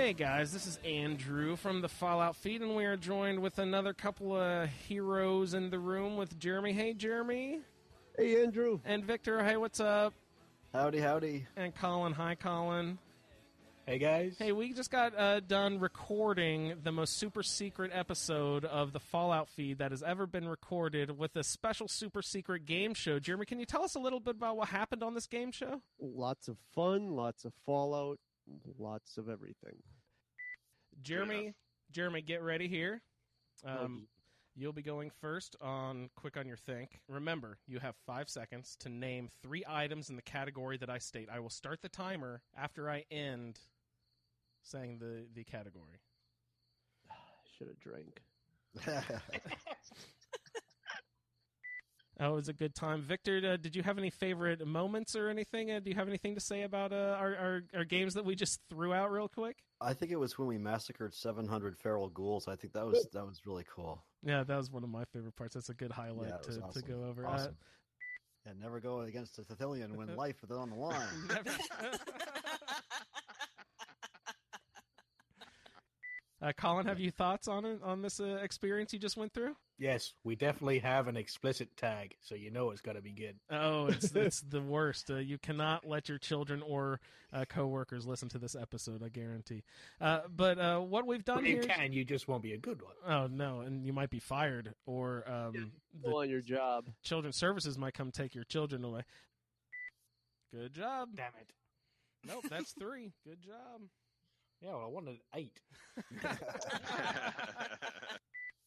Hey 0.00 0.14
guys, 0.14 0.50
this 0.50 0.66
is 0.66 0.78
Andrew 0.82 1.56
from 1.56 1.82
the 1.82 1.88
Fallout 1.88 2.34
feed, 2.34 2.62
and 2.62 2.74
we 2.74 2.86
are 2.86 2.96
joined 2.96 3.38
with 3.38 3.58
another 3.58 3.92
couple 3.92 4.34
of 4.34 4.70
heroes 4.88 5.52
in 5.52 5.68
the 5.68 5.78
room 5.78 6.16
with 6.16 6.38
Jeremy. 6.38 6.72
Hey, 6.72 6.94
Jeremy. 6.94 7.60
Hey, 8.16 8.42
Andrew. 8.42 8.80
And 8.86 9.04
Victor. 9.04 9.44
Hey, 9.44 9.58
what's 9.58 9.78
up? 9.78 10.14
Howdy, 10.72 11.00
howdy. 11.00 11.46
And 11.54 11.74
Colin. 11.74 12.14
Hi, 12.14 12.34
Colin. 12.34 12.96
Hey 13.84 13.98
guys. 13.98 14.36
Hey, 14.38 14.52
we 14.52 14.72
just 14.72 14.90
got 14.90 15.16
uh, 15.18 15.40
done 15.40 15.78
recording 15.78 16.76
the 16.82 16.92
most 16.92 17.18
super 17.18 17.42
secret 17.42 17.90
episode 17.92 18.64
of 18.64 18.94
the 18.94 19.00
Fallout 19.00 19.50
feed 19.50 19.78
that 19.78 19.90
has 19.90 20.02
ever 20.02 20.26
been 20.26 20.48
recorded 20.48 21.18
with 21.18 21.36
a 21.36 21.44
special 21.44 21.88
super 21.88 22.22
secret 22.22 22.64
game 22.64 22.94
show. 22.94 23.18
Jeremy, 23.18 23.44
can 23.44 23.60
you 23.60 23.66
tell 23.66 23.82
us 23.82 23.96
a 23.96 24.00
little 24.00 24.20
bit 24.20 24.36
about 24.36 24.56
what 24.56 24.68
happened 24.68 25.02
on 25.02 25.12
this 25.12 25.26
game 25.26 25.52
show? 25.52 25.82
Lots 26.00 26.48
of 26.48 26.56
fun, 26.74 27.10
lots 27.10 27.44
of 27.44 27.52
Fallout, 27.66 28.18
lots 28.78 29.18
of 29.18 29.28
everything. 29.28 29.76
Jeremy, 31.02 31.54
Jeremy, 31.92 32.22
get 32.22 32.42
ready 32.42 32.68
here. 32.68 33.02
Um, 33.64 34.06
You'll 34.56 34.72
be 34.72 34.82
going 34.82 35.10
first 35.20 35.56
on 35.60 36.10
Quick 36.16 36.36
on 36.36 36.46
Your 36.46 36.56
Think. 36.56 37.00
Remember, 37.08 37.58
you 37.66 37.78
have 37.78 37.94
five 38.04 38.28
seconds 38.28 38.76
to 38.80 38.88
name 38.88 39.30
three 39.42 39.64
items 39.66 40.10
in 40.10 40.16
the 40.16 40.22
category 40.22 40.76
that 40.78 40.90
I 40.90 40.98
state. 40.98 41.28
I 41.32 41.38
will 41.38 41.50
start 41.50 41.80
the 41.82 41.88
timer 41.88 42.42
after 42.58 42.90
I 42.90 43.04
end 43.10 43.58
saying 44.62 44.98
the, 44.98 45.24
the 45.34 45.44
category. 45.44 46.00
Should 47.56 47.68
have 47.68 47.78
drank. 47.78 48.22
Oh, 52.22 52.32
it 52.32 52.36
was 52.36 52.48
a 52.48 52.52
good 52.52 52.74
time. 52.74 53.00
Victor, 53.00 53.40
uh, 53.44 53.56
did 53.56 53.74
you 53.74 53.82
have 53.82 53.96
any 53.96 54.10
favorite 54.10 54.66
moments 54.66 55.16
or 55.16 55.30
anything? 55.30 55.70
Uh, 55.70 55.80
do 55.80 55.88
you 55.88 55.96
have 55.96 56.06
anything 56.06 56.34
to 56.34 56.40
say 56.40 56.62
about 56.64 56.92
uh, 56.92 57.16
our, 57.18 57.34
our, 57.34 57.62
our 57.74 57.84
games 57.84 58.12
that 58.12 58.26
we 58.26 58.34
just 58.34 58.60
threw 58.68 58.92
out 58.92 59.10
real 59.10 59.26
quick? 59.26 59.56
I 59.80 59.94
think 59.94 60.12
it 60.12 60.16
was 60.16 60.38
when 60.38 60.46
we 60.46 60.58
massacred 60.58 61.14
700 61.14 61.78
feral 61.78 62.10
ghouls. 62.10 62.46
I 62.46 62.56
think 62.56 62.74
that 62.74 62.84
was 62.84 63.06
that 63.14 63.24
was 63.24 63.40
really 63.46 63.64
cool. 63.74 64.04
Yeah, 64.22 64.44
that 64.44 64.56
was 64.56 64.70
one 64.70 64.84
of 64.84 64.90
my 64.90 65.04
favorite 65.14 65.34
parts. 65.34 65.54
That's 65.54 65.70
a 65.70 65.74
good 65.74 65.90
highlight 65.90 66.28
Yeah, 66.28 66.54
to, 66.54 66.60
was 66.60 66.74
to 66.74 66.82
go 66.82 67.04
over. 67.08 67.26
Uh, 67.26 67.30
Awesome. 67.30 67.56
And 68.44 68.60
never 68.60 68.80
go 68.80 69.00
against 69.00 69.38
a 69.38 69.44
Sicilian 69.44 69.96
when 69.96 70.14
life 70.16 70.36
is 70.44 70.50
on 70.50 70.70
the 70.70 70.76
line. 70.76 70.98
Uh, 76.42 76.52
Colin, 76.56 76.86
have 76.86 76.98
you 76.98 77.10
thoughts 77.10 77.48
on 77.48 77.66
it 77.66 77.80
on 77.84 78.00
this 78.00 78.18
uh, 78.18 78.38
experience 78.42 78.94
you 78.94 78.98
just 78.98 79.16
went 79.16 79.30
through? 79.34 79.54
Yes, 79.80 80.12
we 80.24 80.36
definitely 80.36 80.80
have 80.80 81.08
an 81.08 81.16
explicit 81.16 81.74
tag, 81.78 82.14
so 82.20 82.34
you 82.34 82.50
know 82.50 82.70
it's 82.70 82.82
got 82.82 82.96
to 82.96 83.00
be 83.00 83.12
good. 83.12 83.36
Oh, 83.50 83.86
it's 83.86 84.12
it's 84.14 84.42
the 84.42 84.60
worst. 84.60 85.10
Uh, 85.10 85.16
you 85.16 85.38
cannot 85.38 85.88
let 85.88 86.06
your 86.06 86.18
children 86.18 86.60
or 86.60 87.00
uh, 87.32 87.46
coworkers 87.48 88.06
listen 88.06 88.28
to 88.28 88.38
this 88.38 88.54
episode. 88.54 89.02
I 89.02 89.08
guarantee. 89.08 89.62
Uh, 89.98 90.20
but 90.36 90.58
uh, 90.58 90.80
what 90.80 91.06
we've 91.06 91.24
done 91.24 91.36
Well, 91.38 91.46
you 91.46 91.54
here. 91.54 91.62
can, 91.62 91.94
you 91.94 92.04
just 92.04 92.28
won't 92.28 92.42
be 92.42 92.52
a 92.52 92.58
good 92.58 92.82
one. 92.82 92.92
Oh 93.06 93.26
no, 93.26 93.60
and 93.60 93.86
you 93.86 93.94
might 93.94 94.10
be 94.10 94.18
fired, 94.18 94.74
or 94.84 95.24
um, 95.26 95.72
Go 96.04 96.20
on 96.20 96.28
your 96.28 96.42
job. 96.42 96.90
children's 97.02 97.38
services 97.38 97.78
might 97.78 97.94
come 97.94 98.10
take 98.10 98.34
your 98.34 98.44
children 98.44 98.84
away. 98.84 99.00
Good 100.52 100.74
job. 100.74 101.08
Damn 101.16 101.32
it. 101.40 101.52
Nope, 102.28 102.44
that's 102.50 102.72
three. 102.72 103.14
Good 103.26 103.40
job. 103.40 103.80
Yeah, 104.60 104.72
well, 104.72 104.82
I 104.84 104.88
wanted 104.88 105.20
eight. 105.34 105.58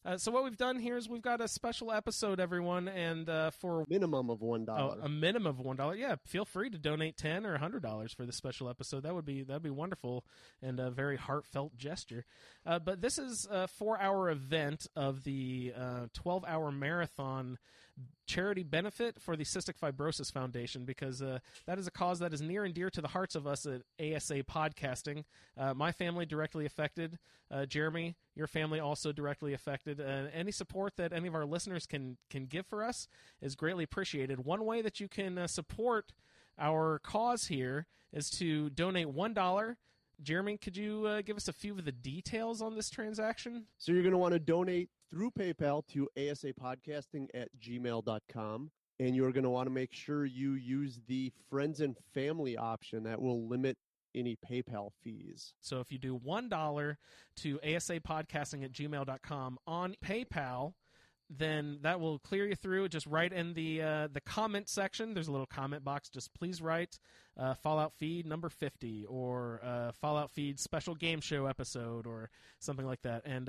Uh, 0.04 0.18
so 0.18 0.30
what 0.30 0.44
we've 0.44 0.58
done 0.58 0.78
here 0.78 0.98
is 0.98 1.08
we've 1.08 1.22
got 1.22 1.40
a 1.40 1.48
special 1.48 1.90
episode, 1.90 2.38
everyone, 2.38 2.88
and 2.88 3.26
uh, 3.30 3.50
for 3.50 3.86
Minimum 3.88 4.28
of 4.28 4.42
one 4.42 4.62
Oh, 4.68 4.76
dollar. 4.76 4.98
a 5.02 5.08
minimum 5.08 5.46
of 5.46 5.60
one 5.60 5.76
dollar. 5.76 5.94
Yeah, 5.94 6.16
feel 6.26 6.44
free 6.44 6.68
to 6.68 6.78
donate 6.78 7.16
ten 7.16 7.46
or 7.46 7.56
hundred 7.56 7.82
dollars 7.82 8.12
for 8.12 8.26
this 8.26 8.36
special 8.36 8.68
episode. 8.68 9.04
That 9.04 9.14
would 9.14 9.24
be 9.24 9.42
that'd 9.44 9.62
be 9.62 9.70
wonderful 9.70 10.24
and 10.60 10.78
a 10.78 10.90
very 10.90 11.16
heartfelt 11.16 11.76
gesture. 11.78 12.26
Uh, 12.66 12.78
but 12.78 13.00
this 13.00 13.18
is 13.18 13.46
a 13.50 13.66
four-hour 13.66 14.28
event 14.30 14.86
of 14.94 15.24
the 15.24 15.72
uh, 15.74 16.06
twelve-hour 16.12 16.70
marathon 16.70 17.56
charity 18.26 18.62
benefit 18.62 19.20
for 19.20 19.36
the 19.36 19.44
Cystic 19.44 19.78
Fibrosis 19.78 20.32
Foundation 20.32 20.84
because 20.84 21.20
uh, 21.20 21.38
that 21.66 21.78
is 21.78 21.86
a 21.86 21.90
cause 21.90 22.18
that 22.20 22.32
is 22.32 22.40
near 22.40 22.64
and 22.64 22.74
dear 22.74 22.90
to 22.90 23.00
the 23.00 23.08
hearts 23.08 23.34
of 23.34 23.46
us 23.46 23.66
at 23.66 23.82
ASA 24.00 24.42
Podcasting. 24.44 25.24
Uh, 25.58 25.74
my 25.74 25.92
family 25.92 26.26
directly 26.26 26.64
affected. 26.64 27.18
Uh, 27.50 27.66
Jeremy, 27.66 28.16
your 28.34 28.46
family 28.46 28.80
also 28.80 29.12
directly 29.12 29.52
affected. 29.52 30.00
Any 30.00 30.50
support 30.50 30.96
that 30.96 31.12
any 31.12 31.28
of 31.28 31.34
our 31.34 31.44
listeners 31.44 31.86
can 31.86 32.16
can 32.30 32.46
give 32.46 32.66
for 32.66 32.82
us 32.82 33.06
is 33.40 33.54
greatly 33.54 33.84
appreciated. 33.84 34.44
One 34.44 34.64
way 34.64 34.82
that 34.82 35.00
you 35.00 35.08
can 35.08 35.38
uh, 35.38 35.46
support 35.46 36.12
our 36.58 36.98
cause 37.00 37.46
here 37.46 37.86
is 38.12 38.30
to 38.30 38.70
donate 38.70 39.08
one 39.08 39.34
dollar. 39.34 39.76
Jeremy, 40.22 40.56
could 40.56 40.76
you 40.76 41.06
uh, 41.06 41.22
give 41.22 41.36
us 41.36 41.48
a 41.48 41.52
few 41.52 41.76
of 41.76 41.84
the 41.84 41.92
details 41.92 42.62
on 42.62 42.76
this 42.76 42.88
transaction? 42.88 43.64
So 43.78 43.92
you're 43.92 44.02
going 44.02 44.12
to 44.12 44.18
want 44.18 44.32
to 44.32 44.38
donate 44.38 44.88
through 45.10 45.30
PayPal 45.32 45.86
to 45.88 46.08
asapodcasting 46.16 47.28
at 47.34 47.48
gmail.com. 47.58 48.70
And 49.00 49.16
you're 49.16 49.32
going 49.32 49.44
to 49.44 49.50
want 49.50 49.66
to 49.66 49.74
make 49.74 49.92
sure 49.92 50.24
you 50.24 50.52
use 50.52 51.00
the 51.08 51.32
friends 51.50 51.80
and 51.80 51.96
family 52.14 52.56
option 52.56 53.04
that 53.04 53.20
will 53.20 53.48
limit 53.48 53.76
any 54.14 54.36
PayPal 54.36 54.90
fees. 55.02 55.54
So 55.60 55.80
if 55.80 55.90
you 55.90 55.98
do 55.98 56.20
$1 56.24 56.96
to 57.38 57.58
asapodcasting 57.58 58.64
at 58.64 58.72
gmail.com 58.72 59.58
on 59.66 59.96
PayPal, 60.04 60.74
then 61.30 61.78
that 61.82 62.00
will 62.00 62.18
clear 62.18 62.46
you 62.46 62.54
through. 62.54 62.88
Just 62.88 63.06
write 63.06 63.32
in 63.32 63.54
the 63.54 63.82
uh, 63.82 64.08
the 64.12 64.20
comment 64.20 64.68
section. 64.68 65.14
There's 65.14 65.28
a 65.28 65.32
little 65.32 65.46
comment 65.46 65.82
box. 65.82 66.08
Just 66.08 66.32
please 66.34 66.60
write 66.60 66.98
uh, 67.38 67.54
Fallout 67.54 67.94
feed 67.94 68.26
number 68.26 68.48
50 68.48 69.06
or 69.08 69.60
uh, 69.64 69.92
Fallout 70.00 70.30
feed 70.30 70.60
special 70.60 70.94
game 70.94 71.20
show 71.20 71.46
episode 71.46 72.06
or 72.06 72.30
something 72.60 72.86
like 72.86 73.02
that. 73.02 73.22
And 73.24 73.48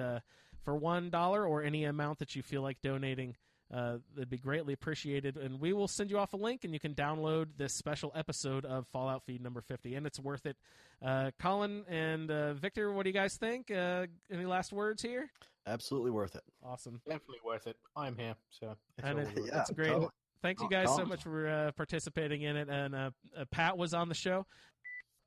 for 0.66 0.78
$1 0.78 1.48
or 1.48 1.64
any 1.64 1.86
amount 1.86 2.20
that 2.20 2.36
you 2.36 2.42
feel 2.44 2.62
like 2.62 2.82
donating, 2.82 3.36
uh, 3.74 3.98
that'd 4.14 4.30
be 4.30 4.38
greatly 4.38 4.74
appreciated. 4.74 5.38
And 5.38 5.60
we 5.62 5.72
will 5.74 5.88
send 5.88 6.10
you 6.10 6.18
off 6.18 6.34
a 6.34 6.38
link, 6.38 6.64
and 6.66 6.74
you 6.74 6.80
can 6.80 6.94
download 6.94 7.48
this 7.58 7.74
special 7.74 8.12
episode 8.16 8.66
of 8.66 8.86
Fallout 8.88 9.24
Feed 9.26 9.42
number 9.42 9.62
50, 9.62 9.96
and 9.96 10.06
it's 10.06 10.20
worth 10.20 10.46
it. 10.46 10.58
Uh, 11.04 11.32
Colin 11.40 11.86
and 11.88 12.30
uh, 12.30 12.54
Victor, 12.56 12.92
what 12.92 13.04
do 13.04 13.10
you 13.10 13.14
guys 13.14 13.38
think? 13.38 13.72
Uh, 13.72 14.08
any 14.32 14.46
last 14.46 14.74
words 14.74 15.02
here? 15.02 15.30
Absolutely 15.68 16.12
worth 16.12 16.36
it. 16.36 16.44
Awesome. 16.64 17.02
Definitely 17.06 17.38
worth 17.46 17.66
it. 17.68 17.76
I'm 17.96 18.18
here, 18.18 18.36
so 18.50 18.76
it's 18.98 19.08
And 19.08 19.20
all 19.20 19.26
it, 19.26 19.36
worth. 19.36 19.48
Yeah, 19.52 19.62
it's 19.62 19.72
great. 19.72 19.88
totally. 19.88 20.10
Thank 20.42 20.62
you 20.62 20.70
guys 20.70 20.90
so 20.96 21.06
much 21.06 21.24
for 21.24 21.48
uh, 21.48 21.72
participating 21.72 22.44
in 22.44 22.56
it. 22.56 22.70
And 22.70 22.94
uh, 22.94 23.10
uh, 23.36 23.46
Pat 23.50 23.78
was 23.80 23.96
on 23.96 24.10
the 24.10 24.16
show. 24.16 24.46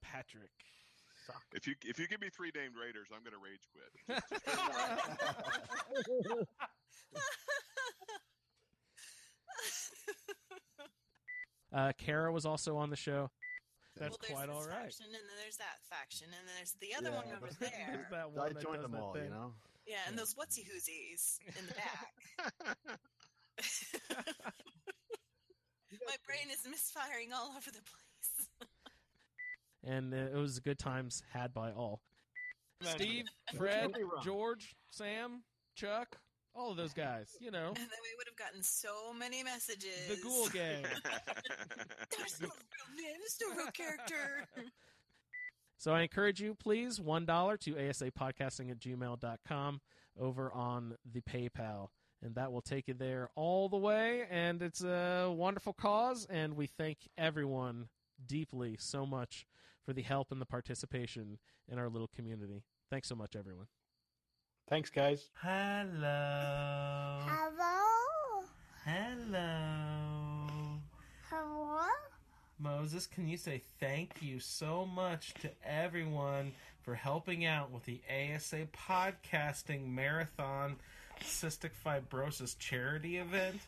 Patrick. 0.01 0.51
Suck. 1.29 1.43
If 1.53 1.67
you 1.67 1.75
if 1.85 1.99
you 1.99 2.09
give 2.09 2.21
me 2.21 2.29
three 2.31 2.51
named 2.55 2.75
raiders, 2.81 3.09
I'm 3.15 3.23
gonna 3.23 3.37
rage 3.39 3.69
quit. 3.73 4.23
Uh, 11.73 11.93
Kara 11.99 12.33
was 12.33 12.47
also 12.47 12.77
on 12.79 12.89
the 12.91 12.97
show. 12.97 13.31
That's 13.97 14.17
well, 14.31 14.37
quite 14.39 14.49
all 14.49 14.63
right. 14.65 14.89
faction, 14.89 15.05
and 15.07 15.15
then 15.15 15.21
there's 15.43 15.57
that 15.59 15.77
faction, 15.91 16.29
and 16.33 16.47
then 16.49 16.55
there's 16.57 16.73
the 16.81 16.95
other 16.97 17.11
Yeah, 17.11 17.17
one 17.17 17.27
over 17.37 17.47
but- 17.51 17.59
There's 17.61 17.73
there. 17.73 18.09
that 18.11 18.31
one 18.33 18.47
I 18.47 18.53
that 18.55 18.63
joined 18.63 18.85
them 18.85 18.95
all, 18.95 19.13
thing. 19.13 19.25
you 19.25 19.31
know. 19.31 19.53
Yeah, 19.87 19.99
and 20.07 20.17
those 20.17 20.35
whatsy 20.35 20.65
whoosies 20.65 21.39
in 21.59 21.67
the 21.67 21.75
back. 21.75 22.15
My 26.07 26.17
brain 26.27 26.49
is 26.53 26.65
misfiring 26.71 27.33
all 27.35 27.49
over 27.57 27.71
the 27.71 27.83
place. 27.83 28.08
And 29.85 30.13
uh, 30.15 30.17
it 30.17 30.35
was 30.37 30.61
good 30.61 30.79
times 30.79 31.23
had 31.33 31.53
by 31.55 31.71
all. 31.73 32.01
Steve. 32.83 33.25
Fred, 33.57 33.83
Don't 33.83 33.93
get 33.93 33.99
me 33.99 34.05
wrong. 34.05 34.23
George, 34.25 34.77
Sam, 34.91 35.43
Chuck, 35.75 36.17
all 36.55 36.71
of 36.71 36.77
those 36.77 36.93
guys. 36.93 37.37
You 37.41 37.51
know, 37.51 37.69
And 37.69 37.77
then 37.77 37.87
we 38.03 38.15
would 38.17 38.27
have 38.29 38.37
gotten 38.37 38.63
so 38.63 39.13
many 39.13 39.43
messages. 39.43 40.07
the 40.09 40.17
Ghoul 40.23 40.49
Gang. 40.49 40.85
There's 42.17 42.41
no 42.41 42.49
real 42.49 42.97
name. 43.05 43.17
There's 43.19 43.39
no 43.49 43.57
real 43.57 43.73
character. 43.73 44.47
So 45.81 45.93
I 45.93 46.01
encourage 46.03 46.41
you, 46.41 46.57
please, 46.57 46.99
$1 46.99 47.61
to 47.61 47.75
asapodcasting 47.75 48.69
at 48.73 48.81
gmail.com 48.81 49.81
over 50.21 50.53
on 50.53 50.97
the 51.13 51.21
PayPal. 51.21 51.91
and 52.21 52.35
that 52.35 52.51
will 52.51 52.63
take 52.63 52.89
you 52.89 52.95
there 52.95 53.31
all 53.37 53.69
the 53.69 53.77
way. 53.77 54.25
And 54.29 54.61
it's 54.61 54.83
a 54.83 55.33
wonderful 55.33 55.73
cause, 55.73 56.27
and 56.29 56.57
we 56.57 56.67
thank 56.67 56.99
everyone 57.17 57.87
deeply 58.27 58.77
so 58.81 59.07
much 59.07 59.47
for 59.89 59.95
the 59.95 60.03
help 60.03 60.31
and 60.31 60.39
the 60.39 60.45
participation 60.45 61.39
in 61.67 61.79
our 61.79 61.89
little 61.89 62.11
community. 62.15 62.63
Thanks 62.91 63.09
so 63.09 63.15
much, 63.15 63.35
everyone. 63.35 63.69
Thanks, 64.69 64.91
guys. 64.91 65.31
Hello. 65.41 67.21
Hello? 67.25 68.45
Hello. 68.85 70.47
Hello? 71.31 71.87
Moses, 72.59 73.07
can 73.07 73.27
you 73.29 73.39
say 73.39 73.63
thank 73.81 74.21
you 74.21 74.39
so 74.41 74.85
much 74.85 75.33
to 75.41 75.49
everyone 75.65 76.53
for 76.83 76.95
helping 76.95 77.47
out 77.47 77.71
with 77.71 77.87
the 77.87 78.03
ASA 78.11 78.69
Podcasting 78.77 79.89
Marathon 79.89 80.77
Cystic 81.23 81.71
Fibrosis 81.83 82.59
Charity 82.59 83.17
event? 83.17 83.63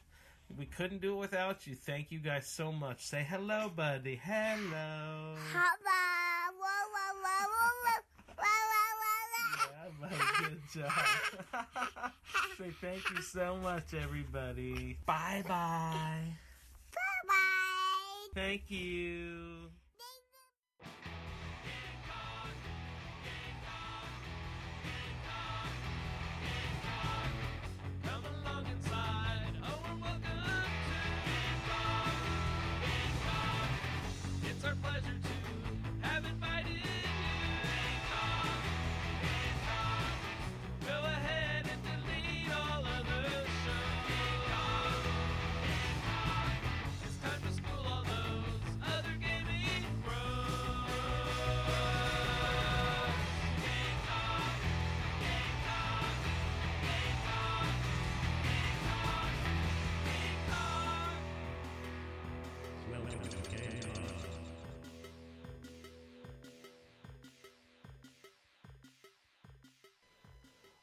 We 0.59 0.67
couldn't 0.67 1.01
do 1.01 1.15
it 1.15 1.19
without 1.19 1.67
you. 1.67 1.75
Thank 1.75 2.13
you 2.13 2.19
guys 2.19 2.47
so 2.47 2.73
much. 2.73 3.07
Say 3.07 3.25
hello, 3.27 3.71
buddy. 3.75 4.21
Hello. 4.23 5.37
Hello? 5.51 6.10
Yeah, 9.71 9.91
buddy, 10.01 10.17
good 10.39 10.63
job. 10.75 10.93
Say 12.59 12.71
thank 12.81 13.11
you 13.11 13.23
so 13.23 13.57
much, 13.57 13.95
everybody. 13.95 14.99
Bye 15.07 15.43
bye. 15.47 16.23
Bye-bye. 16.93 18.29
Thank 18.35 18.71
you. 18.71 19.71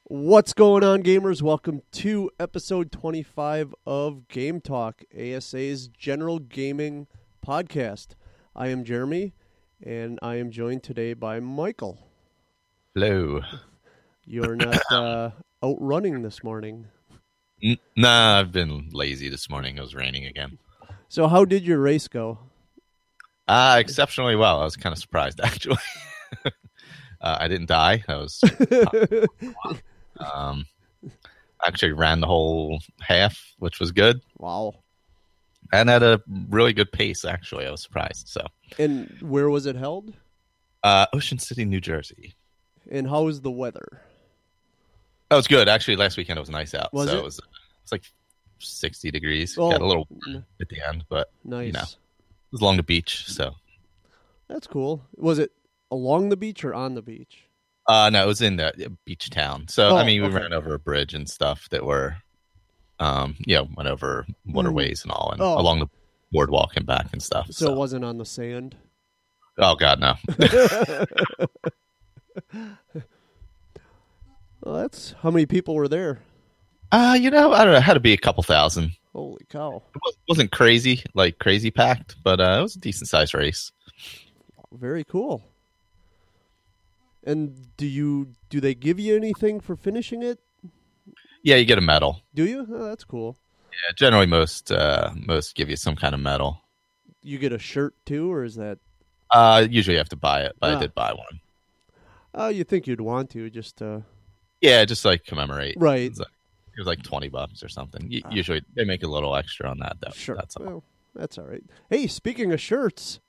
What's 0.10 0.54
going 0.54 0.86
on, 0.86 1.04
gamers? 1.04 1.42
Welcome 1.42 1.82
to 1.92 2.32
episode 2.40 2.94
25 2.94 3.76
of 3.86 4.30
Game 4.30 4.62
Talk, 4.62 5.04
ASA's 5.14 5.90
general 5.90 6.40
gaming 6.40 7.08
podcast. 7.46 8.12
I 8.56 8.70
am 8.70 8.86
Jeremy, 8.86 9.34
and 9.84 10.18
I 10.22 10.36
am 10.36 10.50
joined 10.50 10.84
today 10.84 11.14
by 11.14 11.42
Michael. 11.42 12.08
Hello. 12.96 13.42
You're 14.24 14.56
not 14.56 14.82
uh, 14.90 15.32
out 15.62 15.76
running 15.82 16.22
this 16.22 16.42
morning. 16.42 16.88
Nah, 17.98 18.40
I've 18.40 18.54
been 18.54 18.88
lazy 18.94 19.28
this 19.28 19.50
morning. 19.50 19.78
It 19.78 19.82
was 19.82 19.94
raining 19.94 20.26
again. 20.26 20.58
So, 21.10 21.28
how 21.28 21.44
did 21.44 21.64
your 21.64 21.80
race 21.80 22.08
go? 22.08 22.40
Uh, 23.46 23.76
exceptionally 23.78 24.38
well. 24.38 24.62
I 24.62 24.64
was 24.64 24.78
kind 24.78 24.94
of 24.94 25.00
surprised, 25.00 25.42
actually. 25.44 25.76
uh, 26.46 26.50
I 27.20 27.50
didn't 27.50 27.68
die. 27.68 28.06
I 28.08 28.16
was 28.16 28.42
um, 30.20 30.66
actually 31.66 31.92
ran 31.94 32.20
the 32.22 32.28
whole 32.28 32.80
half, 33.02 33.38
which 33.60 33.80
was 33.80 33.92
good, 33.92 34.22
wow. 34.38 34.74
and 35.74 35.90
at 35.90 36.04
a 36.04 36.22
really 36.50 36.74
good 36.74 36.92
pace. 36.92 37.26
Actually, 37.26 37.66
I 37.68 37.72
was 37.72 37.82
surprised. 37.82 38.28
So, 38.28 38.46
And 38.80 39.18
where 39.22 39.50
was 39.50 39.66
it 39.66 39.76
held? 39.76 40.14
uh, 40.84 41.06
Ocean 41.14 41.40
City, 41.40 41.66
New 41.66 41.82
Jersey. 41.82 42.36
And 42.90 43.10
how 43.10 43.24
was 43.24 43.42
the 43.42 43.52
weather? 43.52 44.02
That 45.30 45.36
was 45.36 45.48
good. 45.48 45.68
Actually, 45.68 45.98
last 45.98 46.16
weekend 46.16 46.38
it 46.38 46.42
was 46.42 46.50
nice 46.50 46.74
out. 46.74 46.94
Was 46.94 47.10
so 47.10 47.18
it? 47.18 47.20
it 47.20 47.24
was 47.24 47.40
it's 47.84 47.92
like 47.92 48.04
sixty 48.60 49.12
degrees. 49.12 49.58
Oh, 49.58 49.72
Got 49.72 49.82
a 49.82 49.86
little 49.86 50.08
at 50.62 50.70
the 50.70 50.88
end, 50.88 51.04
but 51.10 51.30
Nice. 51.44 51.74
know. 51.74 51.82
it 51.82 51.96
was 52.52 52.62
along 52.62 52.78
the 52.78 52.84
beach. 52.84 53.26
So, 53.28 53.56
That's 54.48 54.68
cool. 54.68 55.04
Was 55.16 55.38
it 55.40 55.52
along 55.92 56.30
the 56.30 56.38
beach 56.38 56.64
or 56.64 56.74
on 56.74 56.94
the 56.96 57.02
beach? 57.02 57.44
Uh 57.88 58.10
no, 58.10 58.24
it 58.24 58.28
was 58.28 58.42
in 58.42 58.58
the 58.58 58.96
beach 59.06 59.30
town. 59.30 59.68
So 59.70 59.90
Oh, 59.90 59.96
I 59.98 60.06
mean, 60.06 60.22
we 60.22 60.28
okay. 60.28 60.38
ran 60.38 60.54
over 60.54 60.74
a 60.74 60.80
bridge 60.80 61.14
and 61.14 61.30
stuff 61.30 61.70
that 61.70 61.86
were, 61.86 62.18
um, 63.00 63.36
you 63.40 63.56
know, 63.56 63.68
went 63.76 63.88
over 63.90 64.26
waterways 64.46 65.04
and 65.04 65.12
all, 65.12 65.32
and 65.32 65.42
Oh. 65.42 65.58
along 65.60 65.80
the 65.80 65.88
boardwalk 66.32 66.76
and 66.76 66.86
back 66.86 67.08
and 67.14 67.22
stuff. 67.24 67.48
So, 67.52 67.68
So, 67.68 67.74
it 67.74 67.78
wasn't 67.78 68.04
on 68.04 68.18
the 68.18 68.26
sand? 68.26 68.76
oh 69.60 69.76
god, 69.76 70.00
no. 70.00 70.16
Well, 74.62 74.76
that's 74.76 75.14
how 75.22 75.32
many 75.32 75.46
people 75.46 75.76
were 75.76 75.88
there? 75.88 76.20
uh, 76.92 77.18
you 77.20 77.30
know, 77.30 77.52
I 77.54 77.64
don't 77.64 77.74
know. 77.74 77.78
It 77.80 77.84
had 77.84 77.94
to 77.94 78.00
be 78.00 78.14
a 78.14 78.18
couple 78.18 78.44
thousand. 78.44 78.92
Holy 79.14 79.46
cow. 79.50 79.84
It 79.96 80.16
wasn't 80.28 80.52
crazy, 80.52 81.04
like 81.14 81.40
crazy 81.40 81.72
packed, 81.72 82.16
but 82.24 82.40
uh, 82.40 82.58
it 82.60 82.62
was 82.64 82.76
a 82.76 82.80
decent 82.80 83.10
sized 83.10 83.34
race. 83.34 83.72
Very 84.72 85.04
cool. 85.04 85.44
And 87.28 87.76
do 87.76 87.86
you 87.86 88.30
do 88.50 88.62
they 88.62 88.74
give 88.74 89.00
you 89.00 89.16
anything 89.16 89.60
for 89.60 89.76
finishing 89.76 90.24
it? 90.24 90.40
Yeah, 91.44 91.58
you 91.58 91.66
get 91.66 91.78
a 91.78 91.82
medal. 91.82 92.22
Do 92.34 92.46
you? 92.48 92.66
Oh, 92.74 92.86
that's 92.86 93.04
cool. 93.04 93.36
Yeah, 93.72 93.94
generally 93.96 94.26
most 94.26 94.72
uh, 94.72 95.12
most 95.14 95.54
give 95.56 95.70
you 95.70 95.76
some 95.76 95.96
kind 95.98 96.16
of 96.16 96.22
medal. 96.22 96.62
You 97.22 97.38
get 97.38 97.52
a 97.52 97.60
shirt 97.60 97.94
too, 98.06 98.32
or 98.32 98.46
is 98.46 98.56
that? 98.56 98.80
Uh, 99.32 99.68
usually 99.70 99.96
you 99.96 100.00
have 100.00 100.08
to 100.10 100.16
buy 100.16 100.44
it, 100.44 100.54
but 100.62 100.72
Ah. 100.74 100.78
I 100.78 100.80
did 100.80 100.96
buy 100.96 101.12
one. 101.12 101.42
Oh, 102.34 102.48
you 102.48 102.64
think 102.64 102.88
you'd 102.88 103.02
want 103.02 103.30
to 103.32 103.50
just 103.50 103.82
uh 103.82 104.00
Yeah, 104.62 104.86
just 104.86 105.04
like 105.04 105.26
commemorate. 105.26 105.76
Right. 105.78 106.04
It 106.04 106.10
was 106.12 106.20
like, 106.20 106.28
it 106.78 106.80
was 106.80 106.88
like 106.88 107.04
twenty 107.04 107.28
bucks 107.28 107.62
or 107.62 107.68
something. 107.68 108.10
Ah. 108.24 108.30
Usually 108.32 108.62
they 108.76 108.86
make 108.86 109.04
a 109.04 109.08
little 109.08 109.36
extra 109.36 109.70
on 109.70 109.80
that 109.80 109.98
though. 110.00 110.12
sure. 110.14 110.36
That's 110.38 110.56
all. 110.56 110.66
Well, 110.66 110.84
that's 111.14 111.38
all 111.38 111.46
right. 111.46 111.64
Hey, 111.90 112.08
speaking 112.08 112.54
of 112.54 112.62
shirts, 112.62 113.20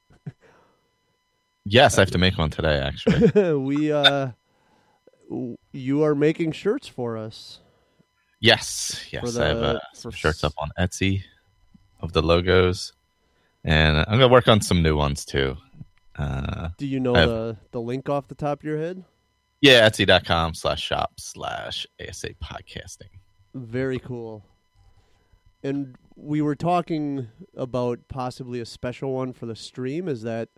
Yes, 1.70 1.98
I 1.98 2.02
have 2.02 2.10
to 2.12 2.18
make 2.18 2.38
one 2.38 2.50
today. 2.50 2.78
Actually, 2.78 3.54
we 3.58 3.92
uh, 3.92 4.28
you 5.72 6.02
are 6.02 6.14
making 6.14 6.52
shirts 6.52 6.88
for 6.88 7.16
us. 7.16 7.60
yes, 8.40 9.04
yes, 9.10 9.34
For 9.36 9.42
I 9.42 9.46
have 9.48 9.56
uh, 9.58 9.80
some 9.94 10.12
shirts 10.12 10.44
up 10.44 10.54
on 10.58 10.70
Etsy 10.78 11.22
of 12.00 12.12
the 12.12 12.22
logos, 12.22 12.92
and 13.64 13.98
I'm 13.98 14.18
gonna 14.18 14.28
work 14.28 14.48
on 14.48 14.60
some 14.60 14.82
new 14.82 14.96
ones 14.96 15.24
too. 15.24 15.56
Uh, 16.16 16.70
Do 16.78 16.86
you 16.86 17.00
know 17.00 17.14
have- 17.14 17.28
the 17.28 17.56
the 17.72 17.80
link 17.80 18.08
off 18.08 18.28
the 18.28 18.34
top 18.34 18.60
of 18.60 18.64
your 18.64 18.78
head? 18.78 19.04
yeah, 19.60 19.88
Etsy.com 19.88 20.54
slash 20.54 20.82
shop 20.82 21.12
slash 21.18 21.86
ASA 22.00 22.30
podcasting. 22.42 23.10
Very 23.54 23.98
cool. 23.98 24.44
And 25.62 25.96
we 26.14 26.40
were 26.40 26.54
talking 26.54 27.28
about 27.56 27.98
possibly 28.08 28.60
a 28.60 28.64
special 28.66 29.12
one 29.12 29.32
for 29.32 29.46
the 29.46 29.56
stream. 29.56 30.06
Is 30.06 30.22
that 30.22 30.48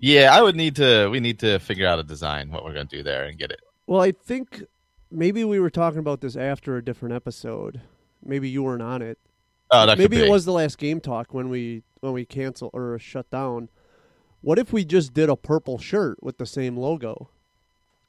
Yeah, 0.00 0.34
I 0.34 0.40
would 0.42 0.56
need 0.56 0.76
to. 0.76 1.08
We 1.10 1.20
need 1.20 1.38
to 1.40 1.58
figure 1.58 1.86
out 1.86 1.98
a 1.98 2.02
design 2.02 2.50
what 2.50 2.64
we're 2.64 2.72
gonna 2.72 2.84
do 2.86 3.02
there 3.02 3.24
and 3.24 3.38
get 3.38 3.50
it. 3.50 3.60
Well, 3.86 4.00
I 4.00 4.12
think 4.12 4.64
maybe 5.10 5.44
we 5.44 5.60
were 5.60 5.70
talking 5.70 5.98
about 5.98 6.20
this 6.22 6.36
after 6.36 6.76
a 6.76 6.84
different 6.84 7.14
episode. 7.14 7.80
Maybe 8.24 8.48
you 8.48 8.62
weren't 8.62 8.82
on 8.82 9.02
it. 9.02 9.18
Oh, 9.70 9.86
that 9.86 9.98
maybe 9.98 10.16
could 10.16 10.22
be. 10.22 10.26
it 10.28 10.30
was 10.30 10.44
the 10.46 10.52
last 10.52 10.78
game 10.78 11.00
talk 11.00 11.32
when 11.34 11.48
we 11.50 11.82
when 12.00 12.12
we 12.12 12.24
cancel 12.24 12.70
or 12.72 12.98
shut 12.98 13.30
down. 13.30 13.68
What 14.40 14.58
if 14.58 14.72
we 14.72 14.84
just 14.86 15.12
did 15.12 15.28
a 15.28 15.36
purple 15.36 15.76
shirt 15.78 16.22
with 16.22 16.38
the 16.38 16.46
same 16.46 16.76
logo? 16.78 17.28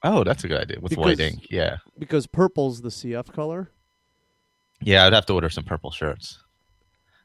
Oh, 0.02 0.24
that's 0.24 0.44
a 0.46 0.48
good 0.48 0.62
idea 0.62 0.80
with 0.80 0.92
Because- 0.92 1.06
white 1.06 1.20
ink. 1.20 1.48
Yeah, 1.52 1.78
Because 2.00 2.26
purple's 2.26 2.82
the 2.82 2.90
CF 2.90 3.32
color. 3.34 3.70
yeah, 4.82 5.06
I'd 5.06 5.14
have 5.14 5.26
to 5.28 5.34
order 5.34 5.50
some 5.50 5.66
purple 5.66 5.92
shirts. 5.92 6.40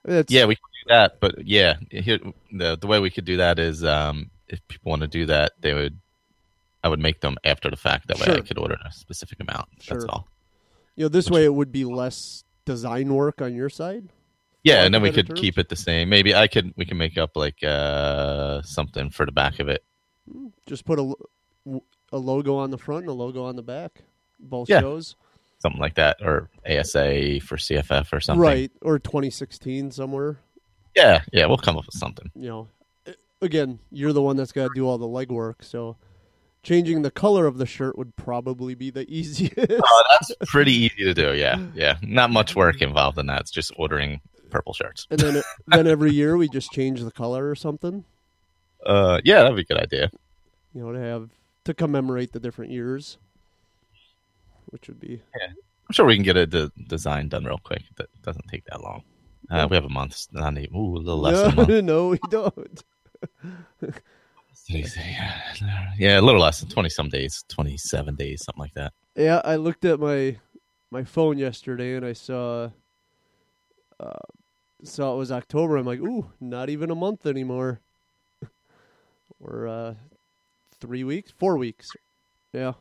It's, 0.05 0.31
Yeah, 0.33 0.45
we 0.47 0.57
could 0.57 0.63
do 0.85 0.89
that, 0.95 1.21
but 1.21 1.47
yeah, 1.47 1.77
here 1.91 2.19
the 2.53 2.77
the 2.77 2.87
way 2.89 2.99
we 3.01 3.11
could 3.11 3.25
do 3.25 3.37
that 3.39 3.59
is 3.59 3.83
um, 3.85 4.29
if 4.49 4.67
people 4.69 4.91
want 4.91 5.03
to 5.03 5.09
do 5.09 5.27
that, 5.27 5.53
they 5.61 5.75
would. 5.75 5.99
I 6.85 6.89
would 6.89 7.01
make 7.01 7.21
them 7.21 7.37
after 7.45 7.69
the 7.69 7.77
fact. 7.77 8.07
That 8.09 8.21
way, 8.21 8.35
I 8.37 8.41
could 8.41 8.59
order 8.59 8.77
a 8.85 8.93
specific 8.93 9.41
amount. 9.41 9.67
That's 9.89 10.05
all. 10.05 10.29
you 10.95 11.05
know, 11.05 11.09
this 11.09 11.27
Which- 11.27 11.33
way 11.35 11.45
it 11.45 11.55
would 11.55 11.73
be 11.73 11.85
less 11.85 12.45
design 12.65 13.13
work 13.13 13.43
on 13.43 13.55
your 13.55 13.69
side. 13.69 14.09
Yeah, 14.63 14.83
and 14.85 14.93
then 14.95 15.01
we 15.03 15.13
could 15.13 15.29
terms? 15.29 15.41
keep 15.41 15.59
it 15.59 15.69
the 15.69 15.77
same. 15.77 16.09
Maybe 16.09 16.35
I 16.35 16.47
could. 16.49 16.73
We 16.77 16.85
can 16.85 16.97
make 16.97 17.17
up 17.19 17.37
like 17.37 17.63
uh 17.65 18.63
something 18.63 19.11
for 19.11 19.25
the 19.27 19.33
back 19.33 19.59
of 19.61 19.69
it. 19.69 19.85
Just 20.67 20.85
put 20.85 20.99
a 20.99 21.15
a 22.13 22.19
logo 22.19 22.57
on 22.57 22.71
the 22.71 22.79
front 22.79 23.03
and 23.03 23.11
a 23.11 23.13
logo 23.15 23.45
on 23.45 23.57
the 23.57 23.63
back. 23.63 24.03
Both 24.39 24.69
Yeah. 24.69 24.81
shows. 24.81 25.17
something 25.59 25.81
like 25.81 25.95
that, 25.95 26.19
or 26.21 26.51
ASA 26.69 27.41
for 27.41 27.57
CFF 27.57 28.13
or 28.13 28.21
something. 28.21 28.41
Right, 28.43 28.71
or 28.83 28.99
2016 28.99 29.91
somewhere. 29.91 30.39
Yeah, 30.95 31.23
yeah, 31.33 31.47
we'll 31.47 31.57
come 31.57 31.77
up 31.79 31.87
with 31.87 31.95
something. 31.95 32.31
You 32.35 32.49
know, 32.49 32.69
again, 33.41 33.79
you're 33.91 34.13
the 34.13 34.23
one 34.23 34.37
that's 34.37 34.53
got 34.53 34.65
to 34.69 34.75
do 34.75 34.87
all 34.87 34.99
the 34.99 35.07
legwork, 35.07 35.57
so 35.63 35.97
changing 36.63 37.03
the 37.03 37.11
color 37.11 37.47
of 37.47 37.59
the 37.59 37.67
shirt 37.67 37.97
would 37.97 38.17
probably 38.17 38.75
be 38.75 38.91
the 38.91 39.05
easiest. 39.09 39.55
Oh, 39.59 40.03
that's 40.11 40.33
pretty 40.47 40.73
easy 40.73 41.05
to 41.05 41.15
do. 41.15 41.35
Yeah, 41.35 41.59
yeah, 41.75 41.97
not 42.03 42.31
much 42.31 42.55
work 42.57 42.83
involved 42.83 43.19
in 43.19 43.27
that. 43.27 43.43
It's 43.43 43.51
just 43.51 43.73
ordering 43.77 44.21
purple 44.51 44.73
shirts. 44.73 45.07
and 45.11 45.19
then 45.21 45.43
then 45.67 45.87
every 45.87 46.13
year 46.13 46.37
we 46.37 46.49
just 46.49 46.71
change 46.71 47.03
the 47.03 47.11
color 47.13 47.49
or 47.51 47.55
something. 47.55 48.05
Uh, 48.85 49.21
yeah, 49.25 49.43
that'd 49.43 49.57
be 49.57 49.63
a 49.63 49.65
good 49.65 49.83
idea. 49.83 50.11
You 50.75 50.83
know, 50.83 50.93
to 50.93 51.01
have 51.01 51.31
to 51.65 51.75
commemorate 51.75 52.33
the 52.33 52.39
different 52.41 52.71
years, 52.71 53.19
which 54.67 54.87
would 54.89 55.01
be 55.01 55.21
I'm 55.43 55.93
sure 55.93 56.05
we 56.07 56.15
can 56.17 56.23
get 56.25 56.37
a 56.37 56.47
de- 56.47 56.71
design 56.87 57.29
done 57.29 57.45
real 57.45 57.59
quick. 57.63 57.83
That 57.97 58.09
doesn't 58.23 58.47
take 58.49 58.65
that 58.67 58.81
long. 58.83 59.03
Uh, 59.51 59.67
we 59.71 59.77
have 59.77 59.85
a 59.85 59.89
month. 59.89 60.27
Not 60.33 60.59
even, 60.59 60.75
ooh, 60.77 60.97
a 60.97 60.99
little 60.99 61.19
less 61.21 61.41
than 61.43 61.53
a 61.53 61.57
month. 61.57 61.69
no, 61.69 61.81
no, 61.81 62.09
we 62.09 62.19
don't. 62.31 62.83
Yeah, 64.69 66.19
a 66.19 66.23
little 66.23 66.41
less 66.41 66.61
than 66.61 66.69
twenty 66.69 66.89
some 66.89 67.09
days, 67.09 67.45
twenty 67.49 67.77
seven 67.77 68.15
days, 68.17 68.45
something 68.45 68.61
like 68.61 68.75
that. 68.75 68.93
Yeah, 69.15 69.41
I 69.45 69.57
looked 69.57 69.85
at 69.85 70.01
my 70.01 70.39
my 70.91 71.05
phone 71.05 71.39
yesterday 71.39 71.95
and 71.95 72.05
I 72.05 72.13
saw 72.15 72.71
uh, 74.01 74.13
saw 74.83 75.15
it 75.15 75.19
was 75.19 75.31
October. 75.31 75.77
I'm 75.77 75.87
like, 75.87 76.01
ooh, 76.01 76.31
not 76.41 76.69
even 76.69 76.91
a 76.91 76.95
month 76.95 77.27
anymore. 77.27 77.81
We're 79.39 79.69
uh, 79.69 79.95
three 80.81 81.05
weeks, 81.05 81.33
four 81.39 81.57
weeks. 81.57 81.91
Yeah, 82.53 82.73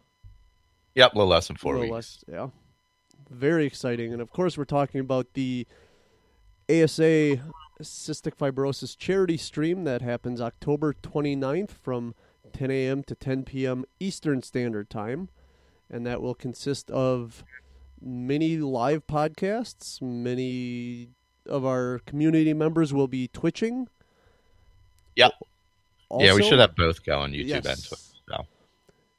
Yep, 0.95 1.13
a 1.13 1.17
little 1.17 1.29
less 1.29 1.47
than 1.47 1.57
four 1.57 1.75
a 1.75 1.79
little 1.79 1.95
weeks. 1.95 2.23
less, 2.27 2.35
yeah, 2.35 2.47
very 3.29 3.65
exciting. 3.65 4.11
And 4.13 4.21
of 4.21 4.31
course, 4.31 4.57
we're 4.57 4.65
talking 4.65 5.01
about 5.01 5.33
the 5.33 5.67
ASA 6.69 7.41
Cystic 7.81 8.35
Fibrosis 8.35 8.97
charity 8.97 9.37
stream 9.37 9.83
that 9.83 10.01
happens 10.01 10.39
October 10.41 10.93
29th 10.93 11.71
from 11.71 12.15
10 12.53 12.71
a.m. 12.71 13.03
to 13.03 13.15
10 13.15 13.43
p.m. 13.43 13.85
Eastern 13.99 14.41
Standard 14.41 14.89
Time. 14.89 15.29
And 15.89 16.05
that 16.05 16.21
will 16.21 16.33
consist 16.33 16.89
of 16.89 17.43
many 18.01 18.57
live 18.57 19.05
podcasts. 19.07 20.01
Many 20.01 21.09
of 21.47 21.65
our 21.65 21.99
community 22.05 22.53
members 22.53 22.93
will 22.93 23.07
be 23.07 23.27
twitching. 23.27 23.87
Yep. 25.15 25.33
yeah, 26.19 26.33
we 26.33 26.43
should 26.43 26.59
have 26.59 26.75
both 26.75 27.05
go 27.05 27.19
on 27.19 27.31
YouTube 27.31 27.55
and 27.57 27.65
Yes. 27.65 27.87
Twitch. 27.87 27.99
So. 28.27 28.45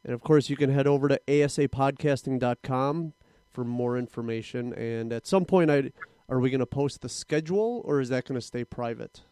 And 0.05 0.13
of 0.15 0.23
course, 0.23 0.51
you 0.51 0.57
can 0.57 0.71
head 0.71 0.87
over 0.87 1.09
to 1.09 1.21
asapodcasting.com 1.29 3.13
for 3.51 3.65
more 3.65 3.97
information. 3.97 4.73
And 4.75 5.13
at 5.13 5.27
some 5.27 5.45
point, 5.45 5.71
I 5.71 5.93
are 6.29 6.41
we 6.41 6.51
going 6.51 6.61
to 6.61 6.67
post 6.67 7.03
the 7.03 7.09
schedule 7.09 7.83
or 7.85 8.01
is 8.01 8.09
that 8.09 8.25
going 8.25 8.41
to 8.41 8.47
stay 8.47 8.65
private? 8.65 9.23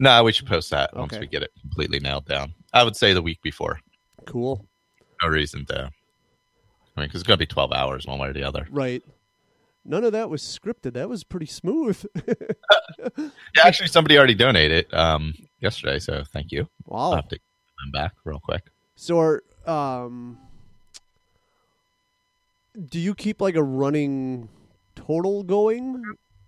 No, 0.00 0.22
we 0.22 0.32
should 0.32 0.46
post 0.46 0.70
that 0.70 0.96
once 0.96 1.18
we 1.18 1.26
get 1.26 1.42
it 1.42 1.50
completely 1.60 1.98
nailed 1.98 2.26
down. 2.26 2.54
I 2.72 2.84
would 2.84 2.96
say 2.96 3.12
the 3.12 3.22
week 3.22 3.42
before. 3.42 3.80
Cool. 4.26 4.64
No 5.22 5.28
reason 5.28 5.66
to. 5.66 5.90
I 6.96 7.00
mean, 7.00 7.08
because 7.08 7.20
it's 7.20 7.26
going 7.26 7.36
to 7.36 7.42
be 7.42 7.46
12 7.46 7.72
hours 7.72 8.06
one 8.06 8.18
way 8.18 8.28
or 8.28 8.32
the 8.32 8.44
other. 8.44 8.66
Right. 8.70 9.02
None 9.84 10.04
of 10.04 10.12
that 10.12 10.28
was 10.28 10.42
scripted. 10.42 10.92
That 10.94 11.08
was 11.08 11.24
pretty 11.24 11.46
smooth. 11.46 12.04
Yeah, 13.54 13.64
actually, 13.64 13.88
somebody 13.88 14.16
already 14.18 14.34
donated 14.34 14.92
um, 14.92 15.34
yesterday, 15.60 15.98
so 15.98 16.24
thank 16.32 16.52
you. 16.52 16.68
Wow. 16.86 16.98
I'll 16.98 17.16
have 17.16 17.28
to 17.28 17.36
them 17.36 17.90
back 17.92 18.12
real 18.24 18.40
quick. 18.40 18.64
so, 18.96 19.18
are, 19.20 19.42
um, 19.66 20.38
do 22.88 22.98
you 22.98 23.14
keep 23.14 23.40
like 23.40 23.54
a 23.56 23.62
running 23.62 24.48
total 25.06 25.42
going, 25.42 26.02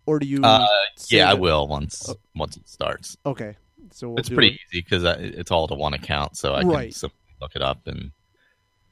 or 0.06 0.18
do 0.18 0.26
you? 0.26 0.42
Uh, 0.42 0.66
yeah, 1.08 1.30
I 1.30 1.34
will 1.34 1.66
once 1.68 2.12
once 2.34 2.56
it 2.56 2.68
starts. 2.68 3.16
Okay, 3.24 3.56
so 3.92 4.08
we'll 4.08 4.18
it's 4.18 4.28
pretty 4.28 4.48
it. 4.48 4.60
easy 4.72 4.82
because 4.82 5.04
it's 5.04 5.50
all 5.50 5.68
to 5.68 5.74
one 5.74 5.94
account, 5.94 6.36
so 6.36 6.52
I 6.54 6.62
Right. 6.62 6.94
can 6.94 7.10
look 7.40 7.52
it 7.54 7.62
up 7.62 7.86
and. 7.86 8.12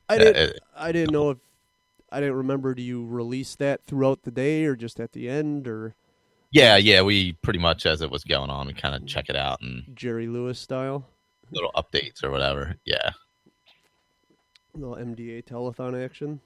I 0.09 0.17
uh, 0.17 0.19
didn't. 0.19 0.51
uh, 0.51 0.59
I 0.77 0.93
didn't 0.93 1.13
know 1.13 1.31
if 1.31 1.39
I 2.11 2.21
didn't 2.21 2.37
remember. 2.37 2.75
Do 2.75 2.83
you 2.83 3.07
release 3.07 3.55
that 3.57 3.85
throughout 3.85 4.23
the 4.23 4.31
day 4.31 4.65
or 4.65 4.75
just 4.75 4.99
at 5.01 5.13
the 5.13 5.29
end 5.29 5.69
or 5.69 5.95
yeah, 6.51 6.77
yeah, 6.77 7.03
we 7.03 7.35
pretty 7.35 7.59
much 7.59 7.85
as 7.85 8.01
it 8.01 8.11
was 8.11 8.25
going 8.25 8.49
on, 8.49 8.67
we 8.69 8.73
kind 8.73 8.95
of 8.95 9.07
check 9.07 9.29
it 9.29 9.37
out 9.37 9.61
and 9.61 9.85
Jerry 9.95 10.27
Lewis 10.27 10.59
style? 10.59 11.07
little 11.51 11.73
updates 11.77 12.23
or 12.23 12.31
whatever. 12.31 12.77
Yeah, 12.87 13.11
little 14.75 14.97
MDA 14.97 15.45
telethon 15.45 16.03
action. 16.03 16.41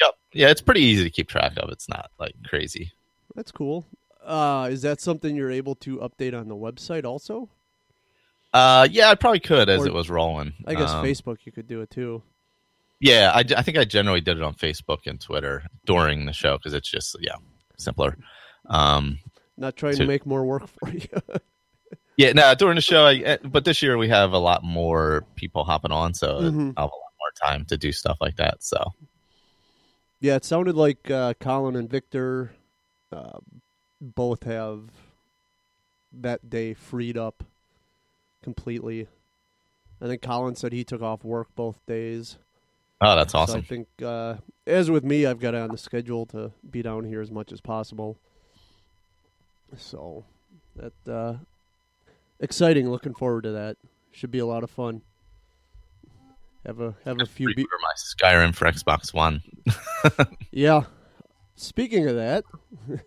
Yep, 0.00 0.14
yeah. 0.32 0.48
It's 0.50 0.60
pretty 0.60 0.80
easy 0.82 1.04
to 1.04 1.10
keep 1.10 1.28
track 1.28 1.52
of. 1.56 1.70
It's 1.70 1.88
not 1.88 2.10
like 2.18 2.34
crazy. 2.44 2.92
That's 3.34 3.52
cool. 3.52 3.86
Uh, 4.24 4.68
is 4.70 4.82
that 4.82 5.00
something 5.00 5.36
you're 5.36 5.50
able 5.50 5.74
to 5.76 5.98
update 5.98 6.38
on 6.38 6.48
the 6.48 6.56
website 6.56 7.04
also? 7.04 7.48
Uh, 8.52 8.88
yeah, 8.90 9.08
I 9.10 9.14
probably 9.14 9.40
could 9.40 9.68
as 9.68 9.82
Or- 9.82 9.88
it 9.88 9.92
was 9.94 10.08
rolling. 10.08 10.54
I 10.66 10.74
guess 10.74 10.90
Um, 10.90 11.04
Facebook 11.04 11.38
you 11.44 11.52
could 11.52 11.68
do 11.68 11.80
it 11.82 11.90
too. 11.90 12.22
Yeah, 12.98 13.30
I, 13.34 13.40
I 13.56 13.62
think 13.62 13.76
I 13.76 13.84
generally 13.84 14.22
did 14.22 14.38
it 14.38 14.42
on 14.42 14.54
Facebook 14.54 15.00
and 15.06 15.20
Twitter 15.20 15.64
during 15.84 16.24
the 16.24 16.32
show 16.32 16.56
because 16.56 16.72
it's 16.72 16.88
just 16.88 17.14
yeah 17.20 17.34
simpler. 17.76 18.16
Um, 18.66 19.18
Not 19.58 19.76
trying 19.76 19.92
so- 19.94 20.00
to 20.00 20.06
make 20.06 20.24
more 20.24 20.44
work 20.44 20.66
for 20.80 20.88
you. 20.88 21.06
yeah, 22.16 22.32
no, 22.32 22.54
during 22.54 22.76
the 22.76 22.80
show, 22.80 23.04
I, 23.04 23.14
eh, 23.16 23.36
but 23.44 23.64
this 23.66 23.82
year 23.82 23.98
we 23.98 24.08
have 24.08 24.32
a 24.32 24.38
lot 24.38 24.64
more 24.64 25.26
people 25.36 25.62
hopping 25.64 25.92
on, 25.92 26.14
so 26.14 26.40
Mhm. 26.40 26.72
I'll 26.78 26.86
have 26.86 26.92
a 26.92 26.96
lot 26.96 27.12
more 27.20 27.32
time 27.50 27.64
to 27.66 27.76
do 27.76 27.92
stuff 27.92 28.16
like 28.20 28.36
that. 28.36 28.62
So 28.62 28.82
yeah, 30.20 30.36
it 30.36 30.44
sounded 30.44 30.76
like 30.76 31.10
uh, 31.10 31.34
Colin 31.40 31.76
and 31.76 31.88
Victor 31.88 32.52
uh, 33.12 33.38
both 34.00 34.44
have 34.44 34.90
that 36.12 36.48
day 36.48 36.74
freed 36.74 37.16
up 37.16 37.44
completely. 38.42 39.08
I 40.00 40.06
think 40.06 40.22
Colin 40.22 40.56
said 40.56 40.72
he 40.72 40.84
took 40.84 41.02
off 41.02 41.24
work 41.24 41.48
both 41.54 41.84
days. 41.86 42.38
oh, 43.00 43.16
that's 43.16 43.32
So 43.32 43.58
I 43.58 43.60
think, 43.60 43.88
uh, 44.02 44.36
as 44.66 44.90
with 44.90 45.04
me, 45.04 45.26
I've 45.26 45.40
got 45.40 45.54
it 45.54 45.60
on 45.60 45.70
the 45.70 45.78
schedule 45.78 46.26
to 46.26 46.52
be 46.68 46.82
down 46.82 47.04
here 47.04 47.20
as 47.20 47.30
much 47.30 47.52
as 47.52 47.60
possible. 47.60 48.18
So 49.76 50.24
that 50.76 51.12
uh, 51.12 51.34
exciting. 52.40 52.90
Looking 52.90 53.14
forward 53.14 53.44
to 53.44 53.52
that. 53.52 53.76
Should 54.12 54.30
be 54.30 54.38
a 54.38 54.46
lot 54.46 54.64
of 54.64 54.70
fun. 54.70 55.02
Have 56.66 56.80
a 56.80 56.94
have 57.04 57.20
a 57.20 57.26
few. 57.26 57.54
Be- 57.54 57.62
my 57.62 57.92
Skyrim 57.96 58.54
for 58.54 58.66
Xbox 58.66 59.14
One. 59.14 59.42
yeah. 60.50 60.82
Speaking 61.54 62.08
of 62.08 62.16
that, 62.16 62.44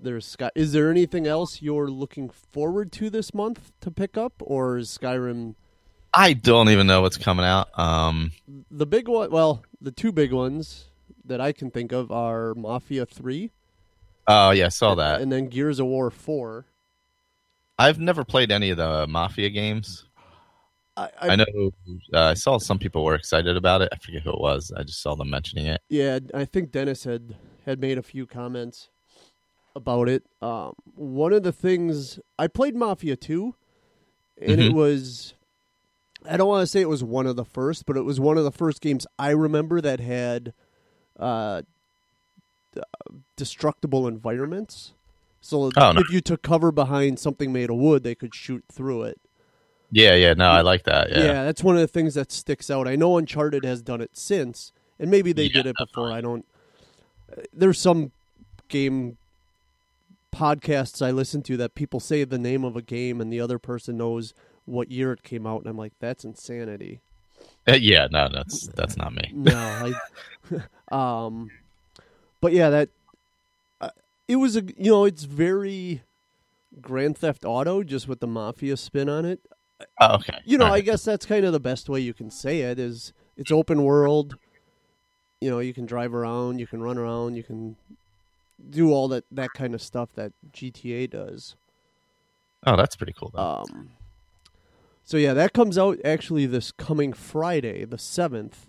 there's 0.00 0.24
Sky. 0.24 0.50
Is 0.54 0.72
there 0.72 0.90
anything 0.90 1.26
else 1.26 1.60
you're 1.60 1.90
looking 1.90 2.30
forward 2.30 2.90
to 2.92 3.10
this 3.10 3.34
month 3.34 3.70
to 3.82 3.90
pick 3.90 4.16
up, 4.16 4.32
or 4.40 4.78
is 4.78 4.96
Skyrim 4.98 5.54
I 6.14 6.32
don't 6.32 6.70
even 6.70 6.86
know 6.86 7.02
what's 7.02 7.18
coming 7.18 7.44
out. 7.44 7.78
Um, 7.78 8.32
the 8.70 8.86
big 8.86 9.06
one? 9.06 9.30
Well, 9.30 9.62
the 9.82 9.92
two 9.92 10.12
big 10.12 10.32
ones 10.32 10.86
that 11.26 11.42
I 11.42 11.52
can 11.52 11.70
think 11.70 11.92
of 11.92 12.10
are 12.10 12.54
Mafia 12.54 13.04
Three. 13.04 13.50
oh 14.26 14.50
yeah, 14.52 14.66
I 14.66 14.70
saw 14.70 14.94
that. 14.94 15.20
and 15.20 15.30
then 15.30 15.48
Gears 15.48 15.78
of 15.78 15.86
War 15.86 16.10
Four. 16.10 16.64
I've 17.78 18.00
never 18.00 18.24
played 18.24 18.50
any 18.50 18.70
of 18.70 18.78
the 18.78 19.06
Mafia 19.06 19.50
games. 19.50 20.05
I, 20.96 21.10
I, 21.20 21.36
know 21.36 21.44
uh, 22.14 22.18
I 22.18 22.34
saw 22.34 22.58
some 22.58 22.78
people 22.78 23.04
were 23.04 23.14
excited 23.14 23.56
about 23.56 23.82
it. 23.82 23.90
I 23.92 23.96
forget 23.96 24.22
who 24.22 24.30
it 24.30 24.40
was. 24.40 24.72
I 24.76 24.82
just 24.82 25.02
saw 25.02 25.14
them 25.14 25.28
mentioning 25.30 25.66
it. 25.66 25.82
Yeah, 25.88 26.20
I 26.32 26.44
think 26.44 26.72
Dennis 26.72 27.04
had 27.04 27.36
had 27.66 27.80
made 27.80 27.98
a 27.98 28.02
few 28.02 28.26
comments 28.26 28.88
about 29.74 30.08
it. 30.08 30.24
Um, 30.40 30.72
one 30.94 31.32
of 31.32 31.42
the 31.42 31.52
things 31.52 32.18
I 32.38 32.46
played 32.46 32.74
Mafia 32.74 33.16
Two, 33.16 33.56
and 34.40 34.60
it 34.60 34.70
Mhm. 34.72 34.74
was 34.74 35.34
I 36.28 36.36
don't 36.36 36.48
want 36.48 36.62
to 36.62 36.66
say 36.66 36.80
it 36.80 36.88
was 36.88 37.04
one 37.04 37.26
of 37.26 37.36
the 37.36 37.44
first, 37.44 37.86
but 37.86 37.96
it 37.96 38.02
was 38.02 38.18
one 38.18 38.38
of 38.38 38.44
the 38.44 38.50
first 38.50 38.80
games 38.80 39.06
I 39.18 39.30
remember 39.30 39.80
that 39.80 40.00
had 40.00 40.54
uh, 41.18 41.62
destructible 43.36 44.06
environments. 44.06 44.92
So 45.40 45.70
Oh, 45.76 45.92
no. 45.92 46.00
if 46.00 46.10
you 46.12 46.20
took 46.20 46.42
cover 46.42 46.72
behind 46.72 47.18
something 47.18 47.52
made 47.52 47.70
of 47.70 47.76
wood, 47.76 48.02
they 48.02 48.14
could 48.14 48.34
shoot 48.34 48.64
through 48.70 49.02
it. 49.04 49.20
Yeah, 49.90 50.14
yeah, 50.14 50.34
no, 50.34 50.46
I 50.48 50.62
like 50.62 50.82
that. 50.84 51.10
Yeah, 51.10 51.18
Yeah. 51.24 51.44
that's 51.44 51.62
one 51.62 51.76
of 51.76 51.80
the 51.80 51.86
things 51.86 52.14
that 52.14 52.32
sticks 52.32 52.70
out. 52.70 52.88
I 52.88 52.96
know 52.96 53.16
Uncharted 53.18 53.64
has 53.64 53.82
done 53.82 54.00
it 54.00 54.10
since, 54.14 54.72
and 54.98 55.10
maybe 55.10 55.32
they 55.32 55.44
Yeah, 55.44 55.62
did 55.62 55.66
it 55.66 55.76
before. 55.78 56.10
I 56.12 56.20
don't. 56.20 56.44
uh, 57.32 57.42
There's 57.52 57.78
some 57.78 58.12
game 58.68 59.16
podcasts 60.34 61.04
I 61.04 61.10
listen 61.12 61.42
to 61.44 61.56
that 61.56 61.74
people 61.74 62.00
say 62.00 62.24
the 62.24 62.38
name 62.38 62.64
of 62.64 62.76
a 62.76 62.82
game 62.82 63.20
and 63.20 63.32
the 63.32 63.40
other 63.40 63.58
person 63.58 63.96
knows 63.96 64.34
what 64.64 64.90
year 64.90 65.12
it 65.12 65.22
came 65.22 65.46
out, 65.46 65.60
and 65.60 65.68
I'm 65.68 65.76
like, 65.78 65.92
that's 66.00 66.24
insanity. 66.24 67.00
Uh, 67.68 67.74
yeah, 67.74 68.08
no, 68.10 68.28
that's 68.32 68.66
that's 68.68 68.96
not 68.96 69.14
me. 69.14 69.30
No, 69.32 69.54
I, 69.56 70.62
um, 71.26 71.50
but 72.40 72.52
yeah, 72.52 72.70
that 72.70 72.88
uh, 73.80 73.90
it 74.28 74.36
was 74.36 74.56
a 74.56 74.62
you 74.76 74.90
know 74.90 75.04
it's 75.04 75.24
very 75.24 76.02
Grand 76.80 77.16
Theft 77.16 77.44
Auto 77.44 77.82
just 77.82 78.08
with 78.08 78.20
the 78.20 78.26
mafia 78.26 78.76
spin 78.76 79.08
on 79.08 79.24
it. 79.24 79.40
Oh, 80.00 80.14
okay. 80.16 80.38
You 80.44 80.58
know, 80.58 80.66
All 80.66 80.72
I 80.72 80.80
guess 80.80 81.04
that's 81.04 81.26
kind 81.26 81.44
of 81.44 81.52
the 81.52 81.60
best 81.60 81.88
way 81.88 82.00
you 82.00 82.14
can 82.14 82.30
say 82.30 82.60
it 82.60 82.78
is 82.78 83.12
it's 83.36 83.50
open 83.50 83.82
world. 83.84 84.36
you 85.40 85.50
know, 85.50 85.58
you 85.58 85.74
can 85.74 85.86
drive 85.86 86.14
around, 86.14 86.58
you 86.58 86.66
can 86.66 86.82
run 86.82 86.98
around, 86.98 87.36
you 87.36 87.42
can 87.42 87.76
do 88.70 88.90
all 88.92 89.08
that 89.08 89.24
that 89.30 89.52
kind 89.52 89.74
of 89.74 89.82
stuff 89.82 90.08
that 90.14 90.32
GTA 90.52 91.10
does. 91.10 91.56
Oh, 92.66 92.76
that's 92.76 92.96
pretty 92.96 93.12
cool. 93.12 93.30
Though. 93.34 93.42
Um, 93.42 93.90
so 95.04 95.16
yeah, 95.16 95.34
that 95.34 95.52
comes 95.52 95.76
out 95.78 95.98
actually 96.04 96.46
this 96.46 96.72
coming 96.72 97.12
Friday, 97.12 97.84
the 97.84 97.98
7th 97.98 98.68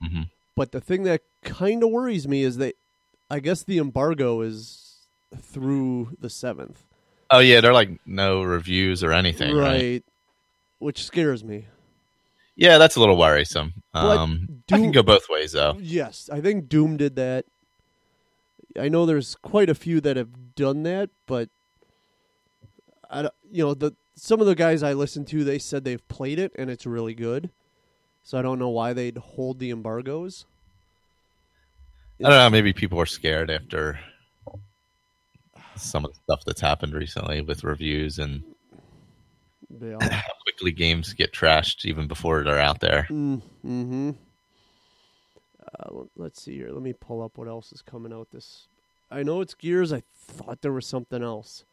hmm 0.00 0.22
But 0.56 0.72
the 0.72 0.80
thing 0.80 1.02
that 1.04 1.22
kind 1.42 1.82
of 1.82 1.90
worries 1.90 2.28
me 2.28 2.42
is 2.42 2.56
that 2.58 2.76
I 3.30 3.40
guess 3.40 3.62
the 3.64 3.78
embargo 3.78 4.40
is 4.40 5.08
through 5.36 6.16
the 6.20 6.30
seventh, 6.30 6.84
Oh 7.30 7.40
yeah, 7.40 7.60
they're 7.60 7.72
like 7.72 7.98
no 8.06 8.42
reviews 8.42 9.02
or 9.02 9.12
anything, 9.12 9.52
right? 9.54 9.64
right? 9.66 10.04
Which 10.84 11.02
scares 11.02 11.42
me. 11.42 11.64
Yeah, 12.56 12.76
that's 12.76 12.96
a 12.96 13.00
little 13.00 13.16
worrisome. 13.16 13.72
Um, 13.94 14.62
I 14.70 14.76
can 14.76 14.92
go 14.92 15.02
both 15.02 15.30
ways 15.30 15.52
though. 15.52 15.78
Yes, 15.80 16.28
I 16.30 16.42
think 16.42 16.68
Doom 16.68 16.98
did 16.98 17.16
that. 17.16 17.46
I 18.78 18.90
know 18.90 19.06
there's 19.06 19.34
quite 19.36 19.70
a 19.70 19.74
few 19.74 20.02
that 20.02 20.18
have 20.18 20.54
done 20.54 20.82
that, 20.82 21.08
but 21.24 21.48
I 23.10 23.22
don't, 23.22 23.34
you 23.50 23.64
know 23.64 23.72
the 23.72 23.92
some 24.14 24.42
of 24.42 24.46
the 24.46 24.54
guys 24.54 24.82
I 24.82 24.92
listened 24.92 25.26
to 25.28 25.42
they 25.42 25.58
said 25.58 25.84
they've 25.84 26.06
played 26.08 26.38
it 26.38 26.52
and 26.54 26.68
it's 26.68 26.84
really 26.84 27.14
good. 27.14 27.48
So 28.22 28.38
I 28.38 28.42
don't 28.42 28.58
know 28.58 28.68
why 28.68 28.92
they'd 28.92 29.16
hold 29.16 29.60
the 29.60 29.70
embargoes. 29.70 30.44
I 32.20 32.28
don't 32.28 32.30
know. 32.32 32.50
Maybe 32.50 32.74
people 32.74 33.00
are 33.00 33.06
scared 33.06 33.50
after 33.50 34.00
some 35.76 36.04
of 36.04 36.12
the 36.12 36.18
stuff 36.24 36.44
that's 36.44 36.60
happened 36.60 36.92
recently 36.92 37.40
with 37.40 37.64
reviews 37.64 38.18
and 38.18 38.44
Yeah. 39.80 40.22
quickly 40.54 40.72
games 40.72 41.12
get 41.14 41.32
trashed 41.32 41.84
even 41.84 42.06
before 42.06 42.44
they're 42.44 42.58
out 42.60 42.80
there. 42.80 43.06
Mm-hmm. 43.10 44.10
Uh, 45.78 46.02
let's 46.16 46.42
see 46.42 46.54
here. 46.56 46.70
Let 46.70 46.82
me 46.82 46.92
pull 46.92 47.22
up 47.22 47.36
what 47.36 47.48
else 47.48 47.72
is 47.72 47.82
coming 47.82 48.12
out 48.12 48.28
this. 48.32 48.66
I 49.10 49.22
know 49.22 49.40
it's 49.40 49.54
Gears. 49.54 49.92
I 49.92 50.02
thought 50.16 50.62
there 50.62 50.72
was 50.72 50.86
something 50.86 51.22
else. 51.22 51.64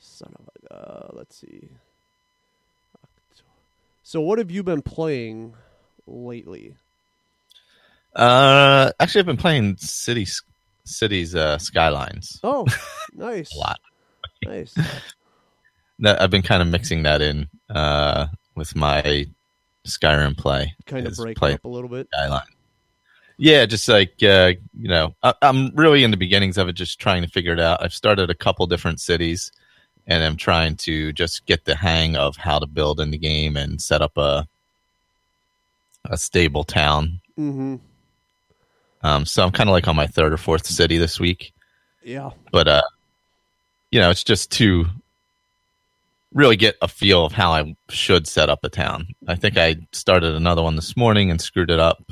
Son 0.00 0.32
of 0.38 0.48
a. 0.70 0.74
Uh, 0.74 1.08
let's 1.12 1.36
see. 1.36 1.68
So, 4.02 4.20
what 4.20 4.38
have 4.38 4.50
you 4.50 4.62
been 4.62 4.82
playing 4.82 5.54
lately? 6.06 6.74
Uh, 8.16 8.90
actually, 8.98 9.20
I've 9.20 9.26
been 9.26 9.36
playing 9.36 9.76
Cities, 9.76 10.42
Cities 10.84 11.34
uh, 11.34 11.58
Skylines 11.58 12.40
Oh, 12.42 12.66
nice. 13.14 13.54
a 13.54 13.58
lot. 13.58 13.80
Nice. 14.44 14.74
That 16.00 16.20
I've 16.20 16.30
been 16.30 16.42
kind 16.42 16.62
of 16.62 16.68
mixing 16.68 17.02
that 17.02 17.20
in 17.20 17.48
uh, 17.70 18.26
with 18.54 18.76
my 18.76 19.26
Skyrim 19.86 20.36
play. 20.36 20.74
Kind 20.86 21.06
of 21.06 21.16
break 21.16 21.36
play 21.36 21.54
up 21.54 21.64
a 21.64 21.68
little 21.68 21.88
bit. 21.88 22.08
Skyline. 22.12 22.42
Yeah, 23.36 23.66
just 23.66 23.88
like 23.88 24.22
uh, 24.22 24.52
you 24.78 24.88
know, 24.88 25.14
I, 25.22 25.34
I'm 25.42 25.74
really 25.74 26.04
in 26.04 26.10
the 26.10 26.16
beginnings 26.16 26.58
of 26.58 26.68
it, 26.68 26.72
just 26.74 26.98
trying 27.00 27.22
to 27.22 27.28
figure 27.28 27.52
it 27.52 27.60
out. 27.60 27.82
I've 27.82 27.92
started 27.94 28.30
a 28.30 28.34
couple 28.34 28.66
different 28.66 29.00
cities, 29.00 29.52
and 30.06 30.22
I'm 30.24 30.36
trying 30.36 30.76
to 30.76 31.12
just 31.12 31.46
get 31.46 31.64
the 31.64 31.74
hang 31.76 32.16
of 32.16 32.36
how 32.36 32.58
to 32.58 32.66
build 32.66 33.00
in 33.00 33.10
the 33.10 33.18
game 33.18 33.56
and 33.56 33.80
set 33.80 34.02
up 34.02 34.16
a 34.16 34.46
a 36.10 36.16
stable 36.16 36.64
town. 36.64 37.20
Mm-hmm. 37.38 37.76
Um, 39.02 39.24
so 39.24 39.44
I'm 39.44 39.52
kind 39.52 39.68
of 39.68 39.72
like 39.72 39.86
on 39.86 39.94
my 39.96 40.06
third 40.06 40.32
or 40.32 40.36
fourth 40.36 40.66
city 40.66 40.96
this 40.96 41.20
week, 41.20 41.52
Yeah. 42.02 42.30
but 42.50 42.66
uh, 42.66 42.82
you 43.92 44.00
know, 44.00 44.10
it's 44.10 44.24
just 44.24 44.50
to 44.52 44.86
really 46.32 46.56
get 46.56 46.76
a 46.82 46.88
feel 46.88 47.24
of 47.24 47.32
how 47.32 47.52
I 47.52 47.74
should 47.88 48.26
set 48.26 48.48
up 48.48 48.60
a 48.64 48.68
town. 48.68 49.06
I 49.26 49.34
think 49.34 49.56
I 49.56 49.76
started 49.92 50.34
another 50.34 50.62
one 50.62 50.76
this 50.76 50.96
morning 50.96 51.30
and 51.30 51.40
screwed 51.40 51.70
it 51.70 51.80
up, 51.80 52.02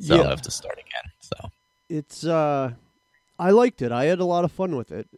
so 0.00 0.14
yeah. 0.14 0.22
I'll 0.22 0.30
have 0.30 0.42
to 0.42 0.50
start 0.50 0.74
again. 0.78 1.12
So. 1.20 1.50
It's 1.88 2.24
uh 2.24 2.72
I 3.38 3.50
liked 3.50 3.82
it. 3.82 3.92
I 3.92 4.04
had 4.06 4.18
a 4.20 4.24
lot 4.24 4.44
of 4.44 4.52
fun 4.52 4.76
with 4.76 4.90
it. 4.90 5.08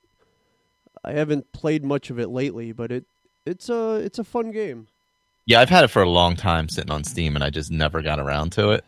I 1.05 1.13
haven't 1.13 1.53
played 1.53 1.85
much 1.85 2.11
of 2.11 2.19
it 2.19 2.29
lately, 2.29 2.73
but 2.73 2.93
it 2.93 3.05
it's 3.47 3.69
a 3.69 3.95
it's 3.97 4.19
a 4.19 4.25
fun 4.25 4.51
game. 4.51 4.89
Yeah, 5.47 5.61
I've 5.61 5.71
had 5.71 5.85
it 5.85 5.89
for 5.89 6.03
a 6.03 6.09
long 6.09 6.37
time 6.37 6.69
sitting 6.69 6.93
on 6.93 7.03
Steam, 7.03 7.35
and 7.35 7.43
I 7.43 7.51
just 7.51 7.71
never 7.71 8.03
got 8.03 8.21
around 8.21 8.53
to 8.53 8.71
it. 8.71 8.85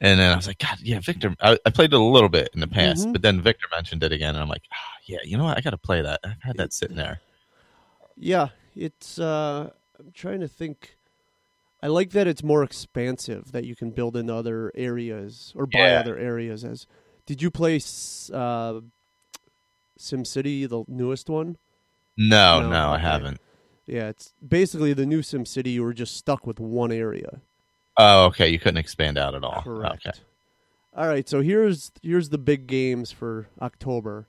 And 0.00 0.18
then 0.18 0.32
I 0.32 0.36
was 0.36 0.46
like, 0.46 0.58
God, 0.58 0.78
yeah, 0.82 1.00
Victor. 1.00 1.34
I, 1.40 1.58
I 1.64 1.70
played 1.70 1.92
it 1.92 1.96
a 1.96 2.02
little 2.02 2.28
bit 2.28 2.50
in 2.54 2.60
the 2.60 2.66
past, 2.66 3.06
Mhm. 3.06 3.12
but 3.12 3.22
then 3.22 3.40
Victor 3.40 3.66
mentioned 3.70 4.02
it 4.02 4.12
again, 4.12 4.34
and 4.34 4.42
I'm 4.42 4.48
like, 4.48 4.64
ah, 4.72 4.76
yeah, 5.06 5.18
you 5.24 5.38
know 5.38 5.44
what? 5.44 5.56
I 5.56 5.60
got 5.60 5.70
to 5.70 5.78
play 5.78 6.02
that. 6.02 6.20
I've 6.24 6.42
had 6.42 6.56
that 6.56 6.72
sitting 6.72 6.96
there. 6.96 7.20
Yeah, 8.16 8.48
it's 8.74 9.18
uh 9.18 9.70
I'm 9.98 10.12
trying 10.12 10.40
to 10.40 10.48
think 10.48 10.96
I 11.82 11.88
like 11.88 12.10
that 12.10 12.26
it's 12.26 12.42
more 12.42 12.62
expansive 12.62 13.52
that 13.52 13.64
you 13.64 13.76
can 13.76 13.90
build 13.90 14.16
in 14.16 14.30
other 14.30 14.72
areas 14.74 15.52
or 15.56 15.66
buy 15.66 15.80
Yeah. 15.90 16.00
other 16.00 16.16
areas 16.18 16.64
as 16.64 16.86
Did 17.26 17.42
you 17.42 17.50
play 17.50 17.76
uh 17.76 18.80
SimCity, 19.98 20.68
the 20.68 20.84
newest 20.88 21.28
one? 21.30 21.56
No, 22.18 22.60
no, 22.60 22.70
No, 22.70 22.88
I 22.90 22.98
haven't. 22.98 23.40
Yeah, 23.86 24.08
it's 24.08 24.34
basically 24.46 24.92
the 24.92 25.06
new 25.06 25.20
SimCity 25.22 25.72
you 25.74 25.82
were 25.84 25.94
just 25.94 26.16
stuck 26.16 26.46
with 26.46 26.58
one 26.58 26.90
area. 26.92 27.40
Oh, 27.96 28.24
okay. 28.26 28.48
You 28.48 28.58
couldn't 28.58 28.78
expand 28.78 29.16
out 29.16 29.34
at 29.34 29.44
all. 29.44 29.62
Correct. 29.62 30.06
Okay. 30.06 30.18
All 30.94 31.06
right, 31.08 31.28
so 31.28 31.40
here's 31.42 31.92
here's 32.02 32.30
the 32.30 32.38
big 32.38 32.66
games 32.66 33.12
for 33.12 33.48
October. 33.60 34.26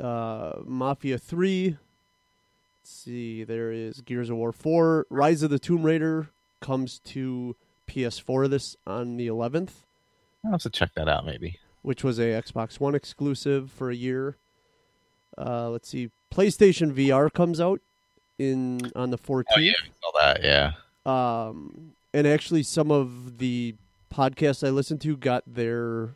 Uh, 0.00 0.54
Mafia 0.64 1.18
Three. 1.18 1.76
Let's 2.86 2.94
see, 3.02 3.42
there 3.42 3.72
is 3.72 4.00
Gears 4.00 4.30
of 4.30 4.36
War 4.36 4.52
Four. 4.52 5.08
Rise 5.10 5.42
of 5.42 5.50
the 5.50 5.58
Tomb 5.58 5.82
Raider 5.82 6.28
comes 6.60 7.00
to 7.00 7.56
PS4 7.88 8.48
this 8.48 8.76
on 8.86 9.16
the 9.16 9.26
11th, 9.26 9.70
I'll 10.44 10.52
have 10.52 10.60
to 10.60 10.70
check 10.70 10.94
that 10.94 11.08
out 11.08 11.26
maybe. 11.26 11.58
which 11.82 12.04
was 12.04 12.20
a 12.20 12.40
Xbox 12.40 12.78
One 12.78 12.94
exclusive 12.94 13.72
for 13.72 13.90
a 13.90 13.96
year. 13.96 14.36
Uh, 15.36 15.68
let's 15.70 15.88
see, 15.88 16.10
PlayStation 16.32 16.92
VR 16.92 17.28
comes 17.32 17.60
out 17.60 17.80
in 18.38 18.92
on 18.94 19.10
the 19.10 19.18
14th. 19.18 19.46
Oh, 19.56 19.58
yeah, 19.58 19.72
saw 20.00 20.20
that. 20.20 20.44
Yeah. 20.44 20.74
Um, 21.04 21.94
and 22.14 22.24
actually, 22.24 22.62
some 22.62 22.92
of 22.92 23.38
the 23.38 23.74
podcasts 24.14 24.64
I 24.64 24.70
listened 24.70 25.00
to 25.00 25.16
got 25.16 25.42
their 25.44 26.10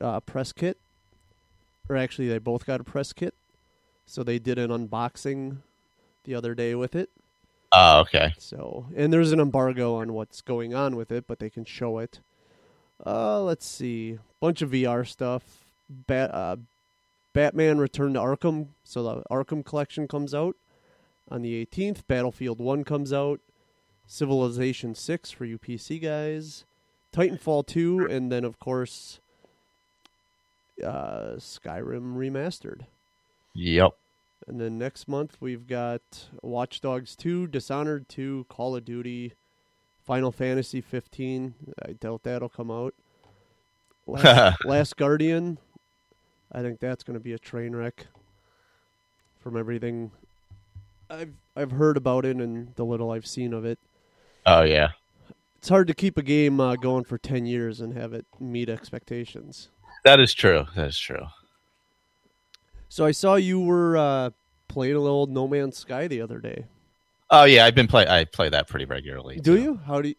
uh, 0.00 0.18
press 0.18 0.50
kit, 0.52 0.76
or 1.88 1.96
actually, 1.96 2.26
they 2.26 2.38
both 2.38 2.66
got 2.66 2.80
a 2.80 2.84
press 2.84 3.12
kit. 3.12 3.32
So 4.06 4.24
they 4.24 4.40
did 4.40 4.58
an 4.58 4.70
unboxing 4.70 5.58
the 6.30 6.36
other 6.36 6.54
day 6.54 6.76
with 6.76 6.94
it. 6.94 7.10
Oh, 7.72 8.00
okay. 8.00 8.32
So, 8.38 8.86
and 8.96 9.12
there's 9.12 9.32
an 9.32 9.40
embargo 9.40 9.96
on 9.96 10.12
what's 10.12 10.40
going 10.40 10.74
on 10.74 10.94
with 10.94 11.10
it, 11.10 11.26
but 11.26 11.40
they 11.40 11.50
can 11.50 11.64
show 11.64 11.98
it. 11.98 12.20
Uh, 13.04 13.42
let's 13.42 13.66
see, 13.66 14.18
bunch 14.40 14.62
of 14.62 14.70
VR 14.70 15.06
stuff. 15.06 15.42
Bat, 15.88 16.30
uh, 16.32 16.56
Batman 17.32 17.78
Return 17.78 18.14
to 18.14 18.20
Arkham. 18.20 18.68
So 18.84 19.02
the 19.02 19.22
Arkham 19.30 19.64
collection 19.64 20.06
comes 20.06 20.32
out 20.32 20.56
on 21.28 21.42
the 21.42 21.66
18th. 21.66 22.06
Battlefield 22.06 22.60
One 22.60 22.84
comes 22.84 23.12
out. 23.12 23.40
Civilization 24.06 24.94
Six 24.94 25.30
for 25.30 25.44
you 25.44 25.58
PC 25.58 26.00
guys. 26.00 26.64
Titanfall 27.12 27.66
Two, 27.66 28.06
and 28.08 28.30
then 28.30 28.44
of 28.44 28.60
course, 28.60 29.18
uh, 30.84 31.34
Skyrim 31.38 32.14
remastered. 32.14 32.82
Yep. 33.54 33.96
And 34.46 34.60
then 34.60 34.78
next 34.78 35.06
month 35.08 35.36
we've 35.40 35.66
got 35.66 36.00
Watch 36.42 36.80
Dogs 36.80 37.14
2, 37.16 37.46
Dishonored 37.48 38.08
2, 38.08 38.46
Call 38.48 38.74
of 38.76 38.84
Duty, 38.84 39.34
Final 40.04 40.32
Fantasy 40.32 40.80
15. 40.80 41.54
I 41.86 41.92
doubt 41.92 42.22
that'll 42.24 42.48
come 42.48 42.70
out. 42.70 42.94
Last, 44.06 44.56
Last 44.64 44.96
Guardian. 44.96 45.58
I 46.50 46.62
think 46.62 46.80
that's 46.80 47.04
going 47.04 47.14
to 47.14 47.22
be 47.22 47.32
a 47.32 47.38
train 47.38 47.76
wreck. 47.76 48.06
From 49.40 49.56
everything 49.56 50.10
I've 51.08 51.32
I've 51.56 51.70
heard 51.72 51.96
about 51.96 52.24
it 52.26 52.36
and 52.36 52.74
the 52.76 52.84
little 52.84 53.10
I've 53.10 53.26
seen 53.26 53.52
of 53.54 53.64
it, 53.64 53.78
Oh, 54.46 54.62
yeah. 54.62 54.90
it's 55.58 55.68
hard 55.70 55.86
to 55.88 55.94
keep 55.94 56.18
a 56.18 56.22
game 56.22 56.60
uh, 56.60 56.76
going 56.76 57.04
for 57.04 57.16
10 57.18 57.46
years 57.46 57.80
and 57.80 57.96
have 57.96 58.12
it 58.12 58.26
meet 58.38 58.68
expectations. 58.68 59.68
That 60.04 60.20
is 60.20 60.34
true. 60.34 60.66
That 60.76 60.88
is 60.88 60.98
true. 60.98 61.26
So 62.90 63.06
I 63.06 63.12
saw 63.12 63.36
you 63.36 63.60
were 63.60 63.96
uh, 63.96 64.30
playing 64.66 64.96
a 64.96 65.00
little 65.00 65.26
No 65.28 65.46
Man's 65.46 65.78
Sky 65.78 66.08
the 66.08 66.20
other 66.20 66.40
day. 66.40 66.66
Oh, 67.30 67.44
yeah. 67.44 67.64
I've 67.64 67.74
been 67.76 67.86
play. 67.86 68.04
I 68.06 68.24
play 68.24 68.48
that 68.48 68.66
pretty 68.68 68.84
regularly. 68.84 69.36
Do 69.36 69.56
too. 69.56 69.62
you? 69.62 69.80
How 69.86 70.02
do 70.02 70.08
you, 70.08 70.16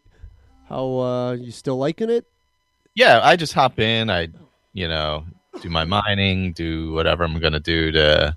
how 0.68 0.84
uh 0.98 1.32
you 1.32 1.52
still 1.52 1.76
liking 1.76 2.08
it? 2.08 2.24
Yeah, 2.94 3.20
I 3.22 3.36
just 3.36 3.52
hop 3.52 3.78
in. 3.78 4.08
I, 4.08 4.28
you 4.72 4.88
know, 4.88 5.26
do 5.60 5.68
my 5.68 5.84
mining, 5.84 6.52
do 6.54 6.92
whatever 6.92 7.24
I'm 7.24 7.38
going 7.38 7.52
to 7.52 7.60
do 7.60 7.92
to, 7.92 8.34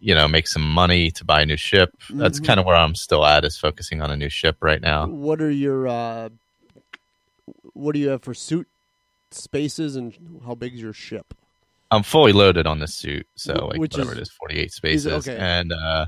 you 0.00 0.14
know, 0.14 0.26
make 0.26 0.46
some 0.48 0.62
money 0.66 1.10
to 1.10 1.24
buy 1.26 1.42
a 1.42 1.46
new 1.46 1.58
ship. 1.58 1.90
That's 2.08 2.40
Mhm. 2.40 2.46
kind 2.46 2.60
of 2.60 2.64
where 2.64 2.76
I'm 2.76 2.94
still 2.94 3.24
at, 3.26 3.44
is 3.44 3.58
focusing 3.58 4.00
on 4.00 4.10
a 4.10 4.16
new 4.16 4.30
ship 4.30 4.56
right 4.62 4.80
now. 4.80 5.06
What 5.06 5.42
are 5.42 5.50
your 5.50 5.86
uh 5.88 6.30
what 7.74 7.92
do 7.92 7.98
you 7.98 8.08
have 8.08 8.22
for 8.22 8.32
suit 8.32 8.66
spaces 9.30 9.94
and 9.96 10.40
how 10.46 10.54
big's 10.54 10.80
your 10.80 10.94
ship? 10.94 11.34
I'm 11.90 12.02
fully 12.02 12.32
loaded 12.32 12.66
on 12.66 12.78
this 12.80 12.94
suit, 12.94 13.26
so 13.34 13.66
like 13.68 13.78
which 13.80 13.92
whatever 13.94 14.12
is- 14.12 14.18
it 14.18 14.22
is, 14.22 14.30
48 14.30 14.66
is 14.66 14.74
spaces, 14.74 15.06
it- 15.06 15.30
okay. 15.30 15.36
and 15.38 15.72
uh, 15.72 16.06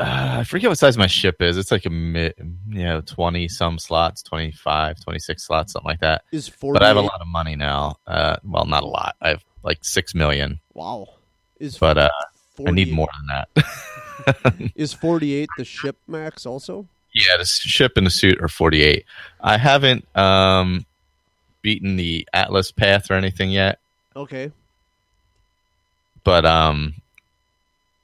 Uh, 0.00 0.36
I 0.40 0.44
forget 0.44 0.70
what 0.70 0.78
size 0.78 0.96
my 0.96 1.08
ship 1.08 1.42
is. 1.42 1.56
It's 1.56 1.72
like 1.72 1.84
a 1.84 1.90
mid, 1.90 2.32
you 2.68 2.84
know, 2.84 3.00
20 3.00 3.48
some 3.48 3.80
slots, 3.80 4.22
25, 4.22 5.00
26 5.02 5.44
slots, 5.44 5.72
something 5.72 5.88
like 5.88 5.98
that. 6.00 6.22
Is 6.30 6.48
But 6.50 6.84
I 6.84 6.86
have 6.86 6.96
a 6.96 7.00
lot 7.00 7.20
of 7.20 7.26
money 7.26 7.56
now. 7.56 7.96
Uh, 8.06 8.36
well, 8.44 8.64
not 8.64 8.84
a 8.84 8.86
lot. 8.86 9.16
I 9.20 9.30
have 9.30 9.44
like 9.64 9.78
6 9.84 10.14
million, 10.14 10.60
Wow. 10.72 11.08
Is 11.58 11.76
but 11.78 11.98
uh, 11.98 12.10
I 12.64 12.70
need 12.70 12.92
more 12.92 13.08
than 13.18 13.44
that. 13.56 14.70
Is 14.76 14.92
48 14.92 15.48
the 15.58 15.64
ship 15.64 15.96
max 16.06 16.46
also? 16.46 16.86
yeah, 17.12 17.36
the 17.36 17.44
ship 17.44 17.96
and 17.96 18.06
the 18.06 18.10
suit 18.10 18.40
are 18.40 18.46
48. 18.48 19.04
I 19.40 19.58
haven't 19.58 20.06
um, 20.16 20.86
beaten 21.62 21.96
the 21.96 22.28
Atlas 22.32 22.70
path 22.70 23.10
or 23.10 23.14
anything 23.14 23.50
yet, 23.50 23.80
Okay. 24.14 24.52
But 26.24 26.44
um, 26.46 26.94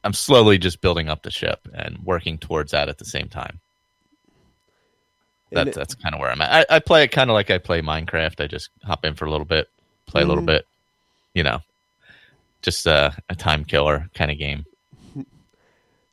I'm 0.02 0.12
slowly 0.12 0.58
just 0.58 0.80
building 0.80 1.08
up 1.08 1.22
the 1.22 1.30
ship 1.30 1.66
and 1.74 1.98
working 2.04 2.38
towards 2.38 2.72
that 2.72 2.88
at 2.88 2.98
the 2.98 3.04
same 3.04 3.28
time. 3.28 3.60
That, 5.52 5.68
it- 5.68 5.74
that's 5.74 5.94
kind 5.94 6.14
of 6.14 6.20
where 6.20 6.30
I'm 6.30 6.40
at. 6.40 6.66
I, 6.70 6.76
I 6.76 6.78
play 6.80 7.04
it 7.04 7.12
kind 7.12 7.30
of 7.30 7.34
like 7.34 7.50
I 7.50 7.58
play 7.58 7.80
Minecraft. 7.80 8.40
I 8.42 8.46
just 8.46 8.70
hop 8.82 9.04
in 9.04 9.14
for 9.14 9.24
a 9.24 9.30
little 9.30 9.46
bit, 9.46 9.68
play 10.06 10.22
a 10.22 10.26
little 10.26 10.42
Mhm. 10.42 10.46
bit, 10.46 10.66
you 11.34 11.42
know, 11.42 11.60
just 12.62 12.86
uh, 12.86 13.10
a 13.28 13.34
time 13.34 13.64
killer 13.64 14.08
kind 14.14 14.30
of 14.30 14.38
game. 14.38 14.64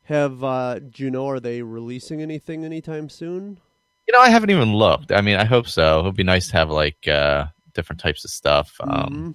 Have 0.04 0.42
uh 0.44 0.78
do 0.80 1.02
you 1.04 1.10
know 1.10 1.28
are 1.28 1.40
they 1.40 1.62
releasing 1.62 2.20
anything 2.20 2.64
anytime 2.64 3.08
soon? 3.08 3.58
You 4.06 4.12
know, 4.12 4.20
I 4.20 4.30
haven't 4.30 4.50
even 4.50 4.74
looked. 4.74 5.12
I 5.12 5.20
mean, 5.20 5.36
I 5.36 5.44
hope 5.44 5.68
so. 5.68 6.00
It 6.00 6.02
would 6.04 6.16
be 6.16 6.24
nice 6.24 6.48
to 6.48 6.56
have 6.56 6.70
like 6.70 7.06
uh, 7.08 7.46
different 7.72 8.00
types 8.00 8.24
of 8.24 8.30
stuff, 8.32 8.74
um, 8.80 9.34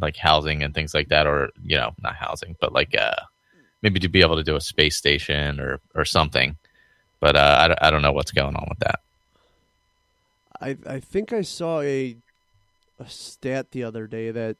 Like 0.00 0.16
housing 0.16 0.62
and 0.62 0.74
things 0.74 0.94
like 0.94 1.08
that, 1.08 1.26
or 1.26 1.50
you 1.64 1.76
know, 1.76 1.92
not 2.02 2.14
housing, 2.16 2.56
but 2.60 2.72
like 2.72 2.94
uh, 2.96 3.14
maybe 3.82 4.00
to 4.00 4.08
be 4.08 4.20
able 4.20 4.36
to 4.36 4.44
do 4.44 4.56
a 4.56 4.60
space 4.60 4.96
station 4.96 5.60
or 5.60 5.80
or 5.94 6.04
something. 6.04 6.56
But 7.20 7.34
uh, 7.36 7.56
I, 7.60 7.68
don't- 7.68 7.82
I 7.82 7.90
don't 7.90 8.02
know 8.02 8.12
what's 8.12 8.30
going 8.32 8.54
on 8.56 8.66
with 8.68 8.78
that. 8.80 9.00
I 10.60 10.76
I 10.86 11.00
think 11.00 11.32
I 11.32 11.42
saw 11.42 11.80
a 11.80 12.16
a 12.98 13.08
stat 13.08 13.70
the 13.72 13.84
other 13.84 14.06
day 14.06 14.30
that 14.30 14.56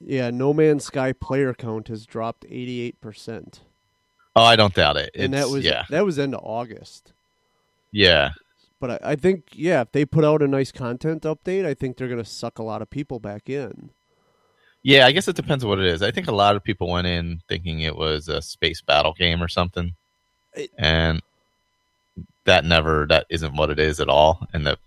yeah, 0.00 0.30
No 0.30 0.52
Man's 0.52 0.84
Sky 0.84 1.12
player 1.12 1.54
count 1.54 1.88
has 1.88 2.04
dropped 2.04 2.44
88%. 2.44 3.60
Oh, 4.36 4.42
I 4.42 4.56
don't 4.56 4.74
doubt 4.74 4.96
it. 4.96 5.10
And 5.14 5.32
that 5.34 5.48
was 5.48 5.64
yeah, 5.64 5.84
that 5.90 6.04
was 6.04 6.18
into 6.18 6.38
August. 6.38 7.12
yeah. 7.92 8.30
But 8.80 9.02
I, 9.04 9.10
I 9.12 9.16
think 9.16 9.44
yeah, 9.52 9.82
if 9.82 9.92
they 9.92 10.04
put 10.06 10.24
out 10.24 10.40
a 10.42 10.48
nice 10.48 10.72
content 10.72 11.22
update, 11.24 11.66
I 11.66 11.74
think 11.74 11.96
they're 11.96 12.08
going 12.08 12.22
to 12.22 12.28
suck 12.28 12.58
a 12.58 12.62
lot 12.62 12.80
of 12.80 12.88
people 12.88 13.20
back 13.20 13.50
in. 13.50 13.90
Yeah, 14.82 15.06
I 15.06 15.12
guess 15.12 15.28
it 15.28 15.36
depends 15.36 15.62
on 15.62 15.68
what 15.70 15.78
it 15.78 15.86
is. 15.86 16.02
I 16.02 16.10
think 16.10 16.26
a 16.26 16.32
lot 16.32 16.56
of 16.56 16.64
people 16.64 16.88
went 16.88 17.06
in 17.06 17.42
thinking 17.48 17.80
it 17.80 17.96
was 17.96 18.28
a 18.28 18.40
space 18.40 18.80
battle 18.80 19.12
game 19.12 19.42
or 19.42 19.48
something, 19.48 19.94
It- 20.54 20.70
and 20.78 21.20
that 22.44 22.64
never 22.64 23.06
that 23.08 23.26
isn't 23.28 23.54
what 23.56 23.70
it 23.70 23.78
is 23.78 24.00
at 24.00 24.08
all. 24.08 24.46
And 24.52 24.66
the 24.66 24.78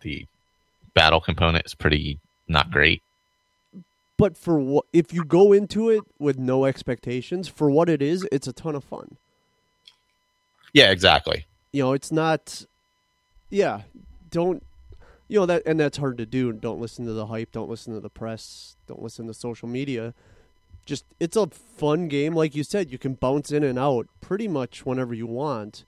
the 0.00 0.26
battle 0.94 1.20
component 1.20 1.66
is 1.66 1.74
pretty 1.74 2.18
not 2.48 2.70
great. 2.70 3.02
But 4.16 4.36
for 4.36 4.58
what 4.58 4.86
if 4.92 5.12
you 5.12 5.24
go 5.24 5.52
into 5.52 5.90
it 5.90 6.02
with 6.18 6.38
no 6.38 6.64
expectations 6.64 7.48
for 7.48 7.70
what 7.70 7.88
it 7.88 8.00
is, 8.00 8.26
it's 8.32 8.46
a 8.46 8.52
ton 8.52 8.74
of 8.74 8.84
fun. 8.84 9.16
Yeah, 10.72 10.90
exactly. 10.90 11.44
you 11.72 11.82
know, 11.82 11.92
it's 11.92 12.10
not. 12.12 12.64
Yeah, 13.50 13.82
don't. 14.30 14.62
You 15.28 15.40
know 15.40 15.46
that, 15.46 15.62
and 15.64 15.80
that's 15.80 15.96
hard 15.98 16.18
to 16.18 16.26
do. 16.26 16.52
Don't 16.52 16.80
listen 16.80 17.06
to 17.06 17.12
the 17.12 17.26
hype. 17.26 17.52
Don't 17.52 17.70
listen 17.70 17.94
to 17.94 18.00
the 18.00 18.10
press. 18.10 18.76
Don't 18.86 19.02
listen 19.02 19.26
to 19.28 19.34
social 19.34 19.68
media. 19.68 20.12
Just 20.84 21.04
it's 21.20 21.36
a 21.36 21.46
fun 21.46 22.08
game, 22.08 22.34
like 22.34 22.54
you 22.54 22.64
said. 22.64 22.90
You 22.90 22.98
can 22.98 23.14
bounce 23.14 23.50
in 23.52 23.62
and 23.62 23.78
out 23.78 24.08
pretty 24.20 24.48
much 24.48 24.84
whenever 24.84 25.14
you 25.14 25.26
want. 25.26 25.84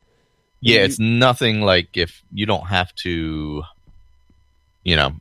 Yeah, 0.61 0.79
You- 0.79 0.85
it's 0.85 0.99
nothing 0.99 1.61
like 1.61 1.97
if 1.97 2.23
you 2.33 2.47
don't 2.47 2.69
have 2.69 2.95
to, 2.97 3.65
you 4.85 4.97
know, 4.97 5.17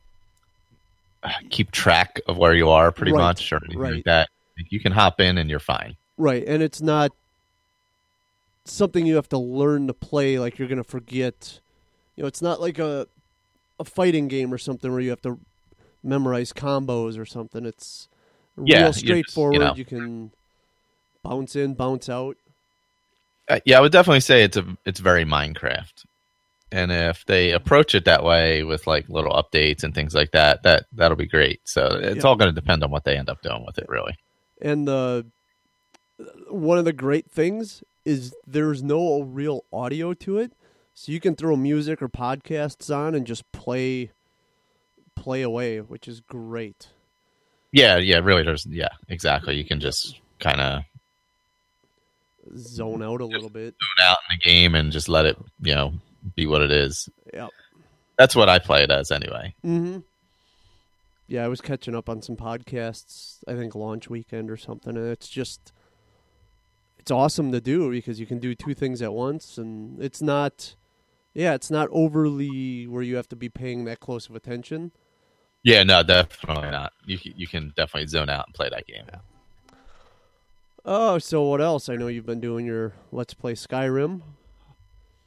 keep 1.50 1.70
track 1.70 2.20
of 2.28 2.36
where 2.38 2.54
you 2.54 2.68
are 2.70 2.92
pretty 2.92 3.12
Right, 3.12 3.20
much 3.20 3.52
or 3.52 3.56
anything 3.64 3.78
right. 3.78 3.94
like 3.94 4.04
that. 4.04 4.28
You 4.70 4.78
can 4.80 4.92
hop 4.92 5.20
in 5.20 5.36
and 5.38 5.50
you're 5.50 5.58
fine. 5.58 5.96
Right, 6.16 6.44
and 6.46 6.62
it's 6.62 6.80
not 6.80 7.10
something 8.64 9.04
you 9.06 9.16
have 9.16 9.28
to 9.30 9.38
learn 9.38 9.86
to 9.88 9.92
play. 9.94 10.38
Like 10.38 10.58
you're 10.58 10.68
gonna 10.68 10.84
forget. 10.84 11.60
You 12.16 12.22
know, 12.22 12.28
it's 12.28 12.40
not 12.42 12.60
like 12.60 12.78
a 12.78 13.06
a 13.78 13.84
fighting 13.84 14.28
game 14.28 14.52
or 14.52 14.58
something 14.58 14.90
where 14.92 15.00
you 15.00 15.10
have 15.10 15.22
to 15.22 15.38
memorize 16.02 16.52
combos 16.52 17.18
or 17.18 17.24
something. 17.26 17.64
It's 17.66 18.08
Yeah, 18.64 18.80
real 18.80 18.92
just, 18.92 19.02
you 19.02 19.08
straightforward. 19.08 19.60
know. 19.60 19.74
you 19.74 19.84
can 19.84 20.30
bounce 21.22 21.56
in, 21.56 21.74
bounce 21.74 22.08
out. 22.08 22.36
Uh, 23.48 23.60
yeah, 23.64 23.78
I 23.78 23.80
would 23.80 23.92
definitely 23.92 24.20
say 24.20 24.42
it's 24.42 24.56
a 24.56 24.64
it's 24.86 25.00
very 25.00 25.24
Minecraft, 25.24 26.04
and 26.72 26.90
if 26.90 27.26
they 27.26 27.50
approach 27.50 27.94
it 27.94 28.06
that 28.06 28.24
way 28.24 28.62
with 28.62 28.86
like 28.86 29.08
little 29.10 29.32
updates 29.32 29.82
and 29.84 29.94
things 29.94 30.14
like 30.14 30.30
that, 30.32 30.62
that 30.62 30.86
that'll 30.92 31.16
be 31.16 31.26
great. 31.26 31.60
So 31.64 31.86
it's 31.88 32.16
Yeah. 32.16 32.22
all 32.24 32.36
going 32.36 32.54
to 32.54 32.58
depend 32.58 32.82
on 32.82 32.90
what 32.90 33.04
they 33.04 33.18
end 33.18 33.28
up 33.28 33.42
doing 33.42 33.64
with 33.66 33.76
it, 33.78 33.86
really. 33.88 34.16
And 34.62 34.88
the 34.88 35.26
one 36.48 36.78
of 36.78 36.84
the 36.86 36.92
great 36.92 37.30
things 37.30 37.82
is 38.06 38.34
there's 38.46 38.82
no 38.82 39.20
real 39.22 39.64
audio 39.72 40.14
to 40.14 40.38
it, 40.38 40.52
so 40.94 41.12
you 41.12 41.20
can 41.20 41.34
throw 41.34 41.56
music 41.56 42.00
or 42.00 42.08
podcasts 42.08 42.94
on 42.94 43.14
and 43.14 43.26
just 43.26 43.50
play 43.52 44.10
play 45.14 45.42
away, 45.42 45.80
which 45.80 46.08
is 46.08 46.20
great. 46.20 46.88
Yeah, 47.72 47.96
yeah, 47.96 48.18
really. 48.18 48.44
There's 48.44 48.66
yeah, 48.66 48.90
exactly. 49.08 49.56
You 49.56 49.64
can 49.64 49.80
just 49.80 50.20
kind 50.38 50.60
of 50.60 50.82
Zone 52.56 53.02
out 53.02 53.20
a 53.20 53.26
little 53.26 53.48
bit. 53.48 53.74
tune 53.80 54.06
out 54.06 54.18
in 54.30 54.38
the 54.38 54.48
game 54.48 54.74
and 54.74 54.92
just 54.92 55.08
let 55.08 55.24
it, 55.24 55.36
you 55.60 55.74
know, 55.74 55.94
be 56.36 56.46
what 56.46 56.62
it 56.62 56.70
is. 56.70 57.08
Yep. 57.32 57.50
That's 58.18 58.36
what 58.36 58.48
I 58.48 58.58
play 58.58 58.84
it 58.84 58.90
as 58.90 59.10
anyway. 59.10 59.54
Mm-hmm. 59.64 59.98
Yeah, 61.26 61.44
I 61.44 61.48
was 61.48 61.60
catching 61.60 61.94
up 61.94 62.08
on 62.08 62.22
some 62.22 62.36
podcasts. 62.36 63.38
I 63.48 63.54
think 63.54 63.74
launch 63.74 64.10
weekend 64.10 64.50
or 64.50 64.56
something, 64.56 64.96
and 64.96 65.08
it's 65.08 65.28
just 65.28 65.72
it's 66.98 67.10
awesome 67.10 67.50
to 67.52 67.60
do 67.60 67.90
because 67.90 68.20
you 68.20 68.26
can 68.26 68.38
do 68.38 68.54
two 68.54 68.74
things 68.74 69.02
at 69.02 69.12
once, 69.12 69.58
and 69.58 70.00
it's 70.02 70.22
not. 70.22 70.74
Yeah, 71.34 71.54
it's 71.54 71.70
not 71.70 71.88
overly 71.90 72.86
where 72.86 73.02
you 73.02 73.16
have 73.16 73.28
to 73.28 73.36
be 73.36 73.48
paying 73.48 73.84
that 73.84 74.00
close 74.00 74.28
of 74.28 74.36
attention. 74.36 74.92
Yeah, 75.64 75.82
no, 75.82 76.02
definitely 76.02 76.70
not. 76.70 76.92
You 77.04 77.18
you 77.22 77.46
can 77.46 77.72
definitely 77.76 78.06
zone 78.06 78.28
out 78.28 78.46
and 78.46 78.54
play 78.54 78.68
that 78.70 78.86
game. 78.86 79.06
Oh, 80.84 81.18
so 81.18 81.42
what 81.42 81.60
else? 81.60 81.88
I 81.88 81.96
know 81.96 82.08
you've 82.08 82.26
been 82.26 82.40
doing 82.40 82.66
your 82.66 82.92
Let's 83.10 83.34
Play 83.34 83.54
Skyrim. 83.54 84.20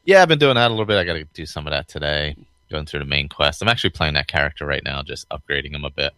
Yeah, 0.05 0.21
I've 0.21 0.27
been 0.27 0.39
doing 0.39 0.55
that 0.55 0.67
a 0.67 0.69
little 0.69 0.85
bit. 0.85 0.97
I 0.97 1.03
got 1.03 1.13
to 1.13 1.23
do 1.25 1.45
some 1.45 1.67
of 1.67 1.71
that 1.71 1.87
today. 1.87 2.35
Going 2.69 2.85
through 2.85 2.99
the 2.99 3.05
main 3.05 3.29
quest. 3.29 3.61
I'm 3.61 3.67
actually 3.69 3.91
playing 3.91 4.13
that 4.15 4.27
character 4.27 4.65
right 4.65 4.83
now, 4.83 5.01
just 5.01 5.27
upgrading 5.29 5.73
him 5.73 5.85
a 5.85 5.89
bit. 5.89 6.13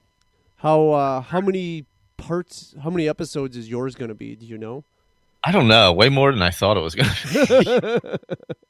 How 0.57 0.89
uh 0.89 1.21
how 1.21 1.41
many 1.41 1.85
parts 2.17 2.75
how 2.83 2.89
many 2.89 3.07
episodes 3.07 3.55
is 3.55 3.69
yours 3.69 3.95
going 3.95 4.09
to 4.09 4.15
be, 4.15 4.35
do 4.35 4.45
you 4.45 4.57
know? 4.57 4.83
I 5.43 5.51
don't 5.51 5.67
know, 5.67 5.93
way 5.93 6.09
more 6.09 6.31
than 6.31 6.41
I 6.41 6.49
thought 6.49 6.75
it 6.75 6.81
was 6.81 6.95
going 6.95 7.09
to 7.09 8.01
be. 8.01 8.09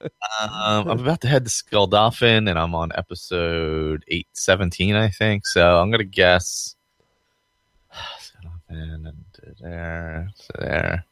um, 0.39 0.87
I'm 0.87 0.99
about 0.99 1.21
to 1.21 1.27
head 1.27 1.45
to 1.45 1.51
Skuldafn, 1.51 2.49
and 2.49 2.59
I'm 2.59 2.75
on 2.75 2.91
episode 2.93 4.03
eight 4.07 4.27
seventeen, 4.33 4.95
I 4.95 5.09
think. 5.09 5.47
So 5.47 5.79
I'm 5.79 5.89
going 5.89 5.99
to 5.99 6.05
guess. 6.05 6.75
Skull 8.19 8.51
Dolphin 8.69 9.05
and 9.07 9.25
there, 9.59 10.29
there, 10.59 11.05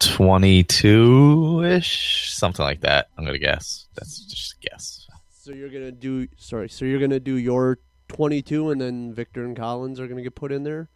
twenty-two 0.00 1.62
ish, 1.64 2.32
something 2.34 2.64
like 2.64 2.80
that. 2.80 3.08
I'm 3.16 3.24
going 3.24 3.38
to 3.38 3.44
guess. 3.44 3.86
That's 3.94 4.24
just 4.24 4.54
a 4.54 4.68
guess. 4.70 5.06
So 5.30 5.52
you're 5.52 5.70
going 5.70 5.84
to 5.84 5.92
do 5.92 6.26
sorry, 6.36 6.68
so 6.68 6.84
you're 6.84 6.98
going 6.98 7.10
to 7.10 7.20
do 7.20 7.36
your 7.36 7.78
22 8.08 8.70
and 8.70 8.80
then 8.80 9.12
Victor 9.12 9.44
and 9.44 9.56
Colin's 9.56 10.00
are 10.00 10.06
going 10.06 10.16
to 10.16 10.22
get 10.22 10.34
put 10.34 10.50
in 10.50 10.64
there? 10.64 10.88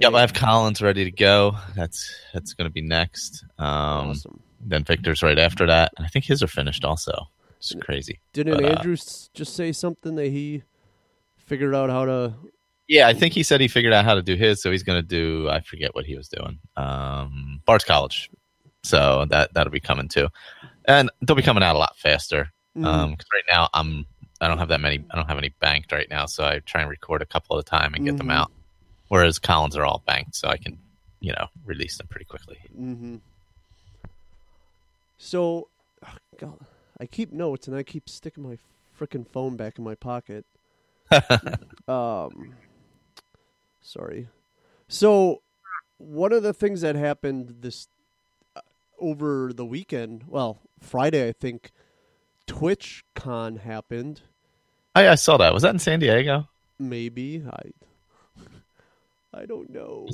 Yep, 0.00 0.14
I 0.14 0.20
have 0.20 0.32
Colin's 0.34 0.80
ready 0.82 1.04
to 1.04 1.10
go. 1.10 1.56
That's 1.74 2.10
that's 2.32 2.54
going 2.54 2.66
to 2.68 2.72
be 2.72 2.82
next. 2.82 3.44
Um, 3.58 4.10
Awesome. 4.10 4.40
Then 4.60 4.82
Victor's 4.84 5.22
right 5.22 5.38
after 5.38 5.66
that, 5.66 5.92
and 5.96 6.04
I 6.04 6.08
think 6.08 6.24
his 6.24 6.42
are 6.42 6.48
finished 6.48 6.84
also. 6.84 7.28
It's 7.58 7.74
crazy. 7.80 8.20
Didn't 8.32 8.54
But, 8.56 8.64
uh, 8.64 8.68
Andrew 8.76 8.92
s 8.94 9.30
just 9.34 9.54
say 9.54 9.72
something 9.72 10.14
that 10.16 10.26
he 10.28 10.62
figured 11.36 11.74
out 11.74 11.90
how 11.90 12.04
to 12.04 12.34
Yeah, 12.88 13.06
I 13.08 13.14
think 13.14 13.34
he 13.34 13.42
said 13.42 13.60
he 13.60 13.68
figured 13.68 13.92
out 13.92 14.04
how 14.04 14.14
to 14.14 14.22
do 14.22 14.34
his, 14.36 14.60
so 14.62 14.70
he's 14.70 14.82
going 14.82 15.00
to 15.00 15.06
do. 15.06 15.48
I 15.48 15.60
forget 15.60 15.94
what 15.94 16.06
he 16.06 16.16
was 16.16 16.28
doing. 16.28 16.58
Um, 16.76 17.60
Bard's 17.66 17.84
College, 17.84 18.30
so 18.82 19.26
that 19.30 19.54
that'll 19.54 19.72
be 19.72 19.80
coming 19.80 20.08
too, 20.08 20.28
and 20.86 21.10
they'll 21.22 21.36
be 21.36 21.42
coming 21.42 21.62
out 21.62 21.76
a 21.76 21.78
lot 21.78 21.96
faster. 21.96 22.50
Mhm. 22.76 22.84
Um, 22.84 23.16
'cause 23.16 23.26
right 23.32 23.44
now 23.50 23.68
I'm 23.74 24.06
I 24.40 24.46
don't 24.48 24.58
have 24.58 24.68
that 24.68 24.80
many. 24.80 25.04
I 25.10 25.16
don't 25.16 25.28
have 25.28 25.38
any 25.38 25.52
banked 25.60 25.90
right 25.92 26.08
now, 26.10 26.26
so 26.26 26.44
I 26.44 26.60
try 26.60 26.80
and 26.82 26.90
record 26.90 27.22
a 27.22 27.26
couple 27.26 27.56
at 27.58 27.60
a 27.60 27.68
time 27.68 27.94
and 27.94 28.04
get 28.04 28.16
them 28.18 28.28
Mhm. 28.28 28.34
out. 28.34 28.52
Whereas 29.08 29.38
Colin's 29.38 29.76
are 29.76 29.84
all 29.84 30.02
banked, 30.06 30.36
so 30.36 30.48
I 30.48 30.56
can 30.56 30.78
you 31.20 31.32
know 31.32 31.48
release 31.64 31.96
them 31.96 32.06
pretty 32.08 32.26
quickly. 32.26 32.58
Mm-hmm. 32.78 33.16
So, 35.18 35.68
oh, 36.06 36.14
God, 36.38 36.60
I 37.00 37.06
keep 37.06 37.32
notes 37.32 37.66
and 37.66 37.76
I 37.76 37.82
keep 37.82 38.08
sticking 38.08 38.44
my 38.44 38.58
freaking 38.98 39.26
phone 39.26 39.56
back 39.56 39.78
in 39.78 39.84
my 39.84 39.96
pocket. 39.96 40.46
um, 41.88 42.54
sorry. 43.80 44.28
So, 44.86 45.42
one 45.98 46.32
of 46.32 46.44
the 46.44 46.52
things 46.52 46.82
that 46.82 46.94
happened 46.94 47.56
this 47.60 47.88
uh, 48.54 48.60
over 49.00 49.52
the 49.52 49.64
weekend, 49.64 50.24
well, 50.28 50.60
Friday, 50.80 51.28
I 51.28 51.32
think, 51.32 51.72
TwitchCon 52.46 53.60
happened. 53.60 54.22
I, 54.94 55.08
I 55.08 55.14
saw 55.16 55.36
that. 55.38 55.52
Was 55.52 55.62
that 55.64 55.74
in 55.74 55.78
San 55.80 55.98
Diego? 55.98 56.48
Maybe 56.78 57.44
I, 57.44 57.70
I 59.38 59.46
don't 59.46 59.70
know. 59.70 60.06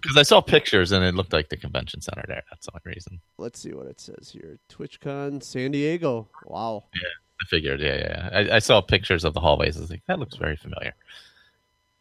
Because 0.00 0.16
I 0.16 0.22
saw 0.22 0.40
pictures 0.40 0.92
and 0.92 1.04
it 1.04 1.14
looked 1.14 1.32
like 1.32 1.48
the 1.48 1.56
convention 1.56 2.00
center 2.00 2.24
there. 2.28 2.42
That's 2.50 2.66
the 2.66 2.72
only 2.72 2.94
reason. 2.94 3.20
Let's 3.38 3.58
see 3.60 3.72
what 3.72 3.86
it 3.86 4.00
says 4.00 4.30
here. 4.30 4.58
TwitchCon 4.70 5.42
San 5.42 5.70
Diego. 5.70 6.28
Wow. 6.44 6.84
Yeah, 6.94 7.00
I 7.40 7.44
figured. 7.48 7.80
Yeah, 7.80 7.96
yeah. 7.96 8.28
I, 8.32 8.56
I 8.56 8.58
saw 8.58 8.80
pictures 8.80 9.24
of 9.24 9.32
the 9.34 9.40
hallways. 9.40 9.76
I 9.76 9.80
was 9.80 9.90
like, 9.90 10.02
that 10.06 10.18
looks 10.18 10.36
very 10.36 10.56
familiar. 10.56 10.94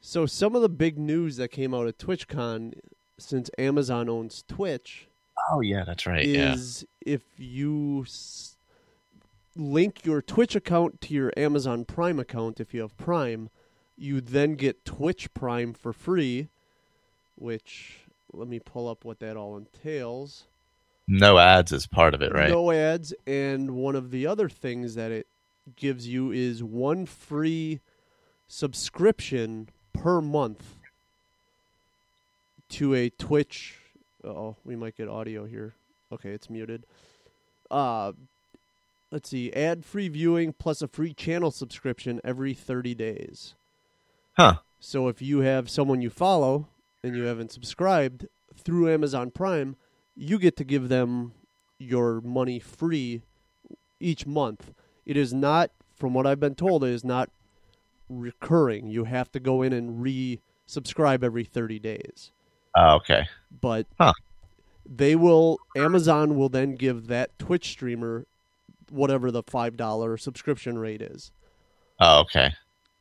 So 0.01 0.25
some 0.25 0.53
of 0.55 0.61
the 0.61 0.69
big 0.69 0.97
news 0.99 1.37
that 1.37 1.47
came 1.49 1.73
out 1.73 1.87
at 1.87 1.97
TwitchCon, 1.97 2.73
since 3.17 3.49
Amazon 3.57 4.09
owns 4.09 4.43
Twitch, 4.47 5.07
Oh 5.49 5.61
yeah, 5.61 5.83
that's 5.83 6.05
right. 6.05 6.25
Yeah. 6.25 6.53
is 6.53 6.85
if 7.05 7.21
you 7.37 8.03
s- 8.05 8.55
link 9.55 10.05
your 10.05 10.21
Twitch 10.21 10.55
account 10.55 11.01
to 11.01 11.13
your 11.13 11.31
Amazon 11.37 11.85
Prime 11.85 12.19
account, 12.19 12.59
if 12.59 12.73
you 12.73 12.81
have 12.81 12.97
Prime, 12.97 13.49
you 13.95 14.21
then 14.21 14.55
get 14.55 14.85
Twitch 14.85 15.33
Prime 15.33 15.73
for 15.73 15.93
free. 15.93 16.49
Which 17.43 17.97
let 18.31 18.47
me 18.47 18.59
pull 18.59 18.87
up 18.87 19.03
what 19.03 19.19
that 19.19 19.35
all 19.35 19.57
entails. 19.57 20.45
No 21.09 21.37
ads 21.37 21.73
is 21.73 21.85
part 21.85 22.13
of 22.13 22.21
it, 22.21 22.31
right? 22.31 22.49
No 22.49 22.71
ads, 22.71 23.13
and 23.27 23.71
one 23.71 23.97
of 23.97 24.11
the 24.11 24.25
other 24.25 24.47
things 24.47 24.95
that 24.95 25.11
it 25.11 25.27
gives 25.75 26.07
you 26.07 26.31
is 26.31 26.63
one 26.63 27.05
free 27.05 27.81
subscription 28.47 29.67
per 29.91 30.21
month 30.21 30.75
to 32.69 32.93
a 32.93 33.09
Twitch. 33.09 33.75
Oh, 34.23 34.55
we 34.63 34.77
might 34.77 34.95
get 34.95 35.09
audio 35.09 35.43
here. 35.43 35.73
Okay, 36.13 36.29
it's 36.29 36.49
muted. 36.49 36.85
Uh, 37.69 38.13
let's 39.11 39.27
see, 39.27 39.51
ad-free 39.51 40.07
viewing 40.07 40.53
plus 40.53 40.81
a 40.81 40.87
free 40.87 41.13
channel 41.13 41.51
subscription 41.51 42.21
every 42.23 42.53
30 42.53 42.95
days. 42.95 43.53
Huh. 44.37 44.59
So 44.79 45.09
if 45.09 45.21
you 45.21 45.39
have 45.39 45.69
someone 45.69 46.01
you 46.01 46.09
follow 46.09 46.67
and 47.03 47.15
you 47.15 47.23
haven't 47.23 47.51
subscribed 47.51 48.27
through 48.55 48.91
Amazon 48.91 49.29
Prime, 49.29 49.75
you 50.15 50.39
get 50.39 50.55
to 50.57 50.63
give 50.63 50.89
them 50.89 51.33
your 51.77 52.21
money 52.21 52.59
free 52.59 53.23
each 53.99 54.25
month. 54.25 54.73
It 55.05 55.17
is 55.17 55.33
not, 55.33 55.71
from 55.95 56.13
what 56.13 56.25
I've 56.25 56.39
been 56.39 56.55
told, 56.55 56.83
it 56.83 56.91
is 56.91 57.03
not 57.03 57.29
recurring. 58.07 58.87
You 58.87 59.03
have 59.03 59.31
to 59.33 59.39
go 59.39 59.61
in 59.61 59.73
and 59.73 60.01
re-subscribe 60.01 61.23
every 61.23 61.43
30 61.43 61.79
days. 61.79 62.31
Oh, 62.75 62.95
okay. 62.95 63.27
But 63.61 63.85
Huh. 63.99 64.13
they 64.85 65.15
will 65.15 65.59
Amazon 65.75 66.35
will 66.37 66.49
then 66.49 66.75
give 66.75 67.07
that 67.07 67.37
Twitch 67.37 67.69
streamer 67.69 68.25
whatever 68.89 69.31
the 69.31 69.43
$5 69.43 70.19
subscription 70.21 70.77
rate 70.77 71.01
is 71.01 71.31
Oh, 71.99 72.21
okay. 72.21 72.53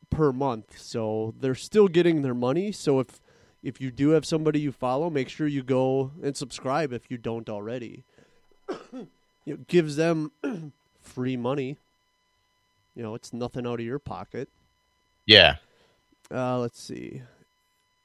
per 0.09 0.31
month. 0.31 0.77
So 0.79 1.33
they're 1.39 1.55
still 1.55 1.87
getting 1.87 2.21
their 2.21 2.33
money. 2.33 2.71
So 2.71 2.99
if 2.99 3.19
if 3.63 3.79
you 3.79 3.89
do 3.91 4.09
have 4.09 4.25
somebody 4.25 4.59
you 4.59 4.71
follow, 4.71 5.09
make 5.09 5.29
sure 5.29 5.47
you 5.47 5.63
go 5.63 6.11
and 6.21 6.35
subscribe 6.35 6.91
if 6.91 7.09
you 7.09 7.17
don't 7.17 7.49
already. 7.49 8.03
it 9.45 9.67
gives 9.67 9.95
them 9.95 10.31
free 11.01 11.37
money. 11.37 11.77
You 12.93 13.03
know, 13.03 13.15
it's 13.15 13.33
nothing 13.33 13.65
out 13.65 13.79
of 13.79 13.85
your 13.85 13.99
pocket. 13.99 14.49
Yeah. 15.25 15.55
Uh, 16.29 16.59
let's 16.59 16.81
see. 16.81 17.21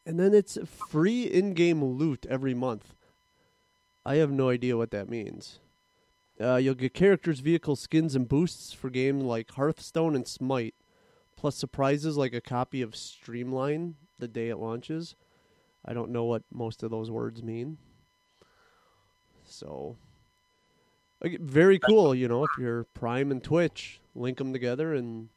And 0.06 0.18
then 0.18 0.32
it's 0.32 0.56
free 0.64 1.24
in-game 1.24 1.84
loot 1.84 2.24
every 2.30 2.54
month. 2.54 2.94
I 4.06 4.16
have 4.16 4.30
no 4.30 4.48
idea 4.48 4.76
what 4.76 4.92
that 4.92 5.10
means. 5.10 5.58
Uh, 6.40 6.56
you'll 6.56 6.74
get 6.74 6.94
characters, 6.94 7.40
vehicles, 7.40 7.80
skins, 7.80 8.14
and 8.14 8.28
boosts 8.28 8.72
for 8.72 8.90
games 8.90 9.24
like 9.24 9.50
Hearthstone 9.50 10.14
and 10.14 10.26
Smite, 10.26 10.74
plus 11.36 11.56
surprises 11.56 12.16
like 12.16 12.32
a 12.32 12.40
copy 12.40 12.80
of 12.80 12.94
Streamline 12.94 13.96
the 14.18 14.28
day 14.28 14.48
it 14.48 14.58
launches. 14.58 15.14
I 15.88 15.94
don't 15.94 16.10
know 16.10 16.24
what 16.24 16.42
most 16.52 16.82
of 16.82 16.90
those 16.90 17.10
words 17.10 17.42
mean. 17.42 17.78
So, 19.44 19.96
like, 21.24 21.40
very 21.40 21.78
cool. 21.78 22.14
You 22.14 22.28
know, 22.28 22.44
if 22.44 22.50
you're 22.58 22.84
Prime 22.84 23.30
and 23.30 23.42
Twitch, 23.42 23.98
link 24.14 24.36
them 24.36 24.52
together, 24.52 24.92
and 24.92 25.30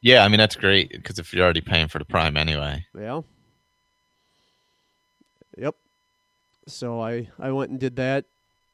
Yeah, 0.00 0.24
I 0.24 0.28
mean 0.28 0.38
that's 0.38 0.54
great 0.54 0.92
because 0.92 1.18
if 1.18 1.34
you're 1.34 1.42
already 1.42 1.60
paying 1.60 1.88
for 1.88 1.98
the 1.98 2.04
Prime 2.04 2.36
anyway. 2.36 2.86
Yeah. 2.96 3.22
Yep. 5.58 5.74
So 6.68 7.00
I 7.00 7.28
I 7.36 7.50
went 7.50 7.72
and 7.72 7.80
did 7.80 7.96
that 7.96 8.26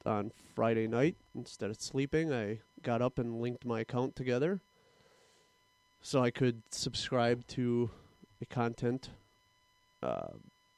on 0.05 0.33
Friday 0.55 0.87
night 0.87 1.17
instead 1.35 1.71
of 1.71 1.81
sleeping. 1.81 2.31
I 2.31 2.61
got 2.83 3.01
up 3.01 3.19
and 3.19 3.41
linked 3.41 3.65
my 3.65 3.81
account 3.81 4.17
together 4.17 4.61
so 6.03 6.23
I 6.23 6.31
could 6.31 6.63
subscribe 6.71 7.47
to 7.49 7.91
the 8.39 8.47
content 8.47 9.09
uh, 10.03 10.35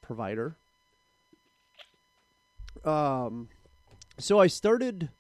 provider. 0.09 0.57
Um, 2.85 3.51
so 4.19 4.41
I 4.41 4.49
started. 4.49 5.11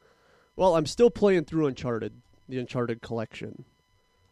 Well, 0.57 0.75
I'm 0.75 0.87
still 0.87 1.11
playing 1.11 1.45
through 1.45 1.67
Uncharted, 1.67 2.21
the 2.49 2.59
Uncharted 2.59 3.03
collection. 3.03 3.65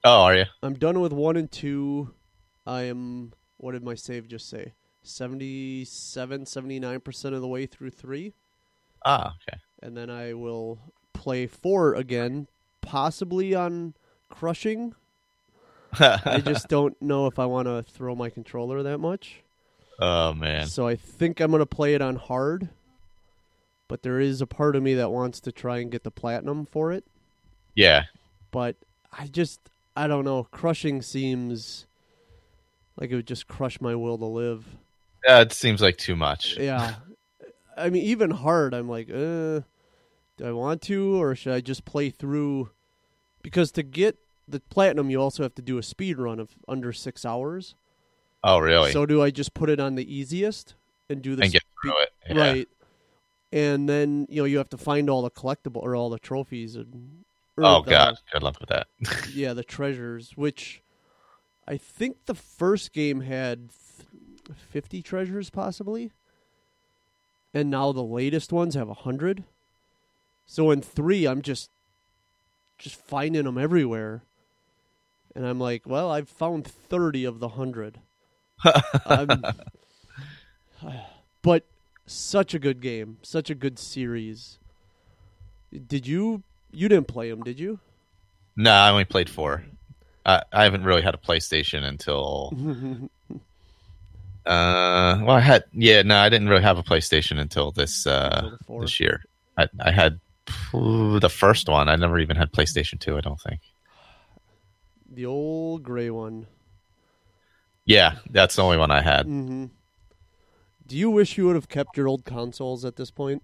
Oh, 0.02 0.22
are 0.22 0.34
you? 0.34 0.44
I'm 0.62 0.74
done 0.74 1.00
with 1.00 1.12
one 1.12 1.36
and 1.36 1.52
two. 1.52 2.14
I 2.66 2.82
am. 2.82 3.32
What 3.58 3.72
did 3.72 3.84
my 3.84 3.94
save 3.94 4.26
just 4.26 4.48
say? 4.48 4.72
77, 5.02 6.44
79% 6.44 7.34
of 7.34 7.40
the 7.40 7.46
way 7.46 7.66
through 7.66 7.90
three. 7.90 8.32
Ah, 9.04 9.34
okay. 9.48 9.60
And 9.80 9.96
then 9.96 10.10
I 10.10 10.32
will 10.32 10.78
play 11.12 11.46
four 11.46 11.94
again, 11.94 12.48
possibly 12.80 13.54
on 13.54 13.94
crushing. 14.28 14.94
I 16.00 16.42
just 16.44 16.68
don't 16.68 17.00
know 17.00 17.26
if 17.26 17.38
I 17.38 17.46
want 17.46 17.68
to 17.68 17.82
throw 17.82 18.14
my 18.16 18.30
controller 18.30 18.82
that 18.82 18.98
much. 18.98 19.42
Oh 19.98 20.34
man. 20.34 20.66
So 20.66 20.86
I 20.86 20.96
think 20.96 21.40
I'm 21.40 21.50
going 21.50 21.60
to 21.60 21.66
play 21.66 21.94
it 21.94 22.02
on 22.02 22.16
hard. 22.16 22.68
But 23.88 24.02
there 24.02 24.18
is 24.18 24.40
a 24.40 24.46
part 24.46 24.74
of 24.74 24.82
me 24.82 24.94
that 24.94 25.12
wants 25.12 25.40
to 25.40 25.52
try 25.52 25.78
and 25.78 25.90
get 25.90 26.02
the 26.02 26.10
platinum 26.10 26.66
for 26.66 26.92
it. 26.92 27.04
Yeah. 27.74 28.04
But 28.50 28.76
I 29.16 29.26
just 29.26 29.60
I 29.96 30.06
don't 30.06 30.24
know. 30.24 30.44
Crushing 30.44 31.02
seems 31.02 31.86
like 32.98 33.10
it 33.10 33.16
would 33.16 33.26
just 33.26 33.46
crush 33.46 33.80
my 33.80 33.94
will 33.94 34.18
to 34.18 34.26
live. 34.26 34.66
Yeah, 35.26 35.40
it 35.40 35.52
seems 35.52 35.80
like 35.80 35.96
too 35.96 36.16
much. 36.16 36.56
Yeah. 36.58 36.96
I 37.76 37.90
mean, 37.90 38.04
even 38.04 38.30
hard, 38.30 38.72
I'm 38.72 38.88
like, 38.88 39.10
uh, 39.10 39.60
do 40.36 40.44
I 40.44 40.52
want 40.52 40.82
to, 40.82 41.20
or 41.22 41.34
should 41.34 41.52
I 41.52 41.60
just 41.60 41.84
play 41.84 42.08
through? 42.08 42.70
Because 43.42 43.70
to 43.72 43.82
get 43.82 44.16
the 44.48 44.60
platinum, 44.60 45.10
you 45.10 45.20
also 45.20 45.42
have 45.42 45.54
to 45.56 45.62
do 45.62 45.76
a 45.76 45.82
speed 45.82 46.18
run 46.18 46.40
of 46.40 46.50
under 46.66 46.92
six 46.92 47.24
hours. 47.24 47.74
Oh, 48.46 48.58
really? 48.58 48.92
So 48.92 49.04
do 49.06 49.22
I 49.22 49.30
just 49.30 49.54
put 49.54 49.68
it 49.68 49.80
on 49.80 49.96
the 49.96 50.14
easiest 50.14 50.74
and 51.10 51.20
do 51.20 51.34
the 51.34 51.42
And 51.42 51.52
get 51.52 51.62
through 51.82 52.00
it, 52.02 52.12
yeah. 52.30 52.40
right? 52.40 52.68
And 53.52 53.88
then 53.88 54.26
you 54.30 54.40
know 54.42 54.44
you 54.44 54.58
have 54.58 54.68
to 54.70 54.78
find 54.78 55.10
all 55.10 55.22
the 55.22 55.30
collectible 55.30 55.82
or 55.82 55.96
all 55.96 56.10
the 56.10 56.18
trophies 56.20 56.76
and. 56.76 57.24
oh 57.58 57.82
the- 57.82 57.90
god, 57.90 58.18
good 58.32 58.42
luck 58.44 58.60
with 58.60 58.68
that. 58.68 58.86
yeah, 59.34 59.52
the 59.52 59.64
treasures, 59.64 60.32
which 60.36 60.80
I 61.66 61.76
think 61.76 62.26
the 62.26 62.34
first 62.36 62.92
game 62.92 63.22
had 63.22 63.70
50 64.70 65.02
treasures 65.02 65.50
possibly. 65.50 66.12
And 67.52 67.68
now 67.68 67.90
the 67.90 68.02
latest 68.04 68.52
ones 68.52 68.74
have 68.76 68.88
100. 68.88 69.42
So 70.46 70.70
in 70.70 70.82
3 70.82 71.26
I'm 71.26 71.42
just 71.42 71.68
just 72.78 72.94
finding 72.94 73.44
them 73.44 73.58
everywhere. 73.58 74.22
And 75.34 75.46
I'm 75.46 75.58
like, 75.58 75.82
well, 75.86 76.10
I've 76.10 76.28
found 76.28 76.66
30 76.66 77.24
of 77.24 77.40
the 77.40 77.48
100. 77.48 77.98
I'm- 79.06 79.42
but 81.42 81.64
such 82.06 82.54
a 82.54 82.58
good 82.58 82.80
game, 82.80 83.18
such 83.22 83.50
a 83.50 83.54
good 83.54 83.78
series. 83.78 84.58
Did 85.86 86.06
you 86.06 86.42
you 86.72 86.88
didn't 86.88 87.08
play 87.08 87.30
them, 87.30 87.42
did 87.42 87.58
you? 87.58 87.78
no, 88.56 88.70
I 88.72 88.90
only 88.90 89.04
played 89.04 89.28
four. 89.28 89.64
I 90.24 90.42
I 90.52 90.64
haven't 90.64 90.84
really 90.84 91.02
had 91.02 91.14
a 91.14 91.18
PlayStation 91.18 91.84
until. 91.84 93.08
Uh, 94.46 95.18
well, 95.22 95.34
I 95.34 95.40
had 95.40 95.64
yeah, 95.72 96.02
no, 96.02 96.16
I 96.18 96.28
didn't 96.28 96.48
really 96.48 96.62
have 96.62 96.78
a 96.78 96.82
PlayStation 96.84 97.40
until 97.40 97.72
this 97.72 98.06
uh 98.06 98.50
four. 98.64 98.80
this 98.82 99.00
year. 99.00 99.24
I 99.58 99.66
I 99.80 99.90
had 99.90 100.20
the 100.72 101.28
first 101.28 101.68
one. 101.68 101.88
I 101.88 101.96
never 101.96 102.20
even 102.20 102.36
had 102.36 102.52
PlayStation 102.52 103.00
Two. 103.00 103.16
I 103.16 103.20
don't 103.22 103.40
think. 103.40 103.58
The 105.12 105.26
old 105.26 105.82
gray 105.82 106.10
one. 106.10 106.46
Yeah, 107.86 108.16
that's 108.30 108.56
the 108.56 108.62
only 108.62 108.76
one 108.76 108.90
I 108.90 109.00
had. 109.00 109.26
Mm-hmm. 109.26 109.66
Do 110.86 110.96
you 110.96 111.10
wish 111.10 111.38
you 111.38 111.46
would 111.46 111.54
have 111.54 111.68
kept 111.68 111.96
your 111.96 112.08
old 112.08 112.24
consoles 112.24 112.84
at 112.84 112.96
this 112.96 113.10
point? 113.10 113.42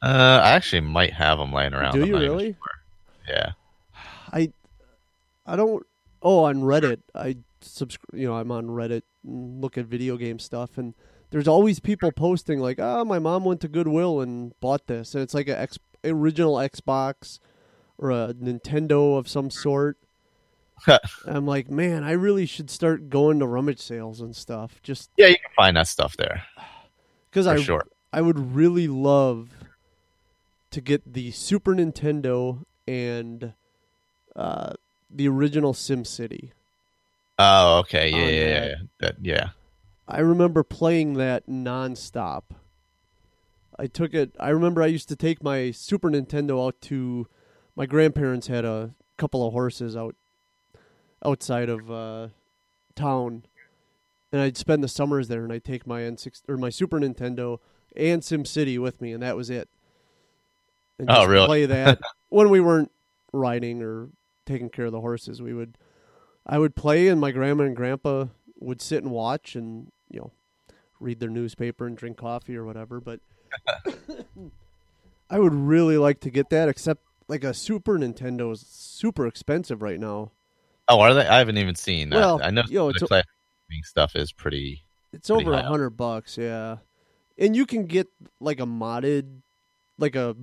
Uh, 0.00 0.40
I 0.42 0.50
actually 0.50 0.80
might 0.80 1.14
have 1.14 1.38
them 1.38 1.52
laying 1.52 1.74
around. 1.74 1.94
Do 1.94 2.02
I'm 2.02 2.08
you 2.08 2.18
really? 2.18 2.52
sure. 2.52 3.34
Yeah. 3.34 3.52
I, 4.32 4.52
I 5.46 5.56
don't. 5.56 5.84
Oh, 6.22 6.44
on 6.44 6.62
Reddit, 6.62 7.00
I 7.14 7.38
subscribe. 7.60 8.18
You 8.18 8.28
know, 8.28 8.34
I'm 8.34 8.50
on 8.50 8.68
Reddit 8.68 9.02
and 9.24 9.60
look 9.60 9.76
at 9.78 9.86
video 9.86 10.16
game 10.16 10.38
stuff, 10.38 10.78
and 10.78 10.94
there's 11.30 11.48
always 11.48 11.80
people 11.80 12.12
posting 12.12 12.58
like, 12.58 12.78
"Oh, 12.78 13.04
my 13.04 13.18
mom 13.18 13.44
went 13.44 13.60
to 13.62 13.68
Goodwill 13.68 14.20
and 14.20 14.58
bought 14.60 14.86
this," 14.86 15.14
and 15.14 15.22
it's 15.22 15.34
like 15.34 15.48
a 15.48 15.58
ex- 15.58 15.78
original 16.04 16.54
Xbox 16.54 17.38
or 17.98 18.10
a 18.10 18.34
Nintendo 18.34 19.18
of 19.18 19.28
some 19.28 19.50
sort. 19.50 19.98
I'm 21.26 21.46
like, 21.46 21.70
man, 21.70 22.04
I 22.04 22.12
really 22.12 22.46
should 22.46 22.70
start 22.70 23.08
going 23.08 23.38
to 23.38 23.46
rummage 23.46 23.80
sales 23.80 24.20
and 24.20 24.34
stuff, 24.34 24.80
just 24.82 25.10
Yeah, 25.16 25.28
you 25.28 25.36
can 25.36 25.50
find 25.56 25.76
that 25.76 25.88
stuff 25.88 26.16
there. 26.16 26.42
because 27.30 27.46
I 27.46 27.56
sure. 27.56 27.86
I 28.12 28.20
would 28.20 28.54
really 28.54 28.88
love 28.88 29.50
to 30.70 30.80
get 30.80 31.12
the 31.12 31.30
Super 31.30 31.74
Nintendo 31.74 32.64
and 32.86 33.52
uh, 34.34 34.72
the 35.10 35.28
original 35.28 35.74
Sim 35.74 36.04
City. 36.04 36.52
Oh, 37.38 37.78
okay. 37.80 38.10
Yeah, 38.10 38.18
yeah, 38.18 38.30
yeah, 38.30 38.44
that. 38.44 38.68
yeah. 38.68 38.76
That, 39.00 39.16
yeah. 39.22 39.48
I 40.08 40.20
remember 40.20 40.62
playing 40.62 41.14
that 41.14 41.46
nonstop. 41.46 42.42
I 43.78 43.86
took 43.86 44.12
it. 44.14 44.34
I 44.38 44.50
remember 44.50 44.82
I 44.82 44.86
used 44.86 45.08
to 45.08 45.16
take 45.16 45.42
my 45.42 45.70
Super 45.70 46.10
Nintendo 46.10 46.66
out 46.66 46.80
to 46.82 47.26
my 47.74 47.86
grandparents 47.86 48.48
had 48.48 48.64
a 48.64 48.94
couple 49.16 49.46
of 49.46 49.52
horses 49.52 49.96
out 49.96 50.14
outside 51.24 51.68
of 51.68 51.90
uh, 51.90 52.28
town, 52.94 53.44
and 54.32 54.40
I'd 54.40 54.56
spend 54.56 54.82
the 54.82 54.88
summers 54.88 55.28
there. 55.28 55.44
And 55.44 55.52
I'd 55.52 55.64
take 55.64 55.86
my 55.86 56.00
N6 56.00 56.42
or 56.48 56.56
my 56.56 56.70
Super 56.70 56.98
Nintendo 56.98 57.58
and 57.96 58.24
Sim 58.24 58.44
City 58.44 58.78
with 58.78 59.00
me, 59.00 59.12
and 59.12 59.22
that 59.22 59.36
was 59.36 59.50
it. 59.50 59.68
And 60.98 61.10
Oh, 61.10 61.24
really? 61.24 61.46
Play 61.46 61.66
that 61.66 62.00
when 62.28 62.50
we 62.50 62.60
weren't 62.60 62.90
riding 63.32 63.82
or 63.82 64.08
taking 64.46 64.70
care 64.70 64.86
of 64.86 64.92
the 64.92 65.00
horses. 65.00 65.40
We 65.40 65.52
would, 65.54 65.76
I 66.46 66.58
would 66.58 66.74
play, 66.74 67.08
and 67.08 67.20
my 67.20 67.32
grandma 67.32 67.64
and 67.64 67.76
grandpa 67.76 68.26
would 68.58 68.80
sit 68.80 69.02
and 69.02 69.12
watch, 69.12 69.54
and 69.56 69.90
you 70.10 70.20
know, 70.20 70.32
read 71.00 71.20
their 71.20 71.30
newspaper 71.30 71.86
and 71.86 71.96
drink 71.96 72.16
coffee 72.16 72.56
or 72.56 72.64
whatever. 72.64 73.00
But 73.00 73.20
I 75.30 75.38
would 75.38 75.54
really 75.54 75.96
like 75.96 76.20
to 76.20 76.30
get 76.30 76.50
that, 76.50 76.68
except 76.68 77.02
like 77.28 77.44
a 77.44 77.54
Super 77.54 77.98
Nintendo 77.98 78.52
is 78.52 78.60
super 78.60 79.26
expensive 79.26 79.82
right 79.82 79.98
now. 79.98 80.32
Oh, 80.88 81.00
are 81.00 81.14
they? 81.14 81.26
I 81.26 81.38
haven't 81.38 81.58
even 81.58 81.74
seen 81.74 82.10
that. 82.10 82.16
Well, 82.16 82.40
I 82.42 82.50
know 82.50 82.62
yo, 82.68 82.92
the 82.92 83.06
classic 83.06 83.26
stuff 83.84 84.16
is 84.16 84.32
pretty. 84.32 84.84
It's 85.12 85.28
pretty 85.28 85.46
over 85.46 85.54
a 85.54 85.62
hundred 85.62 85.90
bucks, 85.90 86.36
yeah. 86.36 86.78
And 87.38 87.56
you 87.56 87.66
can 87.66 87.86
get 87.86 88.08
like 88.40 88.60
a 88.60 88.66
modded, 88.66 89.40
like 89.98 90.16
a 90.16 90.36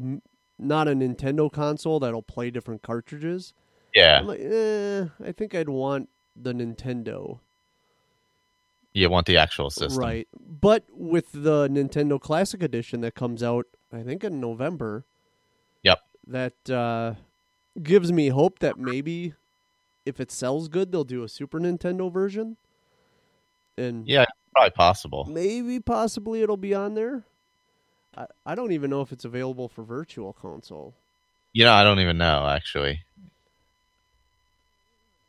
not 0.57 0.87
a 0.87 0.91
Nintendo 0.91 1.51
console 1.51 1.99
that'll 1.99 2.21
play 2.21 2.51
different 2.51 2.81
cartridges. 2.81 3.53
Yeah, 3.93 4.21
like, 4.21 4.39
eh, 4.39 5.05
I 5.23 5.31
think 5.31 5.55
I'd 5.55 5.69
want 5.69 6.09
the 6.35 6.53
Nintendo, 6.53 7.39
you 8.93 9.09
want 9.09 9.27
the 9.27 9.37
actual 9.37 9.69
system, 9.69 9.99
right? 9.99 10.27
But 10.39 10.85
with 10.91 11.31
the 11.31 11.67
Nintendo 11.67 12.19
Classic 12.19 12.61
Edition 12.61 13.01
that 13.01 13.15
comes 13.15 13.43
out, 13.43 13.65
I 13.93 14.01
think 14.03 14.23
in 14.23 14.39
November. 14.39 15.05
Yep. 15.83 15.99
That 16.27 16.69
uh, 16.69 17.13
gives 17.81 18.11
me 18.11 18.29
hope 18.29 18.59
that 18.59 18.77
maybe 18.77 19.33
if 20.09 20.19
it 20.19 20.31
sells 20.31 20.67
good, 20.67 20.91
they'll 20.91 21.03
do 21.05 21.23
a 21.23 21.29
Super 21.29 21.59
Nintendo 21.59 22.11
version. 22.11 22.57
And 23.77 24.05
Yeah, 24.07 24.25
probably 24.53 24.71
possible. 24.71 25.25
maybe 25.29 25.79
possibly 25.79 26.41
it'll 26.41 26.57
be 26.57 26.73
on 26.73 26.95
there. 26.95 27.23
I, 28.17 28.25
I 28.45 28.55
don't 28.55 28.73
even 28.73 28.89
know 28.89 29.01
if 29.01 29.11
it's 29.13 29.23
available 29.23 29.69
for 29.69 29.83
virtual 29.83 30.33
console. 30.33 30.93
You 31.53 31.63
know, 31.65 31.71
I 31.73 31.83
don't 31.83 31.99
even 31.99 32.17
know 32.17 32.45
actually. 32.47 33.01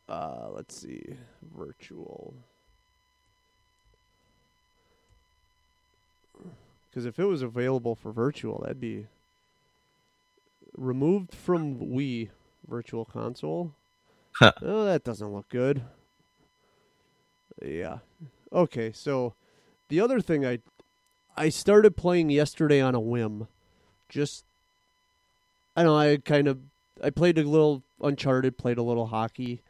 Uh, 0.09 0.49
let's 0.51 0.75
see, 0.75 1.01
virtual. 1.55 2.33
Because 6.89 7.05
if 7.05 7.17
it 7.19 7.23
was 7.25 7.41
available 7.41 7.95
for 7.95 8.11
virtual, 8.11 8.59
that'd 8.59 8.81
be 8.81 9.07
removed 10.75 11.33
from 11.33 11.77
Wii 11.79 12.29
Virtual 12.67 13.05
Console. 13.05 13.73
Huh. 14.33 14.51
oh, 14.61 14.85
that 14.85 15.03
doesn't 15.03 15.33
look 15.33 15.49
good. 15.49 15.83
Yeah. 17.63 17.99
Okay, 18.51 18.91
so 18.91 19.33
the 19.89 19.99
other 19.99 20.19
thing 20.19 20.45
I 20.45 20.59
I 21.37 21.49
started 21.49 21.95
playing 21.95 22.29
yesterday 22.29 22.81
on 22.81 22.95
a 22.95 22.99
whim. 22.99 23.47
Just 24.09 24.45
I 25.75 25.83
don't 25.83 25.91
know, 25.91 25.97
I 25.97 26.17
kind 26.17 26.47
of 26.47 26.59
I 27.03 27.09
played 27.09 27.37
a 27.37 27.43
little 27.43 27.83
Uncharted, 28.01 28.57
played 28.57 28.77
a 28.77 28.83
little 28.83 29.07
hockey, 29.07 29.61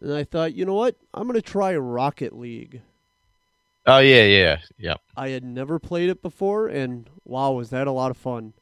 and 0.00 0.12
I 0.12 0.24
thought, 0.24 0.54
you 0.54 0.64
know 0.64 0.74
what? 0.74 0.96
I'm 1.14 1.24
going 1.26 1.34
to 1.34 1.42
try 1.42 1.74
Rocket 1.76 2.36
League. 2.36 2.82
Oh 3.86 3.98
yeah, 3.98 4.24
yeah, 4.24 4.58
yeah. 4.78 4.94
I 5.16 5.30
had 5.30 5.44
never 5.44 5.78
played 5.78 6.08
it 6.10 6.22
before, 6.22 6.68
and 6.68 7.08
wow, 7.24 7.52
was 7.52 7.70
that 7.70 7.86
a 7.86 7.90
lot 7.92 8.10
of 8.10 8.16
fun! 8.16 8.52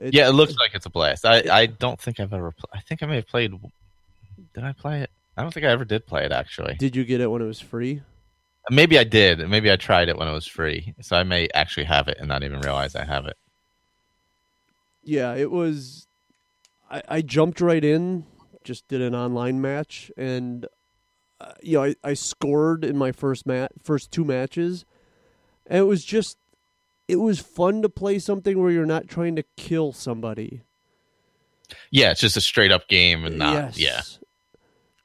It- 0.00 0.14
yeah, 0.14 0.28
it 0.28 0.32
looks 0.32 0.56
like 0.56 0.74
it's 0.74 0.86
a 0.86 0.90
blast. 0.90 1.24
I, 1.24 1.42
I 1.50 1.66
don't 1.66 2.00
think 2.00 2.18
I've 2.20 2.32
ever. 2.32 2.52
Pl- 2.52 2.70
I 2.72 2.80
think 2.80 3.02
I 3.02 3.06
may 3.06 3.16
have 3.16 3.28
played. 3.28 3.52
Did 4.54 4.64
I 4.64 4.72
play 4.72 5.00
it? 5.00 5.10
I 5.36 5.42
don't 5.42 5.52
think 5.52 5.66
I 5.66 5.70
ever 5.70 5.84
did 5.84 6.06
play 6.06 6.24
it 6.24 6.32
actually. 6.32 6.74
Did 6.74 6.96
you 6.96 7.04
get 7.04 7.20
it 7.20 7.28
when 7.28 7.42
it 7.42 7.46
was 7.46 7.60
free? 7.60 8.02
Maybe 8.70 8.98
I 8.98 9.04
did. 9.04 9.48
Maybe 9.48 9.70
I 9.70 9.76
tried 9.76 10.08
it 10.08 10.18
when 10.18 10.28
it 10.28 10.32
was 10.32 10.46
free. 10.46 10.94
So 11.00 11.16
I 11.16 11.22
may 11.22 11.48
actually 11.54 11.84
have 11.84 12.08
it 12.08 12.18
and 12.18 12.28
not 12.28 12.42
even 12.42 12.60
realize 12.60 12.94
I 12.94 13.04
have 13.04 13.26
it. 13.26 13.36
Yeah, 15.02 15.34
it 15.34 15.50
was. 15.50 16.06
I, 16.90 17.02
I 17.08 17.22
jumped 17.22 17.60
right 17.60 17.82
in, 17.82 18.26
just 18.64 18.86
did 18.88 19.00
an 19.00 19.14
online 19.14 19.60
match, 19.60 20.10
and 20.16 20.66
uh, 21.40 21.52
you 21.62 21.78
know 21.78 21.84
I, 21.84 21.94
I 22.04 22.14
scored 22.14 22.84
in 22.84 22.96
my 22.96 23.12
first 23.12 23.46
mat, 23.46 23.72
first 23.82 24.10
two 24.10 24.24
matches, 24.24 24.84
and 25.66 25.78
it 25.78 25.84
was 25.84 26.04
just, 26.04 26.36
it 27.06 27.16
was 27.16 27.38
fun 27.40 27.80
to 27.82 27.88
play 27.88 28.18
something 28.18 28.60
where 28.60 28.70
you're 28.70 28.84
not 28.86 29.08
trying 29.08 29.36
to 29.36 29.44
kill 29.56 29.92
somebody. 29.92 30.62
Yeah, 31.90 32.10
it's 32.10 32.20
just 32.20 32.36
a 32.36 32.40
straight 32.42 32.72
up 32.72 32.88
game 32.88 33.24
and 33.24 33.38
not. 33.38 33.54
yes. 33.54 33.78
Yeah. 33.78 34.00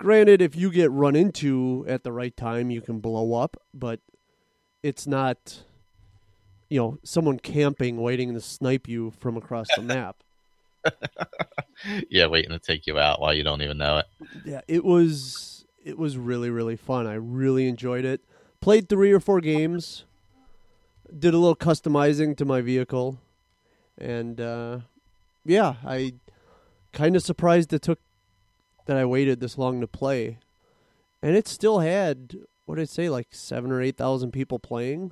Granted, 0.04 0.42
if 0.42 0.54
you 0.54 0.70
get 0.70 0.92
run 0.92 1.16
into 1.16 1.86
at 1.88 2.04
the 2.04 2.12
right 2.12 2.36
time, 2.36 2.70
you 2.70 2.82
can 2.82 3.00
blow 3.00 3.36
up, 3.36 3.56
but 3.74 4.02
it's 4.84 5.08
not, 5.08 5.64
you 6.70 6.78
know, 6.78 6.98
someone 7.06 7.40
camping 7.40 7.96
waiting 7.96 8.34
to 8.34 8.42
snipe 8.42 8.86
you 8.86 9.12
from 9.12 9.38
across 9.38 9.68
the 9.78 9.82
map. 9.82 10.18
yeah, 12.10 12.26
waiting 12.26 12.52
to 12.52 12.60
take 12.60 12.86
you 12.86 13.00
out 13.00 13.22
while 13.22 13.34
you 13.34 13.46
don't 13.46 13.62
even 13.62 13.78
know 13.78 14.00
it. 14.00 14.06
Yeah, 14.44 14.60
it 14.68 14.84
was 14.84 15.64
it 15.82 15.98
was 15.98 16.18
really 16.18 16.50
really 16.50 16.76
fun. 16.76 17.08
I 17.08 17.14
really 17.14 17.70
enjoyed 17.70 18.04
it. 18.04 18.26
Played 18.60 18.90
three 18.90 19.14
or 19.14 19.22
four 19.22 19.40
games. 19.40 20.04
Did 21.18 21.34
a 21.34 21.38
little 21.38 21.56
customizing 21.56 22.36
to 22.36 22.44
my 22.44 22.60
vehicle, 22.60 23.22
and 23.98 24.42
uh, 24.42 24.80
yeah, 25.46 25.76
I 25.86 26.16
kind 26.92 27.16
of 27.16 27.24
surprised 27.24 27.72
it 27.72 27.82
took 27.84 28.00
that 28.86 28.98
I 28.98 29.06
waited 29.06 29.40
this 29.40 29.58
long 29.58 29.82
to 29.82 29.88
play, 29.88 30.38
and 31.22 31.36
it 31.36 31.48
still 31.48 31.80
had 31.80 32.38
what 32.66 32.76
did 32.76 32.84
it 32.84 32.90
say 32.90 33.10
like 33.10 33.28
seven 33.32 33.72
or 33.72 33.82
eight 33.82 33.98
thousand 33.98 34.32
people 34.32 34.60
playing 34.60 35.12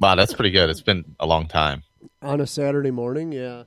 Wow, 0.00 0.14
that's 0.14 0.32
pretty 0.34 0.50
good. 0.50 0.70
It's 0.70 0.80
been 0.80 1.16
a 1.18 1.26
long 1.26 1.48
time. 1.48 1.82
on 2.22 2.40
a 2.40 2.46
Saturday 2.46 2.92
morning. 2.92 3.32
Yeah, 3.32 3.64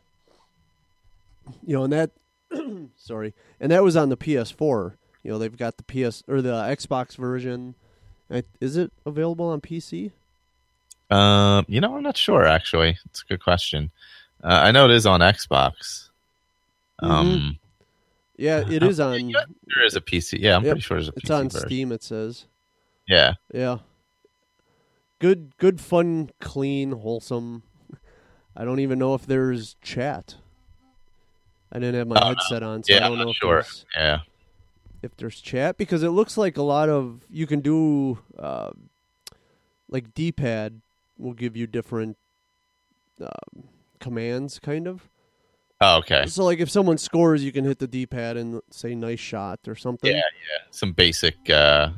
you 1.65 1.75
know, 1.75 1.83
and 1.83 1.93
that 1.93 2.11
sorry, 2.97 3.33
and 3.59 3.71
that 3.71 3.83
was 3.83 3.97
on 3.97 4.09
the 4.09 4.17
PS4. 4.17 4.93
You 5.23 5.31
know, 5.31 5.37
they've 5.37 5.57
got 5.57 5.75
the 5.77 5.83
PS 5.83 6.23
or 6.27 6.41
the 6.41 6.53
Xbox 6.53 7.15
version. 7.15 7.75
Is 8.61 8.77
it 8.77 8.91
available 9.05 9.47
on 9.47 9.59
PC? 9.59 10.11
Um, 11.09 11.65
you 11.67 11.81
know, 11.81 11.97
I'm 11.97 12.03
not 12.03 12.15
sure 12.15 12.45
actually. 12.45 12.97
It's 13.07 13.21
a 13.23 13.25
good 13.25 13.43
question. 13.43 13.91
Uh, 14.41 14.47
I 14.63 14.71
know 14.71 14.85
it 14.85 14.91
is 14.91 15.05
on 15.05 15.19
Xbox. 15.19 16.07
Um, 16.99 17.59
Yeah, 18.41 18.63
it 18.69 18.81
is 18.81 18.99
on. 18.99 19.31
there 19.31 19.85
is 19.85 19.95
a 19.95 20.01
PC. 20.01 20.39
Yeah, 20.39 20.55
I'm 20.55 20.63
Yep, 20.63 20.71
pretty 20.71 20.81
sure 20.81 20.97
there's 20.97 21.09
a 21.09 21.13
It's 21.15 21.29
on 21.29 21.49
version. 21.49 21.67
Steam. 21.67 21.91
It 21.91 22.03
says. 22.03 22.47
Yeah. 23.07 23.33
Yeah. 23.53 23.77
Good, 25.19 25.55
good, 25.57 25.79
fun, 25.79 26.31
clean, 26.39 26.91
wholesome. 26.93 27.61
I 28.57 28.65
don't 28.65 28.79
even 28.79 28.97
know 28.97 29.13
if 29.13 29.27
there's 29.27 29.75
chat. 29.81 30.35
I 31.71 31.77
didn't 31.79 31.95
have 31.95 32.07
my 32.07 32.19
no. 32.19 32.27
headset 32.29 32.63
on, 32.63 32.83
so 32.83 32.91
yeah, 32.93 33.05
I 33.05 33.09
don't 33.09 33.19
I'm 33.19 33.25
know 33.25 33.29
if 33.29 33.35
sure. 33.37 33.53
there's 33.61 33.85
Yeah. 33.95 34.19
if 35.03 35.15
there's 35.17 35.39
chat 35.39 35.77
because 35.77 36.01
it 36.03 36.09
looks 36.09 36.37
like 36.37 36.57
a 36.57 36.63
lot 36.63 36.89
of 36.89 37.21
you 37.29 37.45
can 37.47 37.59
do 37.61 38.17
uh, 38.37 38.71
like 39.87 40.13
D-pad 40.13 40.81
will 41.17 41.33
give 41.33 41.55
you 41.55 41.67
different 41.67 42.17
um, 43.21 43.69
commands, 43.99 44.57
kind 44.59 44.87
of. 44.87 45.07
Oh, 45.81 45.97
okay. 45.97 46.27
So 46.27 46.45
like 46.45 46.59
if 46.59 46.69
someone 46.69 46.99
scores, 46.99 47.43
you 47.43 47.51
can 47.51 47.65
hit 47.65 47.79
the 47.79 47.87
D-pad 47.87 48.37
and 48.37 48.61
say 48.69 48.93
"nice 48.93 49.19
shot" 49.19 49.61
or 49.67 49.75
something. 49.75 50.11
Yeah, 50.11 50.17
yeah. 50.17 50.67
Some 50.69 50.93
basic, 50.93 51.49
uh, 51.49 51.89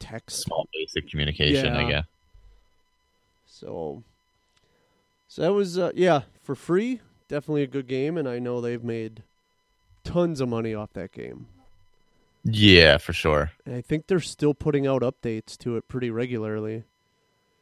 text, 0.00 0.40
small 0.42 0.68
basic 0.74 1.08
communication. 1.08 1.74
I 1.74 1.88
guess. 1.88 2.04
So, 3.46 4.02
so 5.28 5.42
that 5.42 5.52
was 5.52 5.78
uh, 5.78 5.92
yeah 5.94 6.22
for 6.42 6.56
free. 6.56 7.00
Definitely 7.28 7.62
a 7.62 7.68
good 7.68 7.86
game, 7.86 8.18
and 8.18 8.28
I 8.28 8.40
know 8.40 8.60
they've 8.60 8.82
made 8.82 9.22
tons 10.02 10.40
of 10.40 10.48
money 10.48 10.74
off 10.74 10.92
that 10.94 11.12
game. 11.12 11.46
Yeah, 12.44 12.98
for 12.98 13.12
sure. 13.12 13.52
And 13.64 13.74
I 13.74 13.80
think 13.80 14.06
they're 14.06 14.20
still 14.20 14.54
putting 14.54 14.86
out 14.86 15.02
updates 15.02 15.56
to 15.58 15.76
it 15.76 15.86
pretty 15.86 16.10
regularly. 16.10 16.84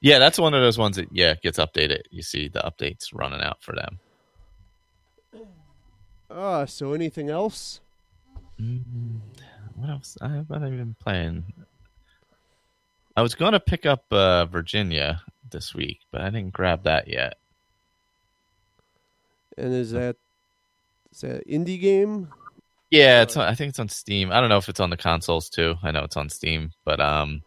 Yeah, 0.00 0.18
that's 0.18 0.38
one 0.38 0.54
of 0.54 0.62
those 0.62 0.78
ones 0.78 0.96
that 0.96 1.08
yeah 1.12 1.34
gets 1.34 1.58
updated. 1.58 2.02
You 2.10 2.22
see 2.22 2.48
the 2.48 2.60
updates 2.60 3.08
running 3.12 3.42
out 3.42 3.62
for 3.62 3.74
them. 3.74 3.98
Uh, 6.30 6.66
so 6.66 6.92
anything 6.92 7.30
else? 7.30 7.80
Mm, 8.60 9.20
what 9.74 9.90
else? 9.90 10.16
I 10.20 10.28
haven't 10.28 10.48
been 10.48 10.96
playing. 11.00 11.44
I 13.16 13.22
was 13.22 13.34
going 13.34 13.52
to 13.52 13.60
pick 13.60 13.86
up 13.86 14.04
uh, 14.10 14.46
Virginia 14.46 15.22
this 15.50 15.74
week, 15.74 16.00
but 16.10 16.20
I 16.20 16.30
didn't 16.30 16.52
grab 16.52 16.84
that 16.84 17.08
yet. 17.08 17.38
And 19.56 19.72
is 19.72 19.92
that 19.92 20.16
is 21.12 21.20
that 21.22 21.48
indie 21.48 21.80
game? 21.80 22.28
Yeah, 22.90 23.22
it's 23.22 23.36
on, 23.36 23.48
I 23.48 23.54
think 23.54 23.70
it's 23.70 23.78
on 23.78 23.88
Steam. 23.88 24.30
I 24.30 24.40
don't 24.40 24.50
know 24.50 24.58
if 24.58 24.68
it's 24.68 24.80
on 24.80 24.90
the 24.90 24.96
consoles 24.96 25.48
too. 25.48 25.76
I 25.82 25.90
know 25.90 26.04
it's 26.04 26.16
on 26.16 26.28
Steam, 26.28 26.72
but 26.84 27.00
um, 27.00 27.42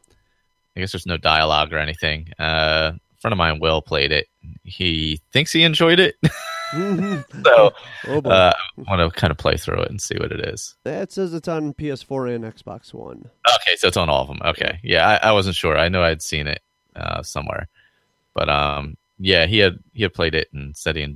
I 0.76 0.80
guess 0.80 0.92
there's 0.92 1.06
no 1.06 1.18
dialogue 1.18 1.72
or 1.72 1.78
anything. 1.78 2.30
Uh, 2.40 2.94
a 2.96 3.22
friend 3.22 3.32
of 3.32 3.38
mine, 3.38 3.60
Will, 3.60 3.82
played 3.82 4.12
it. 4.12 4.28
He 4.64 5.22
thinks 5.32 5.52
he 5.52 5.64
enjoyed 5.64 6.00
it, 6.00 6.16
so 6.72 7.72
Oh, 8.08 8.22
uh, 8.26 8.52
I 8.78 8.82
want 8.90 9.14
to 9.14 9.20
kind 9.20 9.32
of 9.32 9.38
play 9.38 9.58
through 9.58 9.82
it 9.82 9.90
and 9.90 10.02
see 10.02 10.16
what 10.18 10.32
it 10.32 10.40
is. 10.48 10.76
That 10.84 11.12
says 11.12 11.34
it's 11.34 11.48
on 11.48 11.74
PS4 11.74 12.36
and 12.36 12.44
Xbox 12.46 12.94
One. 12.94 13.30
Okay, 13.56 13.76
so 13.78 13.88
it's 13.88 13.98
on 13.98 14.10
all 14.10 14.22
of 14.22 14.28
them. 14.28 14.40
Okay, 14.44 14.80
yeah, 14.84 15.20
I, 15.22 15.30
I 15.30 15.32
wasn't 15.32 15.56
sure. 15.56 15.78
I 15.78 15.90
know 15.90 16.04
I'd 16.04 16.22
seen 16.22 16.48
it 16.48 16.62
uh, 16.96 17.24
somewhere, 17.24 17.68
but 18.34 18.50
um, 18.50 18.98
yeah, 19.20 19.46
he 19.46 19.60
had 19.60 19.80
he 19.94 20.04
had 20.04 20.14
played 20.14 20.36
it 20.36 20.48
and 20.54 20.76
said 20.76 20.96
he 20.96 21.16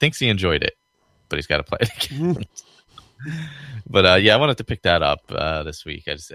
thinks 0.00 0.18
he 0.18 0.28
enjoyed 0.28 0.62
it, 0.62 0.76
but 1.28 1.36
he's 1.36 1.46
got 1.46 1.58
to 1.58 1.62
play 1.62 1.78
it 1.80 2.04
again. 2.04 2.44
but 3.88 4.06
uh, 4.06 4.14
yeah, 4.16 4.34
I 4.34 4.38
wanted 4.38 4.58
to 4.58 4.64
pick 4.64 4.82
that 4.82 5.02
up 5.02 5.20
uh, 5.30 5.62
this 5.62 5.84
week. 5.84 6.04
I 6.08 6.14
just 6.14 6.32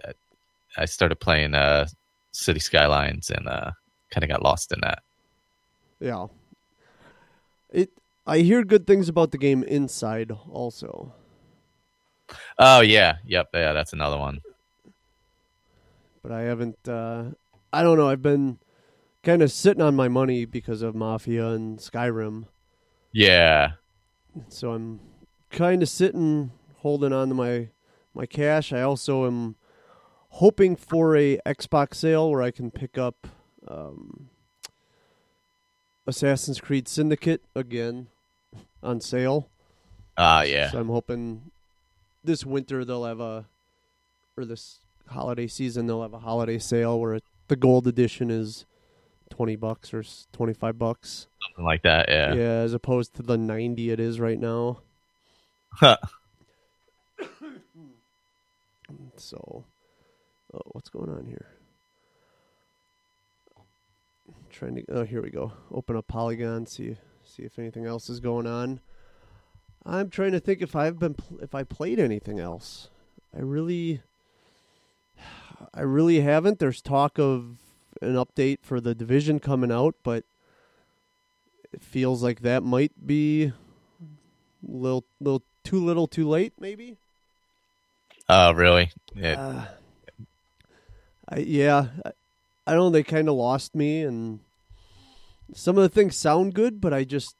I 0.78 0.86
started 0.86 1.17
playing 1.17 1.55
uh, 1.55 1.88
City 2.32 2.59
Skylines 2.59 3.30
and 3.30 3.47
uh, 3.47 3.72
kind 4.11 4.24
of 4.24 4.30
got 4.30 4.43
lost 4.43 4.72
in 4.72 4.80
that. 4.82 5.03
Yeah. 5.99 6.28
It. 7.72 7.91
I 8.30 8.40
hear 8.42 8.64
good 8.64 8.86
things 8.86 9.10
about 9.10 9.32
the 9.32 9.40
game 9.40 9.64
Inside 9.64 10.32
also. 10.52 11.16
Oh 12.60 12.82
yeah, 12.82 13.16
yep, 13.26 13.50
yeah, 13.56 13.74
that's 13.74 13.92
another 13.92 14.20
one. 14.20 14.42
but 16.22 16.32
I 16.32 16.42
haven't. 16.42 16.88
Uh, 16.88 17.32
I 17.74 17.82
don't 17.82 17.98
know. 17.98 18.08
I've 18.08 18.22
been 18.22 18.60
kind 19.24 19.42
of 19.42 19.52
sitting 19.52 19.82
on 19.82 19.96
my 19.96 20.10
money 20.10 20.46
because 20.46 20.84
of 20.84 20.94
Mafia 20.94 21.48
and 21.48 21.80
Skyrim, 21.80 22.46
Yeah, 23.12 23.72
so 24.48 24.74
I'm 24.74 25.00
kind 25.50 25.82
of 25.82 25.90
sitting, 25.90 26.52
holding 26.78 27.12
on 27.12 27.30
to 27.30 27.34
my 27.34 27.70
my 28.14 28.28
cash. 28.28 28.72
I 28.72 28.84
also 28.84 29.26
am 29.26 29.56
hoping 30.34 30.76
for 30.76 31.18
a 31.18 31.40
Xbox 31.48 31.96
sale 31.96 32.30
where 32.30 32.44
I 32.44 32.52
can 32.52 32.70
pick 32.70 32.96
up 32.96 33.28
um, 33.68 34.30
Assassin's 36.06 36.62
Creed 36.62 36.88
Syndicate 36.88 37.42
again 37.56 38.10
on 38.84 39.02
sale. 39.02 39.50
ah, 40.18 40.42
yeah, 40.44 40.72
So 40.72 40.80
I'm 40.80 40.90
hoping 40.90 41.52
this 42.24 42.46
winter 42.46 42.84
they'll 42.86 43.06
have 43.06 43.20
a, 43.20 43.46
or 44.38 44.46
this 44.46 44.80
holiday 45.08 45.48
season 45.48 45.88
they'll 45.88 46.02
have 46.04 46.14
a 46.14 46.20
holiday 46.20 46.60
sale 46.60 47.00
where 47.00 47.16
it, 47.16 47.24
the 47.48 47.56
gold 47.56 47.88
edition 47.88 48.30
is 48.30 48.66
twenty 49.30 49.56
bucks 49.56 49.94
or 49.94 50.04
twenty 50.32 50.54
five 50.54 50.78
bucks. 50.78 51.28
something 51.48 51.66
like 51.66 51.82
that. 51.84 52.08
Yeah, 52.10 52.34
Yeah, 52.34 52.60
as 52.62 52.74
opposed 52.74 53.16
to 53.16 53.24
the 53.24 53.38
ninety 53.38 53.90
it 53.92 54.00
is 54.00 54.20
right 54.20 54.40
now. 54.40 54.82
Huh. 55.74 55.98
So, 59.18 59.66
oh, 60.54 60.62
what's 60.72 60.90
going 60.90 61.10
on 61.10 61.26
here? 61.26 61.46
Trying 64.50 64.76
to. 64.76 64.86
Oh, 64.90 65.04
here 65.04 65.22
we 65.22 65.30
go. 65.30 65.52
Open 65.72 65.96
up 65.96 66.08
Polygon. 66.08 66.66
See 66.66 66.96
see 67.30 67.44
if 67.44 67.60
anything 67.60 67.86
else 67.86 68.10
is 68.10 68.20
going 68.20 68.48
on. 68.48 68.80
I'm 69.86 70.10
trying 70.10 70.32
to 70.34 70.40
think 70.40 70.62
if 70.62 70.76
I've 70.76 71.00
been 71.00 71.14
pl- 71.14 71.40
if 71.42 71.56
I 71.56 71.64
played 71.64 72.00
anything 72.00 72.40
else. 72.40 72.90
I 73.36 73.42
really, 73.42 74.02
I 75.74 75.82
really 75.82 76.22
haven't. 76.22 76.60
There's 76.60 76.82
talk 76.82 77.20
of 77.20 77.58
an 78.02 78.16
update 78.16 78.60
for 78.62 78.82
the 78.82 78.96
division 78.96 79.40
coming 79.40 79.72
out, 79.72 79.96
but 80.04 80.24
it 81.72 81.82
feels 81.82 82.24
like 82.24 82.42
that 82.42 82.64
might 82.64 83.06
be 83.06 83.46
a 83.46 83.54
little 84.68 85.06
little 85.20 85.44
too 85.64 85.84
little, 85.84 86.08
too 86.08 86.28
late, 86.28 86.54
maybe. 86.60 86.98
Oh, 88.28 88.52
really? 88.52 88.92
Yeah. 89.16 89.40
Uh, 89.40 89.66
I 91.30 91.38
yeah, 91.40 91.88
I, 92.06 92.12
I 92.68 92.72
don't 92.74 92.80
know. 92.80 92.90
They 92.90 93.04
kind 93.04 93.30
of 93.30 93.36
lost 93.36 93.76
me, 93.76 94.04
and 94.04 94.40
some 95.54 95.78
of 95.78 95.84
the 95.84 95.89
things 95.89 96.16
sound 96.16 96.54
good, 96.54 96.80
but 96.82 96.93
I 96.93 97.04
just 97.04 97.36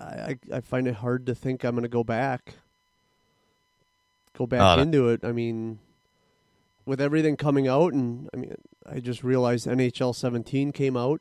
I 0.00 0.04
I, 0.04 0.38
I 0.54 0.60
find 0.60 0.86
it 0.86 0.96
hard 0.96 1.26
to 1.26 1.34
think 1.34 1.64
I'm 1.64 1.72
going 1.72 1.82
to 1.82 1.88
go 1.88 2.04
back, 2.04 2.54
go 4.36 4.46
back 4.46 4.60
oh, 4.60 4.76
that- 4.76 4.82
into 4.82 5.08
it. 5.08 5.24
I 5.24 5.32
mean, 5.32 5.78
with 6.86 7.00
everything 7.00 7.36
coming 7.36 7.68
out, 7.68 7.92
and 7.92 8.28
I 8.32 8.36
mean, 8.36 8.54
I 8.90 9.00
just 9.00 9.22
realized 9.22 9.66
NHL 9.66 10.14
17 10.14 10.72
came 10.72 10.96
out. 10.96 11.20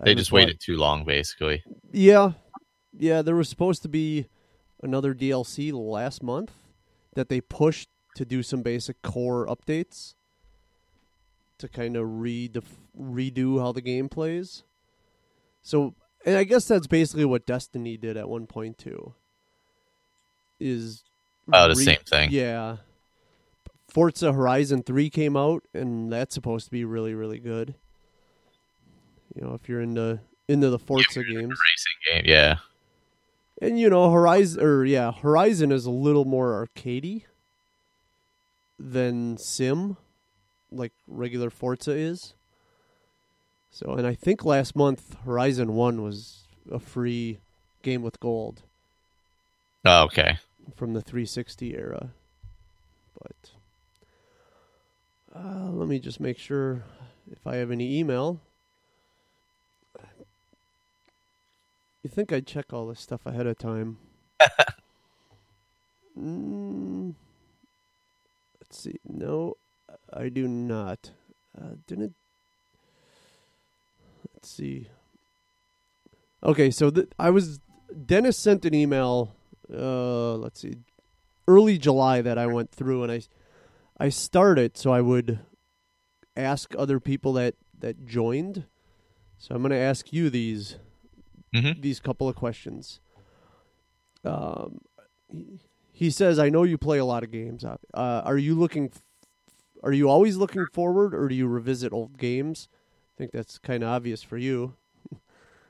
They 0.00 0.14
just 0.14 0.30
thought- 0.30 0.36
waited 0.36 0.60
too 0.60 0.76
long, 0.76 1.04
basically. 1.04 1.62
yeah, 1.92 2.32
yeah. 2.98 3.22
There 3.22 3.36
was 3.36 3.48
supposed 3.48 3.82
to 3.82 3.88
be 3.88 4.26
another 4.82 5.14
DLC 5.14 5.72
last 5.72 6.22
month 6.22 6.52
that 7.14 7.28
they 7.28 7.40
pushed 7.40 7.88
to 8.16 8.24
do 8.24 8.42
some 8.42 8.62
basic 8.62 9.00
core 9.02 9.46
updates 9.46 10.14
to 11.58 11.68
kind 11.68 11.96
of 11.96 12.06
redef- 12.06 12.64
redo 13.00 13.60
how 13.60 13.70
the 13.72 13.80
game 13.80 14.08
plays. 14.08 14.64
So, 15.62 15.94
and 16.26 16.36
I 16.36 16.44
guess 16.44 16.66
that's 16.66 16.86
basically 16.86 17.24
what 17.24 17.46
Destiny 17.46 17.96
did 17.96 18.16
at 18.16 18.28
one 18.28 18.46
point 18.46 18.78
too. 18.78 19.14
Is 20.60 21.04
Oh, 21.52 21.68
the 21.68 21.74
same 21.76 21.98
thing. 22.06 22.30
Yeah. 22.30 22.76
Forza 23.88 24.32
Horizon 24.32 24.82
3 24.82 25.10
came 25.10 25.36
out 25.36 25.64
and 25.74 26.10
that's 26.12 26.34
supposed 26.34 26.64
to 26.66 26.70
be 26.70 26.84
really 26.84 27.14
really 27.14 27.38
good. 27.38 27.74
You 29.34 29.42
know, 29.42 29.54
if 29.54 29.68
you're 29.68 29.80
into 29.80 30.20
into 30.48 30.70
the 30.70 30.78
Forza 30.78 31.22
games. 31.24 31.58
Racing 31.58 31.98
game, 32.12 32.22
yeah. 32.26 32.56
And 33.60 33.78
you 33.78 33.90
know, 33.90 34.10
Horizon 34.10 34.62
or 34.62 34.84
yeah, 34.84 35.12
Horizon 35.12 35.72
is 35.72 35.86
a 35.86 35.90
little 35.90 36.24
more 36.24 36.66
arcadey 36.66 37.24
than 38.78 39.36
Sim, 39.38 39.96
like 40.70 40.92
regular 41.06 41.50
Forza 41.50 41.92
is. 41.92 42.34
So, 43.74 43.94
and 43.94 44.06
I 44.06 44.14
think 44.14 44.44
last 44.44 44.76
month 44.76 45.16
Horizon 45.24 45.74
One 45.74 46.02
was 46.02 46.44
a 46.70 46.78
free 46.78 47.38
game 47.82 48.02
with 48.02 48.20
gold 48.20 48.62
Oh, 49.84 50.04
okay. 50.04 50.38
from 50.76 50.92
the 50.92 51.00
360 51.00 51.74
era. 51.74 52.10
But 53.20 53.50
uh, 55.34 55.70
let 55.70 55.88
me 55.88 55.98
just 55.98 56.20
make 56.20 56.38
sure 56.38 56.84
if 57.30 57.46
I 57.46 57.56
have 57.56 57.70
any 57.70 57.98
email. 57.98 58.40
You 62.02 62.10
think 62.10 62.30
I'd 62.32 62.46
check 62.46 62.72
all 62.72 62.86
this 62.88 63.00
stuff 63.00 63.24
ahead 63.26 63.46
of 63.46 63.56
time? 63.58 63.96
mm, 66.18 67.14
let's 68.60 68.78
see. 68.78 68.96
No, 69.08 69.56
I 70.12 70.28
do 70.28 70.46
not. 70.48 71.12
Uh, 71.56 71.76
didn't. 71.86 72.14
Let's 74.42 74.50
see. 74.54 74.88
Okay, 76.42 76.72
so 76.72 76.90
th- 76.90 77.06
I 77.16 77.30
was. 77.30 77.60
Dennis 78.06 78.36
sent 78.36 78.64
an 78.64 78.74
email. 78.74 79.36
Uh, 79.72 80.34
let's 80.34 80.60
see, 80.60 80.78
early 81.46 81.78
July 81.78 82.22
that 82.22 82.38
I 82.38 82.46
went 82.46 82.72
through, 82.72 83.04
and 83.04 83.12
I, 83.12 83.20
I 84.00 84.08
started 84.08 84.76
so 84.76 84.92
I 84.92 85.00
would 85.00 85.38
ask 86.36 86.74
other 86.76 86.98
people 86.98 87.34
that 87.34 87.54
that 87.78 88.04
joined. 88.04 88.64
So 89.38 89.54
I'm 89.54 89.62
going 89.62 89.70
to 89.70 89.76
ask 89.76 90.12
you 90.12 90.28
these 90.28 90.76
Mhm. 91.54 91.80
these 91.80 92.00
couple 92.00 92.28
of 92.28 92.34
questions. 92.34 92.98
Um, 94.24 94.80
he, 95.28 95.60
he 95.92 96.10
says, 96.10 96.40
"I 96.40 96.48
know 96.48 96.64
you 96.64 96.78
play 96.78 96.98
a 96.98 97.04
lot 97.04 97.22
of 97.22 97.30
games. 97.30 97.64
Uh, 97.64 97.76
are 97.94 98.38
you 98.38 98.56
looking? 98.56 98.86
F- 98.86 99.02
are 99.84 99.92
you 99.92 100.08
always 100.08 100.36
looking 100.36 100.66
forward, 100.72 101.14
or 101.14 101.28
do 101.28 101.34
you 101.36 101.46
revisit 101.46 101.92
old 101.92 102.18
games? 102.18 102.68
I 103.22 103.24
think 103.24 103.32
that's 103.34 103.58
kind 103.58 103.84
of 103.84 103.88
obvious 103.90 104.20
for 104.20 104.36
you. 104.36 104.74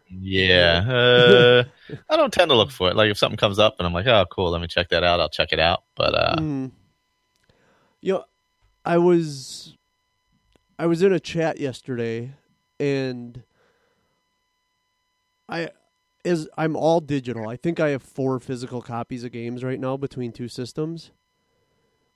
Yeah. 0.08 0.84
Uh, 1.92 1.98
I 2.08 2.16
don't 2.16 2.32
tend 2.32 2.50
to 2.50 2.56
look 2.56 2.70
for 2.70 2.88
it. 2.88 2.96
Like 2.96 3.10
if 3.10 3.18
something 3.18 3.36
comes 3.36 3.58
up 3.58 3.74
and 3.78 3.86
I'm 3.86 3.92
like, 3.92 4.06
oh, 4.06 4.24
cool, 4.30 4.50
let 4.50 4.62
me 4.62 4.66
check 4.66 4.88
that 4.88 5.04
out. 5.04 5.20
I'll 5.20 5.28
check 5.28 5.52
it 5.52 5.58
out. 5.58 5.82
But 5.94 6.14
uh, 6.14 6.36
Mm. 6.38 6.70
You 8.00 8.14
know, 8.14 8.24
I 8.86 8.96
was 8.96 9.76
I 10.78 10.86
was 10.86 11.02
in 11.02 11.12
a 11.12 11.20
chat 11.20 11.60
yesterday 11.60 12.32
and 12.80 13.42
I 15.46 15.68
is 16.24 16.48
I'm 16.56 16.74
all 16.74 17.00
digital. 17.00 17.50
I 17.50 17.56
think 17.56 17.80
I 17.80 17.90
have 17.90 18.02
four 18.02 18.40
physical 18.40 18.80
copies 18.80 19.24
of 19.24 19.32
games 19.32 19.62
right 19.62 19.80
now 19.80 19.98
between 19.98 20.32
two 20.32 20.48
systems. 20.48 21.10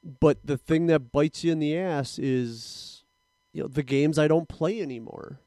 But 0.03 0.39
the 0.47 0.57
thing 0.57 0.87
that 0.87 1.13
bites 1.13 1.45
you 1.45 1.53
in 1.53 1.59
the 1.59 1.77
ass 1.77 2.19
is 2.19 2.96
you 3.57 3.63
know 3.63 3.69
the 3.69 3.83
games 3.83 4.19
I 4.19 4.29
don't 4.29 4.51
play 4.51 4.83
anymore. 4.83 5.41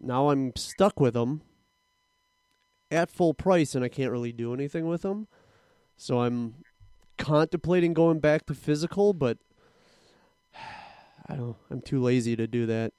now 0.00 0.30
I'm 0.30 0.54
stuck 0.54 1.00
with 1.00 1.14
them 1.14 1.42
at 2.92 3.10
full 3.10 3.34
price, 3.34 3.74
and 3.74 3.84
I 3.84 3.88
can't 3.88 4.12
really 4.12 4.30
do 4.30 4.54
anything 4.54 4.86
with 4.86 5.02
them. 5.02 5.26
So 5.96 6.20
I'm 6.20 6.54
contemplating 7.18 7.92
going 7.92 8.20
back 8.20 8.46
to 8.46 8.54
physical, 8.54 9.14
but 9.14 9.38
I 11.28 11.34
don't. 11.34 11.56
I'm 11.70 11.80
too 11.80 12.00
lazy 12.00 12.36
to 12.36 12.46
do 12.46 12.66
that. 12.66 12.92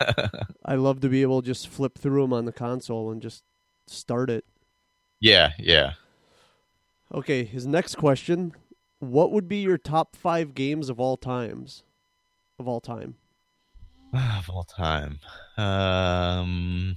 I 0.64 0.76
love 0.76 1.00
to 1.00 1.10
be 1.10 1.20
able 1.20 1.42
to 1.42 1.46
just 1.46 1.68
flip 1.68 1.98
through 1.98 2.22
them 2.22 2.32
on 2.32 2.46
the 2.46 2.52
console 2.52 3.10
and 3.10 3.20
just 3.20 3.44
start 3.86 4.30
it. 4.30 4.46
Yeah, 5.20 5.50
yeah. 5.58 5.92
Okay, 7.12 7.44
his 7.44 7.66
next 7.66 7.96
question: 7.96 8.54
What 9.00 9.32
would 9.32 9.48
be 9.48 9.58
your 9.58 9.76
top 9.76 10.16
five 10.16 10.54
games 10.54 10.88
of 10.88 10.98
all 10.98 11.18
times? 11.18 11.82
Of 12.58 12.66
all 12.66 12.80
time. 12.80 13.16
of 14.38 14.48
all 14.48 14.64
time. 14.64 15.18
Um, 15.56 16.96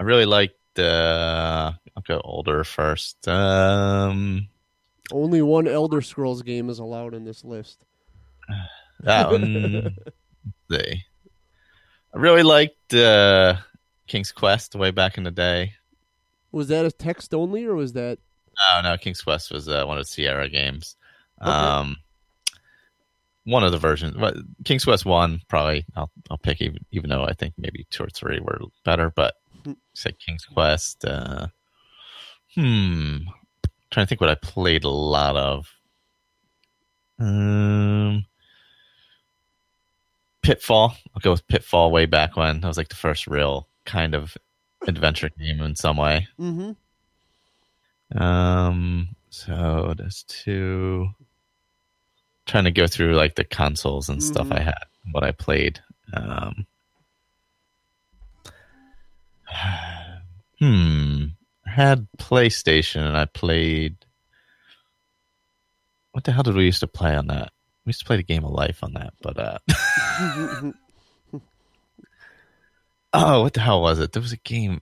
I 0.00 0.02
really 0.02 0.24
liked. 0.24 0.78
Uh, 0.78 1.72
I'll 1.96 2.02
go 2.06 2.20
older 2.24 2.64
first. 2.64 3.28
Um, 3.28 4.48
Only 5.12 5.42
one 5.42 5.68
Elder 5.68 6.00
Scrolls 6.00 6.42
game 6.42 6.68
is 6.68 6.80
allowed 6.80 7.14
in 7.14 7.24
this 7.24 7.44
list. 7.44 7.84
that 9.00 9.30
one. 9.30 9.82
let's 9.84 9.96
see. 10.70 11.04
I 12.12 12.18
really 12.18 12.42
liked 12.42 12.94
uh, 12.94 13.56
King's 14.06 14.32
Quest 14.32 14.74
way 14.74 14.90
back 14.90 15.18
in 15.18 15.24
the 15.24 15.30
day. 15.30 15.74
Was 16.52 16.68
that 16.68 16.84
a 16.86 16.90
text 16.90 17.34
only, 17.34 17.64
or 17.64 17.74
was 17.74 17.92
that? 17.94 18.18
Oh 18.70 18.80
no, 18.82 18.96
King's 18.96 19.20
Quest 19.22 19.52
was 19.52 19.68
uh, 19.68 19.84
one 19.84 19.98
of 19.98 20.04
the 20.04 20.10
Sierra 20.10 20.48
games. 20.48 20.96
Okay. 21.40 21.50
Um, 21.50 21.96
one 23.44 23.64
of 23.64 23.72
the 23.72 23.78
versions, 23.78 24.16
but 24.18 24.36
King's 24.64 24.84
Quest 24.84 25.04
one 25.04 25.40
probably 25.48 25.84
I'll 25.96 26.10
I'll 26.30 26.38
pick 26.38 26.60
even 26.60 26.84
even 26.92 27.10
though 27.10 27.24
I 27.24 27.32
think 27.32 27.54
maybe 27.58 27.86
two 27.90 28.04
or 28.04 28.08
three 28.08 28.40
were 28.40 28.60
better, 28.84 29.12
but 29.14 29.34
say 29.94 30.12
King's 30.12 30.44
Quest. 30.44 31.04
Uh, 31.04 31.48
hmm, 32.54 33.18
trying 33.90 34.06
to 34.06 34.08
think 34.08 34.20
what 34.20 34.30
I 34.30 34.34
played 34.34 34.84
a 34.84 34.88
lot 34.88 35.36
of. 35.36 35.68
Um, 37.18 38.26
Pitfall. 40.42 40.96
I'll 41.14 41.20
go 41.20 41.30
with 41.30 41.48
Pitfall 41.48 41.90
way 41.90 42.06
back 42.06 42.36
when 42.36 42.60
that 42.60 42.68
was 42.68 42.76
like 42.76 42.88
the 42.88 42.94
first 42.96 43.26
real 43.26 43.68
kind 43.84 44.14
of 44.14 44.36
adventure 44.86 45.30
game 45.38 45.60
in 45.60 45.74
some 45.76 45.96
way. 45.96 46.28
Mm-hmm. 46.38 48.18
Um, 48.22 49.08
so 49.30 49.94
there's 49.96 50.24
two. 50.24 51.08
Trying 52.46 52.64
to 52.64 52.70
go 52.70 52.86
through 52.86 53.14
like 53.14 53.34
the 53.36 53.44
consoles 53.44 54.08
and 54.08 54.22
stuff 54.22 54.48
I 54.52 54.58
Mhm. 54.60 54.64
had, 54.64 54.84
what 55.12 55.24
I 55.24 55.32
played. 55.32 55.80
Um, 56.12 56.66
hmm. 60.58 61.24
I 61.66 61.70
had 61.70 62.06
PlayStation 62.18 63.06
and 63.06 63.16
I 63.16 63.24
played. 63.24 63.96
What 66.12 66.24
the 66.24 66.32
hell 66.32 66.42
did 66.42 66.54
we 66.54 66.64
used 66.64 66.80
to 66.80 66.86
play 66.86 67.16
on 67.16 67.26
that? 67.28 67.50
We 67.84 67.90
used 67.90 68.00
to 68.00 68.06
play 68.06 68.16
the 68.16 68.22
game 68.22 68.44
of 68.44 68.52
life 68.52 68.82
on 68.84 68.92
that, 68.94 69.14
but 69.20 69.38
uh, 69.38 69.58
oh, 73.12 73.42
what 73.42 73.52
the 73.54 73.60
hell 73.60 73.80
was 73.82 73.98
it? 74.00 74.12
There 74.12 74.22
was 74.22 74.32
a 74.32 74.36
game. 74.38 74.80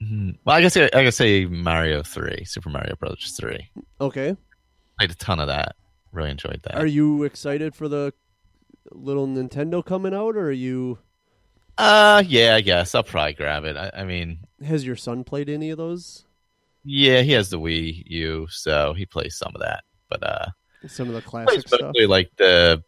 hmm, 0.00 0.30
Well, 0.44 0.56
I 0.56 0.60
guess 0.60 0.76
I, 0.76 0.84
I 0.86 1.04
could 1.04 1.14
say 1.14 1.46
Mario 1.46 2.02
Three, 2.02 2.44
Super 2.44 2.68
Mario 2.70 2.94
Brothers 2.96 3.36
Three. 3.40 3.70
okay. 4.00 4.36
Played 4.98 5.10
a 5.12 5.14
ton 5.14 5.40
of 5.40 5.46
that. 5.48 5.76
Really 6.12 6.30
enjoyed 6.30 6.60
that. 6.64 6.74
Are 6.76 6.86
you 6.86 7.22
excited 7.24 7.74
for 7.74 7.88
the 7.88 8.12
little 8.90 9.26
Nintendo 9.28 9.84
coming 9.84 10.14
out, 10.14 10.36
or 10.36 10.46
are 10.48 10.52
you? 10.52 10.98
Uh, 11.78 12.22
yeah, 12.26 12.56
I 12.56 12.60
guess 12.60 12.94
I'll 12.94 13.02
probably 13.02 13.32
grab 13.34 13.64
it. 13.64 13.76
I, 13.76 13.90
I 13.94 14.04
mean, 14.04 14.40
Has 14.64 14.84
your 14.84 14.96
son 14.96 15.24
played 15.24 15.48
any 15.48 15.70
of 15.70 15.78
those? 15.78 16.24
yeah, 16.84 17.20
he 17.22 17.32
has 17.32 17.50
the 17.50 17.60
Wii 17.60 18.02
U, 18.06 18.46
so 18.50 18.92
he 18.94 19.06
plays 19.06 19.36
some 19.36 19.52
of 19.54 19.60
that. 19.60 19.84
But 20.08 20.22
uh, 20.22 20.46
Some 20.86 21.08
of 21.08 21.14
the 21.14 21.20
he 21.20 21.26
classic 21.26 21.68
stuff. 21.68 21.92
like 22.06 22.30
the 22.38 22.82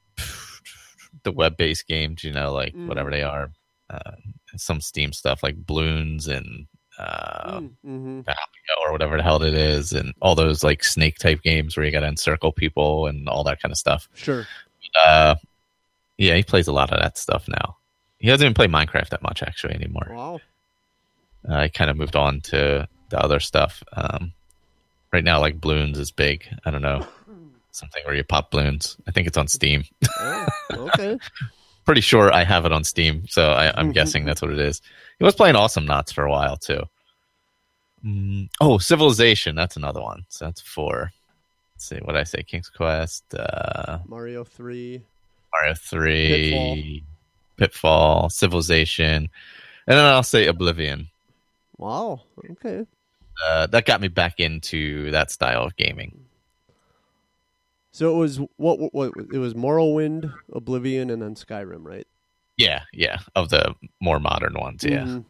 the 1.25 1.33
web 1.33 1.57
based 1.57 1.87
games, 1.87 2.25
you 2.25 2.33
know, 2.33 2.53
like 2.53 2.75
Mm. 2.75 2.89
whatever 2.89 3.11
they 3.11 3.23
are. 3.23 3.53
Uh, 3.89 4.13
some 4.57 4.81
Steam 4.81 5.13
stuff 5.13 5.43
like 5.43 5.57
Bloons 5.65 6.27
and 6.27 6.67
uh, 7.03 7.61
mm-hmm. 7.61 8.21
or 8.85 8.93
whatever 8.93 9.17
the 9.17 9.23
hell 9.23 9.43
it 9.43 9.55
is, 9.55 9.93
and 9.93 10.15
all 10.21 10.35
those 10.35 10.63
like 10.63 10.85
snake 10.85 11.19
type 11.19 11.43
games 11.43 11.77
where 11.77 11.85
you 11.85 11.93
got 11.93 12.01
to 12.01 12.07
encircle 12.07 12.53
people 12.53 13.07
and 13.07 13.29
all 13.29 13.45
that 13.45 13.61
kind 13.61 13.73
of 13.73 13.79
stuff. 13.79 14.09
Sure. 14.15 14.47
Uh, 15.05 15.35
yeah, 16.19 16.37
he 16.37 16.43
plays 16.43 16.69
a 16.69 16.73
lot 16.73 16.93
of 16.93 17.01
that 17.01 17.19
stuff 17.19 17.49
now. 17.49 17.77
He 18.19 18.29
doesn't 18.29 18.45
even 18.45 18.55
play 18.55 18.69
Minecraft 18.69 19.09
that 19.09 19.23
much 19.23 19.43
actually 19.43 19.75
anymore. 19.75 20.07
Wow. 20.11 20.41
Uh, 21.49 21.55
I 21.55 21.69
kind 21.69 21.91
of 21.91 21.97
moved 21.97 22.15
on 22.15 22.41
to 22.43 22.89
the 23.09 23.21
other 23.21 23.41
stuff. 23.41 23.83
Um, 23.95 24.33
right 25.13 25.25
now, 25.25 25.41
like 25.41 25.61
balloons 25.61 25.99
is 25.99 26.13
big. 26.13 26.47
I 26.65 26.71
don't 26.71 26.83
know 26.83 27.05
something 27.73 28.03
where 28.05 28.15
you 28.15 28.23
pop 28.23 28.53
balloons. 28.53 28.97
I 29.09 29.11
think 29.11 29.27
it's 29.27 29.37
on 29.37 29.49
Steam. 29.49 29.85
Oh, 30.21 30.47
okay. 30.71 31.19
Pretty 31.85 32.01
sure 32.01 32.33
I 32.33 32.45
have 32.45 32.65
it 32.65 32.73
on 32.73 32.85
Steam, 32.85 33.27
so 33.29 33.51
I, 33.51 33.73
I'm 33.79 33.91
guessing 33.93 34.25
that's 34.25 34.41
what 34.41 34.53
it 34.53 34.61
is. 34.61 34.81
He 35.19 35.25
was 35.25 35.35
playing 35.35 35.57
Awesomenauts 35.57 36.13
for 36.13 36.25
a 36.25 36.31
while 36.31 36.57
too. 36.57 36.83
Mm, 38.05 38.49
oh, 38.61 38.79
Civilization. 38.79 39.55
That's 39.57 39.77
another 39.77 40.01
one. 40.01 40.25
So 40.29 40.45
that's 40.45 40.61
four. 40.61 41.13
Let's 41.75 41.89
see 41.89 41.99
what 42.03 42.17
I 42.17 42.25
say. 42.25 42.43
King's 42.43 42.69
Quest. 42.69 43.35
Uh, 43.35 43.99
Mario 44.07 44.45
Three. 44.45 45.03
Mario 45.53 45.75
Three, 45.75 47.05
Pitfall. 47.57 48.31
Civilization, 48.31 49.29
and 49.87 49.99
then 49.99 50.05
I'll 50.05 50.23
say 50.23 50.47
Oblivion. 50.47 51.09
Wow. 51.79 52.21
Okay. 52.51 52.87
Uh, 53.45 53.67
that 53.67 53.87
got 53.87 54.01
me 54.01 54.09
back 54.09 54.39
into 54.39 55.11
that 55.11 55.31
style 55.31 55.65
of 55.65 55.77
gaming. 55.77 56.22
So 57.93 58.15
it 58.15 58.19
was 58.19 58.39
what? 58.57 58.79
What? 58.79 58.95
what 58.95 59.13
it 59.33 59.39
was 59.39 59.55
Morrowind, 59.55 60.33
Oblivion, 60.53 61.11
and 61.11 61.21
then 61.23 61.35
Skyrim, 61.35 61.85
right? 61.85 62.07
Yeah, 62.57 62.83
yeah, 62.93 63.19
of 63.35 63.49
the 63.51 63.75
more 64.01 64.19
modern 64.21 64.55
ones. 64.55 64.85
Yeah, 64.85 65.05
Mhm. 65.05 65.25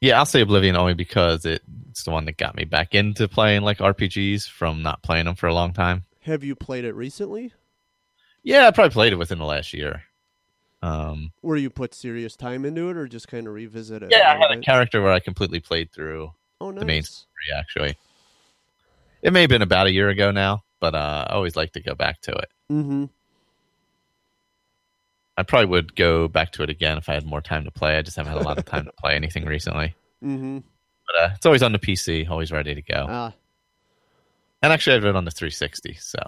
yeah. 0.00 0.18
I'll 0.18 0.26
say 0.26 0.40
Oblivion 0.42 0.76
only 0.76 0.94
because 0.94 1.44
it, 1.44 1.62
it's 1.90 2.04
the 2.04 2.10
one 2.10 2.24
that 2.26 2.36
got 2.36 2.54
me 2.56 2.64
back 2.64 2.94
into 2.94 3.28
playing 3.28 3.62
like 3.62 3.78
RPGs 3.78 4.48
from 4.48 4.82
not 4.82 5.02
playing 5.02 5.24
them 5.26 5.34
for 5.34 5.46
a 5.48 5.54
long 5.54 5.72
time. 5.72 6.04
Have 6.22 6.44
you 6.44 6.54
played 6.54 6.84
it 6.84 6.94
recently? 6.94 7.52
Yeah, 8.42 8.66
I 8.66 8.70
probably 8.70 8.90
played 8.92 9.12
it 9.12 9.16
within 9.16 9.38
the 9.38 9.44
last 9.44 9.72
year. 9.74 10.02
Um, 10.80 11.32
Where 11.40 11.56
you 11.56 11.70
put 11.70 11.92
serious 11.92 12.36
time 12.36 12.64
into 12.64 12.88
it, 12.88 12.96
or 12.96 13.08
just 13.08 13.26
kind 13.28 13.46
of 13.48 13.52
revisit 13.54 14.02
it? 14.02 14.10
yeah, 14.12 14.32
I 14.32 14.36
had 14.38 14.50
a 14.56 14.60
character 14.60 15.02
where 15.02 15.12
I 15.12 15.18
completely 15.20 15.58
played 15.60 15.90
through 15.92 16.32
Oh, 16.60 16.70
the 16.72 16.84
main 16.84 17.02
story. 17.02 17.26
Actually, 17.56 17.96
it 19.22 19.32
may 19.32 19.40
have 19.42 19.50
been 19.50 19.62
about 19.62 19.86
a 19.86 19.92
year 19.92 20.08
ago 20.08 20.30
now, 20.30 20.62
but 20.80 20.94
uh, 20.94 21.26
I 21.28 21.34
always 21.34 21.56
like 21.56 21.72
to 21.72 21.80
go 21.80 21.94
back 21.94 22.20
to 22.22 22.32
it. 22.32 22.50
Mm-hmm. 22.70 23.04
I 25.36 25.42
probably 25.44 25.66
would 25.66 25.94
go 25.94 26.26
back 26.26 26.50
to 26.52 26.62
it 26.64 26.70
again 26.70 26.98
if 26.98 27.08
I 27.08 27.14
had 27.14 27.24
more 27.24 27.40
time 27.40 27.64
to 27.64 27.70
play. 27.70 27.96
I 27.96 28.02
just 28.02 28.16
haven't 28.16 28.32
had 28.32 28.42
a 28.42 28.44
lot 28.44 28.58
of 28.58 28.64
time 28.64 28.84
to 28.86 28.92
play 28.92 29.14
anything 29.14 29.44
recently. 29.44 29.94
Mm-hmm. 30.22 30.58
But 31.06 31.22
uh, 31.22 31.30
it's 31.36 31.46
always 31.46 31.62
on 31.62 31.72
the 31.72 31.78
PC, 31.78 32.28
always 32.28 32.50
ready 32.50 32.74
to 32.74 32.82
go. 32.82 33.06
Ah. 33.08 33.32
And 34.62 34.72
actually, 34.72 34.94
I 34.94 34.96
have 34.96 35.04
it 35.04 35.14
on 35.16 35.24
the 35.24 35.30
360, 35.30 35.94
so 35.94 36.18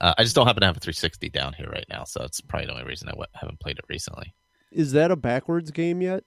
uh, 0.00 0.14
I 0.18 0.24
just 0.24 0.34
don't 0.34 0.46
happen 0.46 0.60
to 0.62 0.66
have 0.66 0.76
a 0.76 0.80
360 0.80 1.28
down 1.28 1.52
here 1.52 1.68
right 1.70 1.86
now, 1.88 2.02
so 2.04 2.20
that's 2.20 2.40
probably 2.40 2.66
the 2.66 2.72
only 2.72 2.84
reason 2.84 3.08
I 3.08 3.12
w- 3.12 3.26
haven't 3.34 3.60
played 3.60 3.78
it 3.78 3.84
recently. 3.88 4.34
Is 4.72 4.90
that 4.92 5.12
a 5.12 5.16
backwards 5.16 5.70
game 5.70 6.02
yet 6.02 6.24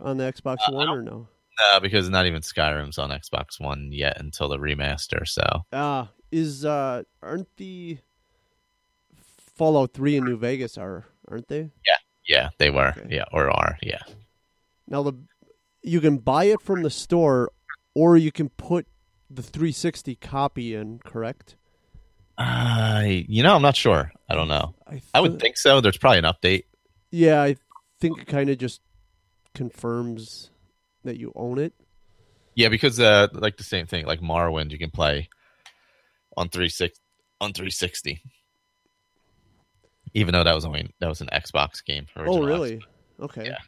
on 0.00 0.16
the 0.16 0.24
Xbox 0.24 0.56
Uh, 0.66 0.72
One, 0.72 0.88
or 0.88 1.02
no? 1.02 1.28
No, 1.60 1.80
because 1.80 2.08
not 2.10 2.26
even 2.26 2.42
Skyrim's 2.42 2.98
on 2.98 3.10
Xbox 3.10 3.60
One 3.60 3.90
yet 3.92 4.20
until 4.20 4.48
the 4.48 4.58
remaster. 4.58 5.26
So 5.26 5.42
Ah, 5.72 6.10
is 6.32 6.64
uh, 6.64 7.04
aren't 7.22 7.48
the 7.56 7.98
Fallout 9.56 9.92
Three 9.92 10.16
and 10.16 10.26
New 10.26 10.36
Vegas 10.36 10.76
are 10.78 11.04
aren't 11.28 11.48
they? 11.48 11.70
yeah, 11.86 11.96
yeah, 12.26 12.48
they 12.58 12.70
were, 12.70 12.94
yeah, 13.08 13.24
or 13.32 13.50
are, 13.50 13.78
yeah. 13.82 14.02
Now 14.88 15.02
the 15.02 15.12
you 15.82 16.00
can 16.00 16.18
buy 16.18 16.44
it 16.44 16.60
from 16.60 16.82
the 16.82 16.90
store, 16.90 17.52
or 17.94 18.16
you 18.16 18.32
can 18.32 18.48
put 18.48 18.86
the 19.30 19.42
360 19.42 20.14
copy 20.16 20.74
in. 20.74 20.98
Correct? 21.04 21.56
I, 22.36 23.26
you 23.28 23.42
know, 23.42 23.54
I'm 23.54 23.62
not 23.62 23.76
sure. 23.76 24.10
I 24.28 24.34
don't 24.34 24.48
know. 24.48 24.74
I, 24.88 25.02
I 25.12 25.20
would 25.20 25.38
think 25.38 25.56
so. 25.56 25.80
There's 25.80 25.98
probably 25.98 26.18
an 26.18 26.24
update. 26.24 26.64
Yeah, 27.10 27.42
I 27.42 27.56
think 28.00 28.18
it 28.22 28.26
kind 28.26 28.50
of 28.50 28.58
just 28.58 28.80
confirms 29.54 30.50
that 31.04 31.18
you 31.18 31.32
own 31.34 31.58
it. 31.58 31.72
Yeah, 32.54 32.68
because 32.68 33.00
uh, 33.00 33.28
like 33.32 33.56
the 33.56 33.64
same 33.64 33.86
thing, 33.86 34.06
like 34.06 34.20
Morrowind, 34.20 34.70
you 34.70 34.78
can 34.78 34.90
play 34.90 35.28
on 36.36 36.48
three 36.48 36.68
six 36.68 36.98
on 37.40 37.52
360. 37.52 38.22
Even 40.14 40.32
though 40.32 40.44
that 40.44 40.54
was 40.54 40.64
only 40.64 40.90
that 41.00 41.08
was 41.08 41.20
an 41.20 41.28
Xbox 41.32 41.84
game. 41.84 42.06
For 42.12 42.28
Oh, 42.28 42.42
really? 42.42 42.80
Okay. 43.20 43.46
Yeah. 43.46 43.58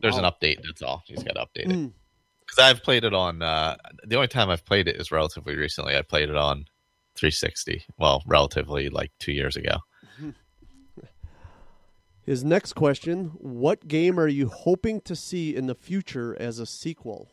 There's 0.00 0.16
an 0.16 0.24
update. 0.24 0.62
That's 0.62 0.82
all. 0.82 1.02
You 1.06 1.16
just 1.16 1.26
got 1.26 1.34
to 1.34 1.40
update 1.40 1.70
it. 1.70 1.76
Mm. 1.76 1.92
Because 2.40 2.58
I've 2.58 2.82
played 2.82 3.04
it 3.04 3.14
on. 3.14 3.42
Uh, 3.42 3.76
the 4.06 4.16
only 4.16 4.28
time 4.28 4.48
I've 4.48 4.64
played 4.64 4.86
it 4.86 4.96
is 4.96 5.10
relatively 5.10 5.56
recently. 5.56 5.96
I 5.96 6.02
played 6.02 6.30
it 6.30 6.36
on 6.36 6.66
360. 7.16 7.82
Well, 7.98 8.22
relatively 8.26 8.90
like 8.90 9.10
two 9.18 9.32
years 9.32 9.56
ago. 9.56 9.78
His 12.28 12.44
next 12.44 12.74
question: 12.74 13.32
What 13.38 13.88
game 13.88 14.20
are 14.20 14.28
you 14.28 14.48
hoping 14.48 15.00
to 15.00 15.16
see 15.16 15.56
in 15.56 15.66
the 15.66 15.74
future 15.74 16.36
as 16.38 16.58
a 16.58 16.66
sequel? 16.66 17.30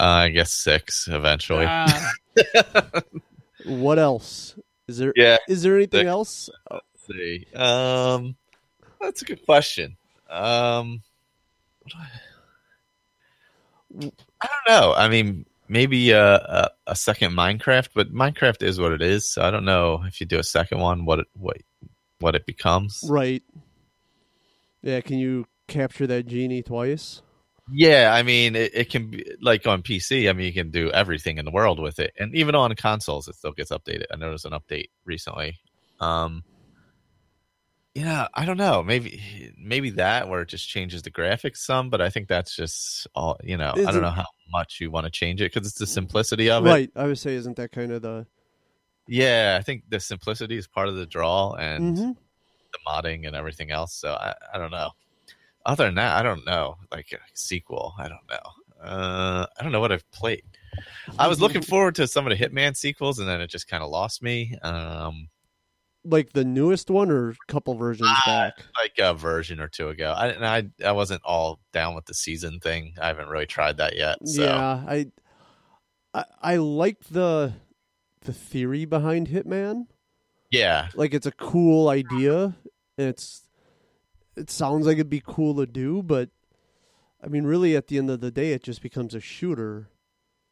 Uh, 0.00 0.24
I 0.24 0.28
guess 0.30 0.50
six 0.50 1.06
eventually. 1.06 1.66
Ah, 1.68 2.10
What 3.66 3.98
else? 3.98 4.58
Is 4.88 4.96
there? 4.96 5.12
Yeah, 5.14 5.36
Is 5.46 5.62
there 5.62 5.76
anything 5.76 6.00
six. 6.00 6.08
else? 6.08 6.50
Let's 6.70 6.84
see. 7.06 7.46
Um, 7.54 8.34
that's 8.98 9.20
a 9.20 9.26
good 9.26 9.44
question. 9.44 9.98
Um, 10.30 11.02
I 11.94 12.08
don't 14.00 14.14
know. 14.68 14.94
I 14.96 15.08
mean, 15.08 15.44
maybe 15.68 16.12
a, 16.12 16.36
a, 16.36 16.70
a 16.86 16.96
second 16.96 17.32
Minecraft, 17.32 17.90
but 17.94 18.10
Minecraft 18.10 18.62
is 18.62 18.80
what 18.80 18.92
it 18.92 19.02
is. 19.02 19.28
So 19.28 19.42
I 19.42 19.50
don't 19.50 19.66
know 19.66 20.02
if 20.06 20.18
you 20.18 20.26
do 20.26 20.38
a 20.38 20.42
second 20.44 20.80
one, 20.80 21.04
what 21.04 21.18
it 21.18 21.26
what 21.34 21.58
what 22.20 22.34
it 22.34 22.46
becomes. 22.46 23.04
Right. 23.08 23.42
Yeah. 24.82 25.00
Can 25.00 25.18
you 25.18 25.46
capture 25.68 26.06
that 26.06 26.26
genie 26.26 26.62
twice? 26.62 27.22
Yeah, 27.72 28.12
I 28.14 28.22
mean, 28.22 28.54
it, 28.54 28.72
it 28.74 28.90
can 28.90 29.10
be 29.10 29.24
like 29.40 29.66
on 29.66 29.82
PC. 29.82 30.30
I 30.30 30.32
mean, 30.32 30.46
you 30.46 30.52
can 30.52 30.70
do 30.70 30.90
everything 30.92 31.38
in 31.38 31.44
the 31.44 31.50
world 31.50 31.80
with 31.80 31.98
it, 31.98 32.12
and 32.16 32.32
even 32.32 32.54
on 32.54 32.72
consoles, 32.76 33.26
it 33.26 33.34
still 33.34 33.50
gets 33.50 33.72
updated. 33.72 34.04
I 34.12 34.16
noticed 34.16 34.44
an 34.44 34.52
update 34.52 34.90
recently. 35.04 35.58
Um, 35.98 36.44
yeah, 37.96 38.28
I 38.34 38.44
don't 38.44 38.56
know. 38.56 38.84
Maybe 38.84 39.52
maybe 39.58 39.90
that 39.90 40.28
where 40.28 40.42
it 40.42 40.48
just 40.48 40.68
changes 40.68 41.02
the 41.02 41.10
graphics 41.10 41.56
some, 41.56 41.90
but 41.90 42.00
I 42.00 42.08
think 42.08 42.28
that's 42.28 42.54
just 42.54 43.08
all. 43.16 43.36
You 43.42 43.56
know, 43.56 43.72
I 43.74 43.78
Isn't- 43.80 43.94
don't 43.94 44.02
know 44.02 44.10
how 44.10 44.26
much 44.52 44.78
you 44.80 44.92
want 44.92 45.06
to 45.06 45.10
change 45.10 45.40
it 45.40 45.52
because 45.52 45.66
it's 45.66 45.78
the 45.80 45.88
simplicity 45.88 46.48
of 46.50 46.64
it. 46.66 46.68
Right. 46.70 46.90
I 46.94 47.06
would 47.06 47.18
say, 47.18 47.34
isn't 47.34 47.56
that 47.56 47.72
kind 47.72 47.90
of 47.90 48.02
the? 48.02 48.26
Yeah, 49.08 49.56
I 49.58 49.62
think 49.62 49.84
the 49.88 50.00
simplicity 50.00 50.56
is 50.56 50.66
part 50.66 50.88
of 50.88 50.96
the 50.96 51.06
draw 51.06 51.54
and 51.54 51.96
Mhm. 51.96 52.16
the 52.72 52.78
modding 52.86 53.26
and 53.26 53.36
everything 53.36 53.70
else. 53.70 53.94
So 53.94 54.14
I, 54.14 54.34
I 54.52 54.58
don't 54.58 54.70
know. 54.72 54.90
Other 55.64 55.84
than 55.86 55.94
that, 55.96 56.16
I 56.16 56.22
don't 56.22 56.44
know. 56.44 56.76
Like 56.92 57.12
a 57.12 57.18
sequel, 57.34 57.94
I 57.98 58.08
don't 58.08 58.26
know. 58.28 58.82
Uh, 58.82 59.46
I 59.58 59.62
don't 59.62 59.72
know 59.72 59.80
what 59.80 59.92
I've 59.92 60.08
played. 60.12 60.42
I 61.18 61.28
was 61.28 61.40
looking 61.40 61.62
forward 61.62 61.94
to 61.96 62.06
some 62.06 62.26
of 62.26 62.36
the 62.36 62.44
Hitman 62.44 62.76
sequels, 62.76 63.18
and 63.18 63.28
then 63.28 63.40
it 63.40 63.48
just 63.48 63.66
kind 63.68 63.82
of 63.82 63.90
lost 63.90 64.22
me. 64.22 64.56
Um, 64.62 65.28
Like 66.04 66.32
the 66.32 66.44
newest 66.44 66.88
one 66.90 67.10
or 67.10 67.30
a 67.30 67.36
couple 67.48 67.74
versions 67.74 68.08
back? 68.26 68.54
like 68.80 68.92
a 68.98 69.14
version 69.14 69.58
or 69.60 69.66
two 69.68 69.88
ago. 69.88 70.12
I, 70.16 70.28
and 70.28 70.46
I 70.46 70.68
I 70.86 70.92
wasn't 70.92 71.22
all 71.24 71.58
down 71.72 71.94
with 71.94 72.04
the 72.06 72.14
season 72.14 72.60
thing. 72.60 72.94
I 73.00 73.06
haven't 73.08 73.28
really 73.28 73.46
tried 73.46 73.78
that 73.78 73.96
yet. 73.96 74.18
So 74.28 74.42
Yeah, 74.44 74.84
I, 74.86 75.06
I 76.14 76.24
I 76.42 76.56
like 76.56 77.00
the 77.10 77.54
the 78.26 78.32
theory 78.32 78.84
behind 78.84 79.28
Hitman. 79.28 79.86
yeah, 80.50 80.88
Like 80.94 81.14
it's 81.14 81.26
a 81.26 81.32
cool 81.32 81.88
idea. 81.88 82.54
And 82.98 83.08
it's 83.08 83.42
it 84.36 84.50
sounds 84.50 84.86
like 84.86 84.94
it'd 84.94 85.10
be 85.10 85.22
cool 85.24 85.54
to 85.56 85.66
do, 85.66 86.02
but 86.02 86.28
I 87.22 87.28
mean, 87.28 87.44
really, 87.44 87.74
at 87.74 87.88
the 87.88 87.98
end 87.98 88.10
of 88.10 88.20
the 88.20 88.30
day, 88.30 88.52
it 88.52 88.62
just 88.62 88.82
becomes 88.82 89.14
a 89.14 89.20
shooter 89.20 89.88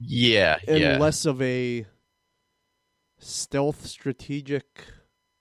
yeah, 0.00 0.58
and 0.66 0.80
yeah. 0.80 0.98
less 0.98 1.24
of 1.26 1.40
a 1.40 1.86
stealth 3.18 3.86
strategic. 3.86 4.64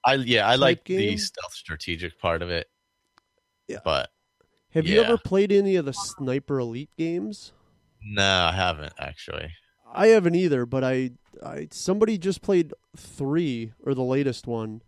I 0.06 0.16
yeah, 0.16 0.48
I 0.48 0.56
like 0.56 0.84
the 0.86 1.18
stealth 1.18 1.54
strategic 1.54 2.20
part 2.20 2.42
of 2.42 2.50
it. 2.50 2.68
Yeah. 3.68 3.80
But 3.84 4.10
Have 4.72 4.86
you 4.86 5.02
ever 5.02 5.18
played 5.18 5.52
any 5.52 5.76
of 5.78 5.86
the 5.86 5.94
Sniper 5.94 6.60
Elite 6.60 6.92
games? 6.98 7.54
no, 8.02 8.22
I 8.24 8.52
haven't 8.52 8.94
actually. 9.00 9.50
I 9.94 10.08
haven't 10.08 10.36
either, 10.36 10.66
but 10.66 10.84
I, 10.84 11.12
I 11.46 11.68
somebody 11.72 12.18
just 12.18 12.42
played 12.42 12.74
three 12.98 13.74
or 13.86 13.94
the 13.94 14.04
latest 14.04 14.48
one, 14.48 14.82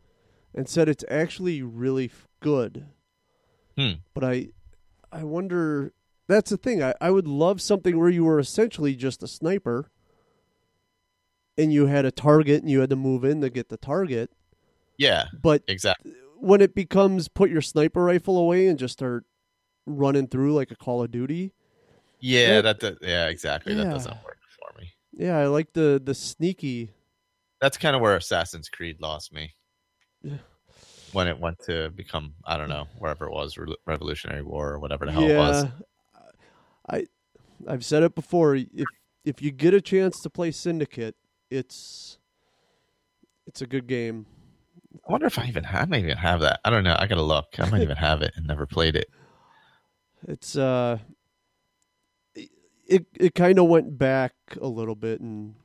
and 0.54 0.68
said 0.68 0.90
it's 0.90 1.06
actually 1.10 1.62
really 1.62 2.06
f- 2.06 2.28
good. 2.42 2.88
Hmm. 3.78 3.92
But 4.14 4.24
I, 4.24 4.48
I 5.12 5.24
wonder. 5.24 5.94
That's 6.28 6.50
the 6.50 6.58
thing. 6.58 6.82
I, 6.82 6.96
I 7.00 7.12
would 7.12 7.28
love 7.28 7.62
something 7.62 8.00
where 8.00 8.10
you 8.10 8.24
were 8.24 8.40
essentially 8.40 8.96
just 8.96 9.22
a 9.22 9.28
sniper, 9.28 9.92
and 11.58 11.72
you 11.72 11.86
had 11.86 12.04
a 12.06 12.12
target, 12.12 12.62
and 12.62 12.70
you 12.72 12.80
had 12.80 12.90
to 12.90 12.96
move 12.96 13.24
in 13.24 13.42
to 13.42 13.50
get 13.50 13.70
the 13.70 13.78
target. 13.78 14.32
Yeah, 14.98 15.26
But 15.40 15.62
exactly. 15.68 16.14
when 16.40 16.62
it 16.62 16.74
becomes 16.74 17.28
put 17.28 17.50
your 17.50 17.62
sniper 17.62 18.02
rifle 18.06 18.38
away 18.38 18.68
and 18.68 18.80
just 18.80 18.94
start 18.94 19.26
running 19.86 20.28
through 20.28 20.54
like 20.54 20.72
a 20.72 20.76
Call 20.76 21.04
of 21.04 21.12
Duty, 21.12 21.52
Yeah, 22.22 22.62
That- 22.62 22.80
that, 22.80 22.98
yeah, 23.02 23.28
exactly. 23.28 23.74
That 23.76 23.84
doesn't 23.90 24.24
work. 24.24 24.35
Yeah, 25.18 25.38
I 25.38 25.48
like 25.48 25.74
the 25.74 26.02
the 26.04 26.14
sneaky. 26.14 26.92
That's 27.62 27.78
kind 27.78 27.96
of 27.96 28.02
where 28.02 28.16
Assassin's 28.16 28.70
Creed 28.70 28.98
lost 29.00 29.34
me. 29.34 29.54
Yeah. 30.22 30.38
When 31.14 31.28
it 31.28 31.40
went 31.40 31.58
to 31.68 31.90
become, 31.92 32.34
I 32.46 32.58
don't 32.58 32.68
know, 32.68 32.88
wherever 33.00 33.26
it 33.26 33.32
was, 33.32 33.58
Re- 33.58 33.76
Revolutionary 33.86 34.42
War 34.42 34.74
or 34.74 34.80
whatever 34.80 35.06
the 35.06 35.14
hell 35.14 35.24
it 35.24 35.38
was. 35.38 35.66
I 36.90 37.06
I've 37.68 37.86
said 37.86 38.04
it 38.04 38.16
before. 38.16 38.56
If 38.56 38.88
if 39.24 39.42
you 39.42 39.52
get 39.52 39.74
a 39.74 39.82
chance 39.82 40.20
to 40.22 40.30
play 40.30 40.52
Syndicate, 40.52 41.16
it's 41.50 42.18
it's 43.48 43.62
a 43.62 43.68
good 43.68 43.88
game. 43.88 44.26
I 45.08 45.12
wonder 45.12 45.28
if 45.28 45.38
I 45.40 45.46
even 45.48 45.64
have, 45.64 45.84
I 45.84 45.86
might 45.86 46.04
even 46.04 46.18
have 46.18 46.42
that. 46.42 46.60
I 46.64 46.70
don't 46.70 46.84
know. 46.84 46.96
I 46.98 47.08
gotta 47.08 47.22
look. 47.22 47.48
I 47.60 47.70
might 47.70 47.82
even 47.84 47.98
have 47.98 48.22
it 48.22 48.34
and 48.36 48.46
never 48.46 48.66
played 48.66 48.96
it. 48.96 49.10
It's 50.28 50.58
uh, 50.58 51.00
it 52.88 53.06
it 53.16 53.36
kind 53.36 53.60
of 53.60 53.68
went 53.68 53.98
back 53.98 54.34
a 54.62 54.68
little 54.68 54.96
bit, 54.96 55.20
and 55.22 55.56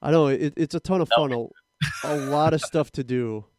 I 0.00 0.10
don't 0.10 0.28
know. 0.28 0.46
It, 0.46 0.54
it's 0.56 0.74
a 0.74 0.80
ton 0.80 1.00
of 1.00 1.08
fun. 1.14 1.32
A, 1.32 1.46
a 2.04 2.16
lot 2.16 2.54
of 2.54 2.60
stuff 2.60 2.90
to 2.92 3.04
do. 3.04 3.46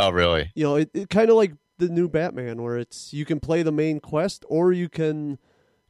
Oh, 0.00 0.10
really? 0.10 0.52
You 0.54 0.62
know, 0.62 0.76
it, 0.76 0.90
it 0.94 1.10
kind 1.10 1.28
of 1.28 1.34
like 1.34 1.54
the 1.78 1.88
new 1.88 2.08
Batman, 2.08 2.62
where 2.62 2.78
it's 2.78 3.12
you 3.12 3.24
can 3.24 3.40
play 3.40 3.64
the 3.64 3.72
main 3.72 3.98
quest, 3.98 4.44
or 4.48 4.72
you 4.72 4.88
can 4.88 5.38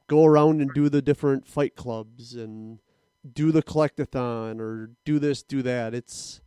go 0.06 0.24
around 0.24 0.62
and 0.62 0.72
do 0.72 0.88
the 0.88 1.02
different 1.02 1.46
fight 1.46 1.76
clubs 1.76 2.34
and 2.34 2.78
do 3.30 3.52
the 3.52 3.62
collectathon 3.62 4.60
or 4.60 4.92
do 5.04 5.18
this, 5.18 5.42
do 5.42 5.60
that. 5.60 5.92
It's 5.92 6.40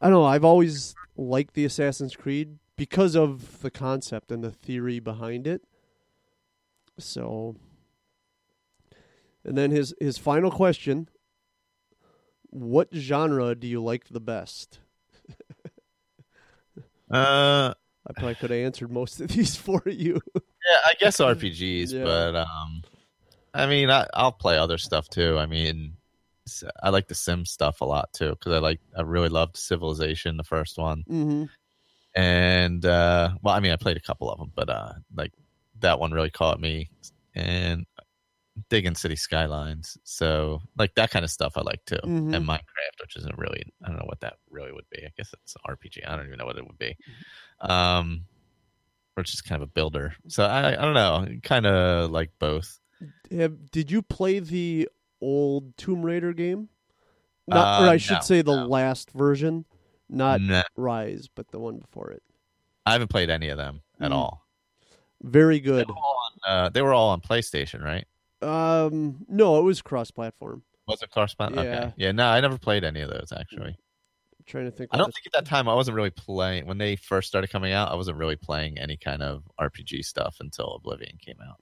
I 0.00 0.06
don't 0.08 0.20
know. 0.20 0.24
I've 0.24 0.44
always 0.44 0.94
liked 1.16 1.54
the 1.54 1.64
Assassin's 1.64 2.16
Creed 2.16 2.58
because 2.76 3.14
of 3.16 3.60
the 3.60 3.70
concept 3.70 4.30
and 4.30 4.42
the 4.42 4.50
theory 4.50 5.00
behind 5.00 5.46
it. 5.46 5.62
So, 6.98 7.56
and 9.48 9.56
then 9.56 9.70
his 9.70 9.94
his 9.98 10.18
final 10.18 10.50
question: 10.50 11.08
What 12.50 12.88
genre 12.94 13.54
do 13.54 13.66
you 13.66 13.82
like 13.82 14.08
the 14.08 14.20
best? 14.20 14.78
Uh, 17.10 17.72
I 18.06 18.12
probably 18.12 18.34
could 18.34 18.50
have 18.50 18.58
answered 18.58 18.92
most 18.92 19.18
of 19.22 19.28
these 19.28 19.56
for 19.66 19.82
you. 19.86 20.20
yeah, 20.34 20.76
I 20.84 20.92
guess 21.00 21.16
RPGs, 21.16 21.90
Yeah. 21.90 22.04
but 22.04 22.36
um, 22.36 22.82
I 23.54 23.66
mean, 23.66 23.88
I, 23.90 24.06
I'll 24.12 24.30
play 24.30 24.58
other 24.58 24.76
stuff 24.76 25.08
too. 25.08 25.38
I 25.38 25.46
mean, 25.46 25.96
I 26.82 26.90
like 26.90 27.08
the 27.08 27.14
Sim 27.14 27.46
stuff 27.46 27.80
a 27.80 27.86
lot 27.86 28.12
too 28.12 28.30
because 28.30 28.52
I 28.52 28.58
like, 28.58 28.80
I 28.94 29.00
really 29.00 29.30
loved 29.30 29.56
Civilization, 29.56 30.36
the 30.36 30.44
first 30.44 30.76
one, 30.76 31.02
mm-hmm. 31.08 31.44
and 32.14 32.84
uh, 32.84 33.30
well, 33.42 33.54
I 33.54 33.60
mean, 33.60 33.72
I 33.72 33.76
played 33.76 33.96
a 33.96 34.02
couple 34.02 34.30
of 34.30 34.38
them, 34.38 34.52
but 34.54 34.68
uh, 34.68 34.92
like 35.16 35.32
that 35.80 35.98
one 35.98 36.12
really 36.12 36.28
caught 36.28 36.60
me, 36.60 36.90
and 37.34 37.86
digging 38.68 38.94
City 38.94 39.16
Skylines, 39.16 39.96
so 40.04 40.60
like 40.76 40.94
that 40.94 41.10
kind 41.10 41.24
of 41.24 41.30
stuff 41.30 41.56
I 41.56 41.62
like 41.62 41.84
too, 41.84 41.98
Mhm. 42.04 42.34
and 42.34 42.46
Minecraft, 42.46 43.00
which 43.00 43.16
isn't 43.16 43.38
really, 43.38 43.62
I 43.84 43.88
don't 43.88 43.98
know 43.98 44.06
what 44.06 44.20
that 44.20 44.34
really 44.50 44.72
would 44.72 44.88
be. 44.90 45.04
I 45.04 45.10
guess 45.16 45.32
it's 45.32 45.54
an 45.56 45.74
RPG. 45.74 46.06
I 46.06 46.16
don't 46.16 46.26
even 46.26 46.38
know 46.38 46.46
what 46.46 46.56
it 46.58 46.66
would 46.66 46.78
be. 46.78 46.96
Um, 47.60 48.26
or 49.16 49.22
it's 49.22 49.30
just 49.30 49.44
kind 49.44 49.62
of 49.62 49.68
a 49.68 49.72
builder. 49.72 50.14
So 50.28 50.44
I, 50.44 50.72
I 50.72 50.84
don't 50.84 50.94
know, 50.94 51.26
kind 51.42 51.66
of 51.66 52.10
like 52.10 52.30
both. 52.38 52.78
Have, 53.30 53.70
did 53.70 53.90
you 53.90 54.02
play 54.02 54.38
the 54.38 54.88
old 55.20 55.76
Tomb 55.76 56.04
Raider 56.04 56.32
game? 56.32 56.68
Not, 57.46 57.80
or 57.80 57.86
Uh, 57.86 57.90
I 57.92 57.96
should 57.96 58.14
no, 58.14 58.20
say 58.20 58.42
the 58.42 58.54
no. 58.56 58.66
last 58.66 59.10
version, 59.12 59.64
not 60.08 60.40
Nah, 60.40 60.62
Rise, 60.76 61.28
but 61.34 61.50
the 61.50 61.58
one 61.58 61.78
before 61.78 62.10
it. 62.10 62.22
I 62.86 62.92
haven't 62.92 63.08
played 63.08 63.30
any 63.30 63.48
of 63.48 63.56
them 63.58 63.82
at 64.00 64.10
Mm. 64.10 64.14
all. 64.14 64.46
Very 65.22 65.58
They 65.58 65.64
good. 65.64 65.88
were, 65.88 65.94
all 65.96 66.20
on, 66.46 66.50
uh, 66.52 66.68
they 66.68 66.82
were 66.82 66.92
all 66.92 67.10
on 67.10 67.20
PlayStation, 67.20 67.82
right? 67.82 68.06
Um, 68.42 69.24
no, 69.28 69.58
it 69.58 69.62
was 69.62 69.82
cross-platform. 69.82 70.62
Was 70.86 71.02
it 71.02 71.10
correspondent? 71.10 71.66
Yeah. 71.66 71.78
Okay. 71.78 71.94
Yeah, 71.96 72.12
no, 72.12 72.26
I 72.26 72.40
never 72.40 72.58
played 72.58 72.82
any 72.82 73.02
of 73.02 73.10
those 73.10 73.32
actually. 73.36 73.76
I'm 74.38 74.44
trying 74.46 74.64
to 74.64 74.70
think. 74.70 74.90
I 74.92 74.96
don't 74.96 75.12
think 75.12 75.26
at 75.26 75.32
that 75.32 75.44
time 75.44 75.68
I 75.68 75.74
wasn't 75.74 75.96
really 75.96 76.10
playing 76.10 76.66
when 76.66 76.78
they 76.78 76.96
first 76.96 77.28
started 77.28 77.50
coming 77.50 77.72
out. 77.72 77.92
I 77.92 77.94
wasn't 77.94 78.16
really 78.16 78.36
playing 78.36 78.78
any 78.78 78.96
kind 78.96 79.22
of 79.22 79.42
RPG 79.60 80.04
stuff 80.04 80.36
until 80.40 80.74
Oblivion 80.76 81.18
came 81.20 81.36
out. 81.46 81.58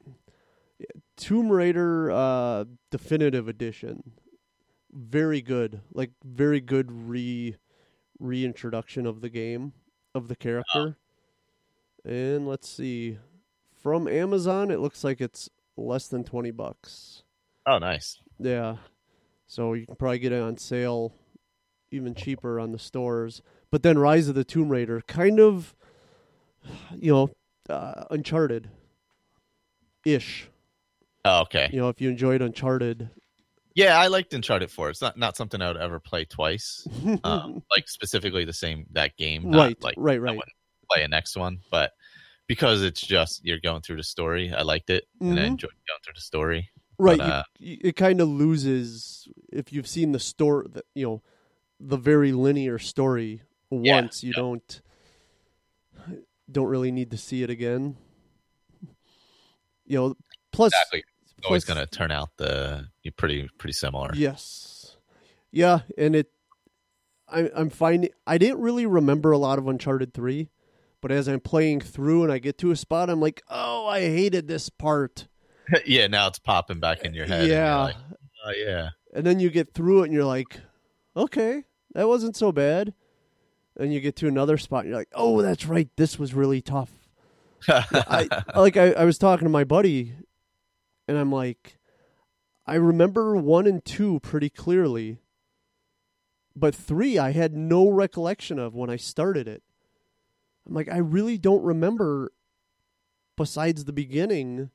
Tomb 1.16 1.50
Raider 1.50 2.10
uh, 2.10 2.64
Definitive 2.90 3.48
Edition. 3.48 4.12
Very 4.92 5.42
good. 5.42 5.80
Like 5.92 6.12
very 6.24 6.60
good 6.60 6.92
re 6.92 7.56
reintroduction 8.18 9.06
of 9.06 9.20
the 9.20 9.28
game 9.28 9.72
of 10.14 10.28
the 10.28 10.36
character. 10.36 10.96
And 12.04 12.46
let's 12.46 12.68
see. 12.68 13.18
From 13.82 14.06
Amazon 14.08 14.70
it 14.70 14.80
looks 14.80 15.04
like 15.04 15.20
it's 15.20 15.50
less 15.76 16.08
than 16.08 16.24
20 16.24 16.50
bucks. 16.50 17.22
Oh, 17.66 17.78
nice. 17.78 18.20
Yeah. 18.38 18.76
So 19.46 19.74
you 19.74 19.86
can 19.86 19.96
probably 19.96 20.18
get 20.18 20.32
it 20.32 20.42
on 20.42 20.56
sale 20.56 21.12
even 21.90 22.14
cheaper 22.14 22.58
on 22.58 22.72
the 22.72 22.78
stores. 22.78 23.42
But 23.70 23.82
then 23.82 23.98
Rise 23.98 24.28
of 24.28 24.34
the 24.34 24.44
Tomb 24.44 24.68
Raider 24.68 25.00
kind 25.06 25.40
of 25.40 25.74
you 26.98 27.12
know, 27.12 27.30
uh, 27.68 28.04
Uncharted 28.10 28.68
ish. 30.04 30.48
Oh, 31.24 31.42
okay. 31.42 31.68
You 31.72 31.80
know, 31.80 31.88
if 31.88 32.00
you 32.00 32.08
enjoyed 32.08 32.42
Uncharted, 32.42 33.10
Yeah, 33.74 33.98
I 33.98 34.06
liked 34.06 34.32
Uncharted 34.32 34.70
4. 34.70 34.90
It's 34.90 35.02
not 35.02 35.18
not 35.18 35.36
something 35.36 35.60
I 35.60 35.68
would 35.68 35.76
ever 35.76 36.00
play 36.00 36.24
twice. 36.24 36.86
Um, 37.24 37.62
like 37.70 37.88
specifically 37.88 38.44
the 38.44 38.52
same 38.52 38.86
that 38.92 39.16
game. 39.16 39.50
Not 39.50 39.58
right, 39.58 39.82
like 39.82 39.94
right, 39.96 40.20
right. 40.20 40.38
play 40.90 41.02
a 41.02 41.08
next 41.08 41.36
one, 41.36 41.60
but 41.70 41.92
because 42.46 42.82
it's 42.82 43.00
just 43.00 43.44
you're 43.44 43.60
going 43.60 43.82
through 43.82 43.96
the 43.96 44.02
story, 44.04 44.52
I 44.52 44.62
liked 44.62 44.90
it 44.90 45.04
and 45.20 45.38
I 45.38 45.44
Mhm. 45.44 45.46
enjoyed 45.46 45.70
going 45.88 46.00
through 46.04 46.14
the 46.14 46.20
story. 46.20 46.70
Right, 46.98 47.18
But, 47.18 47.30
uh, 47.30 47.42
you, 47.58 47.76
it 47.82 47.96
kind 47.96 48.20
of 48.22 48.28
loses 48.28 49.28
if 49.52 49.72
you've 49.72 49.86
seen 49.86 50.12
the 50.12 50.18
story, 50.20 50.66
you 50.94 51.06
know, 51.06 51.22
the 51.78 51.98
very 51.98 52.32
linear 52.32 52.78
story 52.78 53.42
Yeah, 53.70 53.96
once. 53.96 54.22
You 54.24 54.32
don't 54.32 54.80
don't 56.50 56.68
really 56.68 56.92
need 56.92 57.10
to 57.10 57.18
see 57.18 57.42
it 57.42 57.50
again. 57.50 57.96
You 59.84 59.98
know, 59.98 60.14
plus 60.52 60.72
exactly. 60.72 61.04
It's 61.38 61.46
always 61.46 61.64
going 61.64 61.78
to 61.78 61.86
turn 61.86 62.10
out 62.10 62.30
the 62.38 62.88
pretty 63.16 63.48
pretty 63.58 63.72
similar. 63.74 64.10
Yes. 64.14 64.96
Yeah, 65.52 65.80
and 65.98 66.16
it 66.16 66.30
I 67.28 67.50
I'm 67.54 67.70
finding 67.70 68.10
I 68.26 68.38
didn't 68.38 68.60
really 68.60 68.86
remember 68.86 69.32
a 69.32 69.38
lot 69.38 69.58
of 69.58 69.68
Uncharted 69.68 70.14
3, 70.14 70.48
but 71.06 71.14
as 71.14 71.28
I'm 71.28 71.38
playing 71.38 71.82
through 71.82 72.24
and 72.24 72.32
I 72.32 72.38
get 72.38 72.58
to 72.58 72.72
a 72.72 72.76
spot 72.76 73.10
I'm 73.10 73.20
like, 73.20 73.40
"Oh, 73.48 73.86
I 73.86 74.00
hated 74.00 74.48
this 74.48 74.68
part." 74.68 75.28
yeah, 75.86 76.08
now 76.08 76.26
it's 76.26 76.40
popping 76.40 76.80
back 76.80 77.04
in 77.04 77.14
your 77.14 77.26
head. 77.26 77.46
yeah. 77.46 77.80
like, 77.80 77.96
oh 78.44 78.50
yeah. 78.50 78.88
And 79.14 79.24
then 79.24 79.38
you 79.38 79.48
get 79.48 79.72
through 79.72 80.02
it 80.02 80.06
and 80.06 80.12
you're 80.12 80.24
like, 80.24 80.58
"Okay, 81.16 81.62
that 81.94 82.08
wasn't 82.08 82.34
so 82.34 82.50
bad." 82.50 82.92
And 83.78 83.94
you 83.94 84.00
get 84.00 84.16
to 84.16 84.26
another 84.26 84.58
spot 84.58 84.80
and 84.80 84.88
you're 84.88 84.98
like, 84.98 85.12
"Oh, 85.14 85.42
that's 85.42 85.64
right. 85.66 85.88
This 85.96 86.18
was 86.18 86.34
really 86.34 86.60
tough." 86.60 86.90
I 87.68 88.26
like 88.56 88.76
I, 88.76 88.90
I 88.90 89.04
was 89.04 89.16
talking 89.16 89.44
to 89.44 89.50
my 89.50 89.62
buddy 89.62 90.12
and 91.06 91.16
I'm 91.16 91.30
like 91.30 91.78
I 92.66 92.74
remember 92.74 93.36
1 93.36 93.68
and 93.68 93.84
2 93.84 94.18
pretty 94.24 94.50
clearly. 94.50 95.18
But 96.56 96.74
3 96.74 97.16
I 97.16 97.30
had 97.30 97.54
no 97.54 97.90
recollection 97.90 98.58
of 98.58 98.74
when 98.74 98.90
I 98.90 98.96
started 98.96 99.46
it. 99.46 99.62
I'm 100.66 100.74
like 100.74 100.90
I 100.90 100.98
really 100.98 101.38
don't 101.38 101.62
remember 101.62 102.32
besides 103.36 103.84
the 103.84 103.92
beginning 103.92 104.70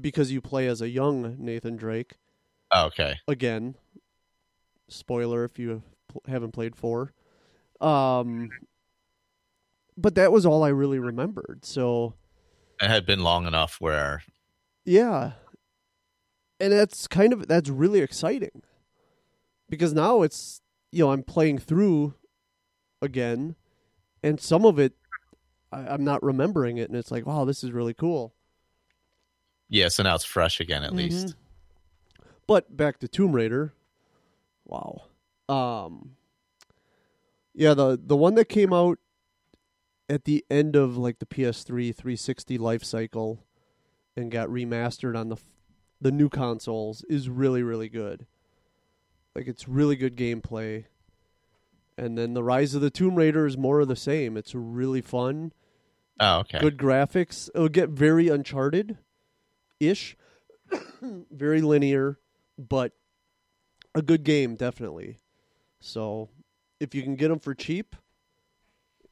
because 0.00 0.32
you 0.32 0.40
play 0.40 0.66
as 0.66 0.80
a 0.80 0.88
young 0.88 1.36
Nathan 1.38 1.76
Drake 1.76 2.14
Oh, 2.72 2.86
okay. 2.86 3.16
again. 3.28 3.76
Spoiler 4.88 5.44
if 5.44 5.58
you 5.58 5.82
haven't 6.26 6.52
played 6.52 6.76
4. 6.76 7.12
Um 7.80 8.50
but 9.96 10.14
that 10.16 10.32
was 10.32 10.44
all 10.44 10.64
I 10.64 10.68
really 10.70 10.98
remembered. 10.98 11.64
So 11.64 12.14
It 12.82 12.88
had 12.88 13.06
been 13.06 13.22
long 13.22 13.46
enough 13.46 13.76
where 13.80 14.22
Yeah. 14.84 15.32
And 16.60 16.72
that's 16.72 17.06
kind 17.06 17.32
of 17.32 17.46
that's 17.48 17.68
really 17.68 18.00
exciting. 18.00 18.62
Because 19.68 19.92
now 19.92 20.22
it's 20.22 20.60
you 20.92 21.04
know, 21.04 21.10
I'm 21.10 21.24
playing 21.24 21.58
through 21.58 22.14
again 23.02 23.56
and 24.22 24.40
some 24.40 24.64
of 24.64 24.78
it 24.78 24.94
I, 25.74 25.92
I'm 25.94 26.04
not 26.04 26.22
remembering 26.22 26.76
it 26.78 26.88
and 26.88 26.96
it's 26.98 27.10
like, 27.10 27.26
wow, 27.26 27.44
this 27.44 27.64
is 27.64 27.72
really 27.72 27.94
cool. 27.94 28.34
yeah, 29.68 29.88
so 29.88 30.02
now 30.02 30.14
it's 30.14 30.24
fresh 30.24 30.60
again 30.60 30.82
Mm-hmm. 30.82 30.86
at 30.90 30.94
least. 30.96 31.34
But 32.46 32.76
back 32.76 32.98
to 33.00 33.08
Tomb 33.08 33.32
Raider. 33.32 33.72
Wow. 34.64 35.02
Um 35.48 36.16
Yeah, 37.54 37.74
the 37.74 37.98
the 38.02 38.16
one 38.16 38.34
that 38.34 38.48
came 38.48 38.72
out 38.72 38.98
at 40.08 40.24
the 40.24 40.44
end 40.50 40.76
of 40.76 40.96
like 40.98 41.18
the 41.18 41.26
PS3 41.26 41.94
360 41.94 42.58
life 42.58 42.84
cycle 42.84 43.44
and 44.16 44.30
got 44.30 44.48
remastered 44.48 45.18
on 45.18 45.28
the 45.30 45.36
the 46.00 46.12
new 46.12 46.28
consoles 46.28 47.02
is 47.08 47.28
really 47.30 47.62
really 47.62 47.88
good. 47.88 48.26
Like 49.34 49.46
it's 49.48 49.66
really 49.68 49.96
good 49.96 50.16
gameplay. 50.16 50.84
And 51.96 52.18
then 52.18 52.34
the 52.34 52.42
Rise 52.42 52.74
of 52.74 52.80
the 52.82 52.90
Tomb 52.90 53.14
Raider 53.14 53.46
is 53.46 53.56
more 53.56 53.80
of 53.80 53.88
the 53.88 53.96
same. 53.96 54.36
It's 54.36 54.54
really 54.54 55.00
fun. 55.00 55.52
Oh, 56.20 56.38
okay. 56.40 56.58
Good 56.60 56.76
graphics. 56.76 57.48
It'll 57.54 57.68
get 57.68 57.90
very 57.90 58.28
uncharted 58.28 58.98
ish. 59.80 60.16
very 61.30 61.60
linear, 61.60 62.18
but 62.58 62.92
a 63.94 64.02
good 64.02 64.24
game 64.24 64.54
definitely. 64.56 65.18
So, 65.80 66.30
if 66.80 66.94
you 66.94 67.02
can 67.02 67.16
get 67.16 67.28
them 67.28 67.38
for 67.38 67.54
cheap, 67.54 67.94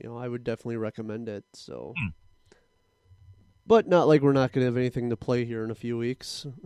you 0.02 0.08
know, 0.08 0.16
I 0.16 0.26
would 0.28 0.44
definitely 0.44 0.78
recommend 0.78 1.28
it. 1.28 1.44
So, 1.52 1.94
Hmm. 1.98 2.56
but 3.66 3.86
not 3.86 4.08
like 4.08 4.22
we're 4.22 4.32
not 4.32 4.52
going 4.52 4.62
to 4.62 4.66
have 4.66 4.76
anything 4.76 5.10
to 5.10 5.16
play 5.16 5.44
here 5.44 5.64
in 5.64 5.70
a 5.70 5.74
few 5.76 5.98
weeks. 5.98 6.46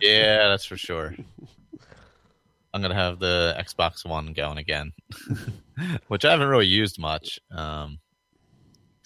Yeah, 0.00 0.48
that's 0.48 0.64
for 0.64 0.76
sure. 0.76 1.14
I'm 2.74 2.82
gonna 2.82 2.96
have 2.96 3.20
the 3.20 3.54
Xbox 3.56 4.04
One 4.04 4.32
going 4.32 4.58
again, 4.58 4.92
which 6.08 6.24
I 6.24 6.32
haven't 6.32 6.48
really 6.48 6.66
used 6.66 6.98
much, 6.98 7.38
um, 7.52 8.00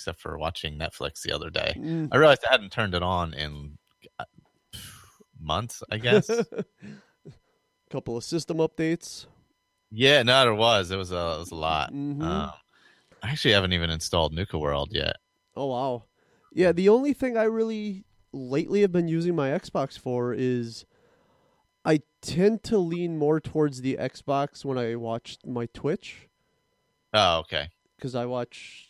except 0.08 0.22
for 0.22 0.38
watching 0.38 0.78
Netflix 0.78 1.20
the 1.22 1.32
other 1.32 1.50
day. 1.50 1.74
Mm. 1.76 2.08
I 2.10 2.16
realized 2.16 2.42
I 2.48 2.52
hadn't 2.52 2.72
turned 2.72 2.94
it 2.94 3.02
on 3.02 3.34
in 3.34 3.76
uh, 4.18 4.24
months. 5.38 5.82
I 5.90 5.98
guess. 5.98 6.30
Couple 7.90 8.16
of 8.16 8.24
system 8.24 8.56
updates. 8.58 9.26
yeah, 9.90 10.22
no, 10.22 10.40
there 10.42 10.54
was. 10.54 10.90
It 10.90 10.96
was 10.96 11.12
a, 11.12 11.34
it 11.36 11.38
was 11.40 11.50
a 11.50 11.54
lot. 11.54 11.92
Mhm. 11.92 12.22
Um, 12.22 12.50
I 13.22 13.30
actually 13.30 13.52
haven't 13.54 13.72
even 13.74 13.90
installed 13.90 14.32
Nuka 14.32 14.58
World 14.58 14.90
yet. 14.92 15.16
Oh 15.56 15.66
wow. 15.66 16.04
Yeah, 16.52 16.72
the 16.72 16.88
only 16.88 17.12
thing 17.12 17.36
I 17.36 17.44
really 17.44 18.04
lately 18.32 18.80
have 18.82 18.92
been 18.92 19.08
using 19.08 19.34
my 19.34 19.50
Xbox 19.50 19.98
for 19.98 20.32
is 20.34 20.84
I 21.84 22.00
tend 22.22 22.62
to 22.64 22.78
lean 22.78 23.18
more 23.18 23.40
towards 23.40 23.80
the 23.82 23.96
Xbox 24.00 24.64
when 24.64 24.78
I 24.78 24.94
watch 24.96 25.36
my 25.46 25.66
Twitch 25.74 26.28
Oh, 27.14 27.38
okay. 27.40 27.68
cuz 28.00 28.14
I 28.14 28.26
watch 28.26 28.87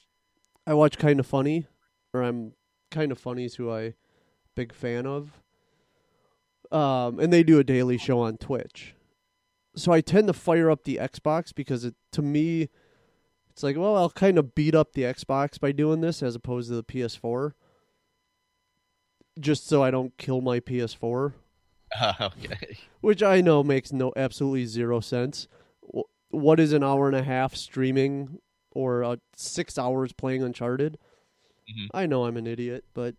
I 0.68 0.74
watch 0.74 0.98
Kinda 0.98 1.22
Funny 1.22 1.66
or 2.12 2.22
I'm 2.22 2.52
Kinda 2.90 3.14
Funny 3.14 3.46
is 3.46 3.54
who 3.54 3.70
I 3.72 3.94
big 4.54 4.74
fan 4.74 5.06
of. 5.06 5.42
Um 6.70 7.18
and 7.18 7.32
they 7.32 7.42
do 7.42 7.58
a 7.58 7.64
daily 7.64 7.96
show 7.96 8.20
on 8.20 8.36
Twitch. 8.36 8.94
So 9.74 9.92
I 9.92 10.02
tend 10.02 10.26
to 10.26 10.34
fire 10.34 10.70
up 10.70 10.84
the 10.84 10.96
Xbox 10.96 11.54
because 11.54 11.86
it 11.86 11.94
to 12.12 12.20
me 12.20 12.68
it's 13.48 13.62
like, 13.62 13.78
well, 13.78 13.96
I'll 13.96 14.10
kind 14.10 14.36
of 14.36 14.54
beat 14.54 14.74
up 14.74 14.92
the 14.92 15.02
Xbox 15.02 15.58
by 15.58 15.72
doing 15.72 16.02
this 16.02 16.22
as 16.22 16.34
opposed 16.34 16.68
to 16.68 16.76
the 16.76 16.84
PS4 16.84 17.52
just 19.40 19.66
so 19.66 19.82
I 19.82 19.90
don't 19.90 20.16
kill 20.18 20.40
my 20.40 20.60
PS4, 20.60 21.32
okay. 22.20 22.78
which 23.00 23.22
I 23.22 23.40
know 23.40 23.62
makes 23.62 23.92
no 23.92 24.12
absolutely 24.16 24.66
zero 24.66 25.00
sense. 25.00 25.48
What 26.30 26.60
is 26.60 26.72
an 26.72 26.82
hour 26.84 27.06
and 27.06 27.16
a 27.16 27.22
half 27.22 27.54
streaming 27.54 28.40
or 28.78 29.02
uh, 29.04 29.16
six 29.36 29.76
hours 29.78 30.12
playing 30.12 30.42
Uncharted? 30.42 30.98
Mhm. 31.68 31.88
I 31.92 32.06
know 32.06 32.24
I'm 32.24 32.36
an 32.36 32.46
idiot, 32.46 32.84
but 32.94 33.14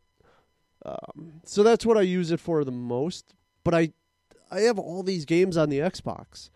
um, 0.86 1.42
so 1.44 1.64
that's 1.64 1.86
what 1.86 1.98
I 1.98 2.02
use 2.02 2.32
it 2.32 2.40
for 2.40 2.64
the 2.64 2.72
most. 2.72 3.34
But 3.64 3.74
I, 3.74 3.92
I 4.50 4.62
have 4.62 4.80
all 4.80 5.04
these 5.04 5.26
games 5.26 5.58
on 5.58 5.70
the 5.70 5.80
Xbox 5.80 6.50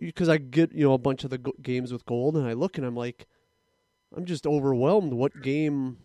because 0.00 0.28
I 0.28 0.38
get 0.38 0.72
you 0.72 0.84
know 0.84 0.94
a 0.94 0.98
bunch 0.98 1.24
of 1.24 1.30
the 1.30 1.38
go- 1.38 1.54
games 1.60 1.92
with 1.92 2.06
gold, 2.06 2.36
and 2.36 2.46
I 2.46 2.52
look 2.52 2.78
and 2.78 2.86
I'm 2.86 2.96
like, 2.96 3.26
I'm 4.16 4.24
just 4.24 4.46
overwhelmed. 4.46 5.12
What 5.12 5.42
game? 5.42 5.98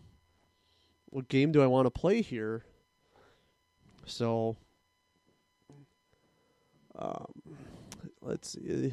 What 1.10 1.28
game 1.28 1.52
do 1.52 1.62
I 1.62 1.66
want 1.66 1.86
to 1.86 1.90
play 1.90 2.22
here? 2.22 2.64
So, 4.06 4.56
um, 6.98 7.32
let's 8.20 8.50
see. 8.50 8.92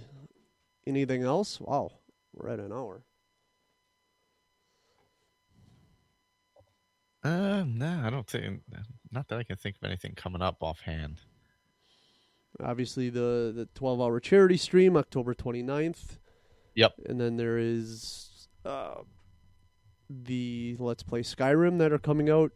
Anything 0.85 1.23
else? 1.23 1.59
Wow, 1.59 1.91
we're 2.33 2.49
at 2.49 2.59
an 2.59 2.71
hour. 2.71 3.01
Uh, 7.23 7.63
no, 7.65 8.01
I 8.05 8.09
don't 8.09 8.27
think. 8.27 8.61
Not 9.11 9.27
that 9.29 9.39
I 9.39 9.43
can 9.43 9.57
think 9.57 9.77
of 9.77 9.87
anything 9.87 10.13
coming 10.15 10.41
up 10.41 10.57
offhand. 10.61 11.21
Obviously, 12.63 13.09
the 13.09 13.51
the 13.55 13.67
12 13.75 14.01
hour 14.01 14.19
charity 14.19 14.57
stream, 14.57 14.95
October 14.95 15.33
29th. 15.33 16.17
Yep. 16.75 16.93
And 17.07 17.19
then 17.19 17.37
there 17.37 17.57
is 17.57 18.47
uh, 18.65 18.95
the 20.09 20.75
Let's 20.79 21.03
Play 21.03 21.21
Skyrim 21.21 21.79
that 21.79 21.91
are 21.91 21.99
coming 21.99 22.29
out. 22.29 22.51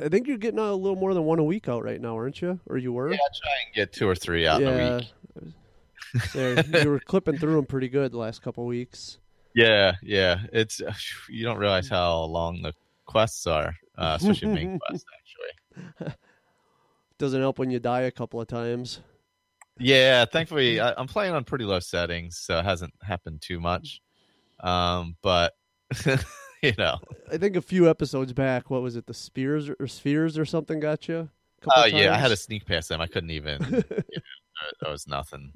I 0.00 0.08
think 0.08 0.26
you're 0.26 0.36
getting 0.36 0.58
a 0.58 0.74
little 0.74 0.96
more 0.96 1.14
than 1.14 1.24
one 1.24 1.38
a 1.38 1.44
week 1.44 1.68
out 1.68 1.82
right 1.82 2.00
now, 2.00 2.16
aren't 2.16 2.42
you? 2.42 2.60
Or 2.66 2.76
you 2.76 2.92
were? 2.92 3.10
Yeah, 3.10 3.16
try 3.16 3.52
and 3.64 3.74
get 3.74 3.92
two 3.92 4.08
or 4.08 4.14
three 4.14 4.46
out 4.46 4.62
in 4.62 4.68
a 4.68 4.96
week. 4.96 5.52
You 6.82 6.90
were 6.90 7.00
clipping 7.00 7.36
through 7.36 7.56
them 7.56 7.66
pretty 7.66 7.88
good 7.88 8.12
the 8.12 8.18
last 8.18 8.40
couple 8.40 8.64
weeks. 8.64 9.18
Yeah, 9.54 9.96
yeah. 10.02 10.40
It's 10.52 10.80
you 11.28 11.44
don't 11.44 11.58
realize 11.58 11.88
how 11.88 12.22
long 12.22 12.62
the 12.62 12.72
quests 13.06 13.46
are, 13.46 13.74
uh, 13.96 14.18
especially 14.20 14.48
main 14.48 14.78
quest. 14.78 15.04
Actually, 15.16 16.14
Doesn't 17.18 17.40
help 17.40 17.58
when 17.58 17.70
you 17.70 17.78
die 17.78 18.02
a 18.02 18.10
couple 18.10 18.40
of 18.40 18.46
times. 18.46 19.00
yeah. 19.78 20.24
Thankfully, 20.26 20.80
I, 20.80 20.94
I'm 20.96 21.06
playing 21.06 21.34
on 21.34 21.44
pretty 21.44 21.64
low 21.64 21.80
settings, 21.80 22.38
so 22.38 22.58
it 22.58 22.64
hasn't 22.64 22.92
happened 23.02 23.40
too 23.40 23.60
much. 23.60 24.00
Um, 24.60 25.16
but 25.22 25.54
you 26.62 26.72
know. 26.78 26.98
I 27.32 27.38
think 27.38 27.56
a 27.56 27.62
few 27.62 27.88
episodes 27.88 28.32
back, 28.32 28.70
what 28.70 28.82
was 28.82 28.96
it, 28.96 29.06
the 29.06 29.14
Spears 29.14 29.70
or 29.78 29.86
Spheres 29.86 30.38
or 30.38 30.44
something 30.44 30.80
got 30.80 31.08
you? 31.08 31.30
Oh 31.74 31.86
yeah, 31.86 32.14
I 32.14 32.18
had 32.18 32.28
to 32.28 32.36
sneak 32.36 32.66
past 32.66 32.88
them. 32.88 33.00
I 33.00 33.06
couldn't 33.06 33.30
even. 33.30 33.62
you 33.62 33.70
know, 33.70 34.70
that 34.80 34.90
was 34.90 35.06
nothing. 35.08 35.52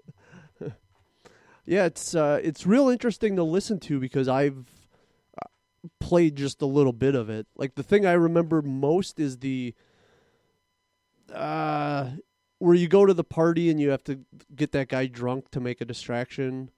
Yeah, 1.67 1.85
it's 1.85 2.17
uh, 2.17 2.41
it's 2.43 2.67
real 2.67 2.89
interesting 2.89 3.37
to 3.37 3.45
listen 3.45 3.79
to 3.81 4.01
because 4.01 4.27
I've 4.27 4.59
uh, 4.59 4.80
played 6.11 6.35
just 6.35 6.61
a 6.61 6.67
little 6.67 6.93
bit 6.93 7.15
of 7.15 7.31
it. 7.31 7.47
Like 7.55 7.77
the 7.77 7.85
thing 7.85 8.05
I 8.05 8.15
remember 8.15 8.63
most 8.63 9.21
is 9.21 9.39
the 9.39 9.75
uh, 11.33 12.11
where 12.59 12.75
you 12.75 12.89
go 12.89 13.07
to 13.07 13.15
the 13.15 13.23
party 13.23 13.71
and 13.71 13.81
you 13.81 13.91
have 13.91 14.03
to 14.05 14.19
get 14.57 14.73
that 14.73 14.89
guy 14.89 15.07
drunk 15.07 15.53
to 15.53 15.61
make 15.61 15.81
a 15.81 15.85
distraction, 15.85 16.73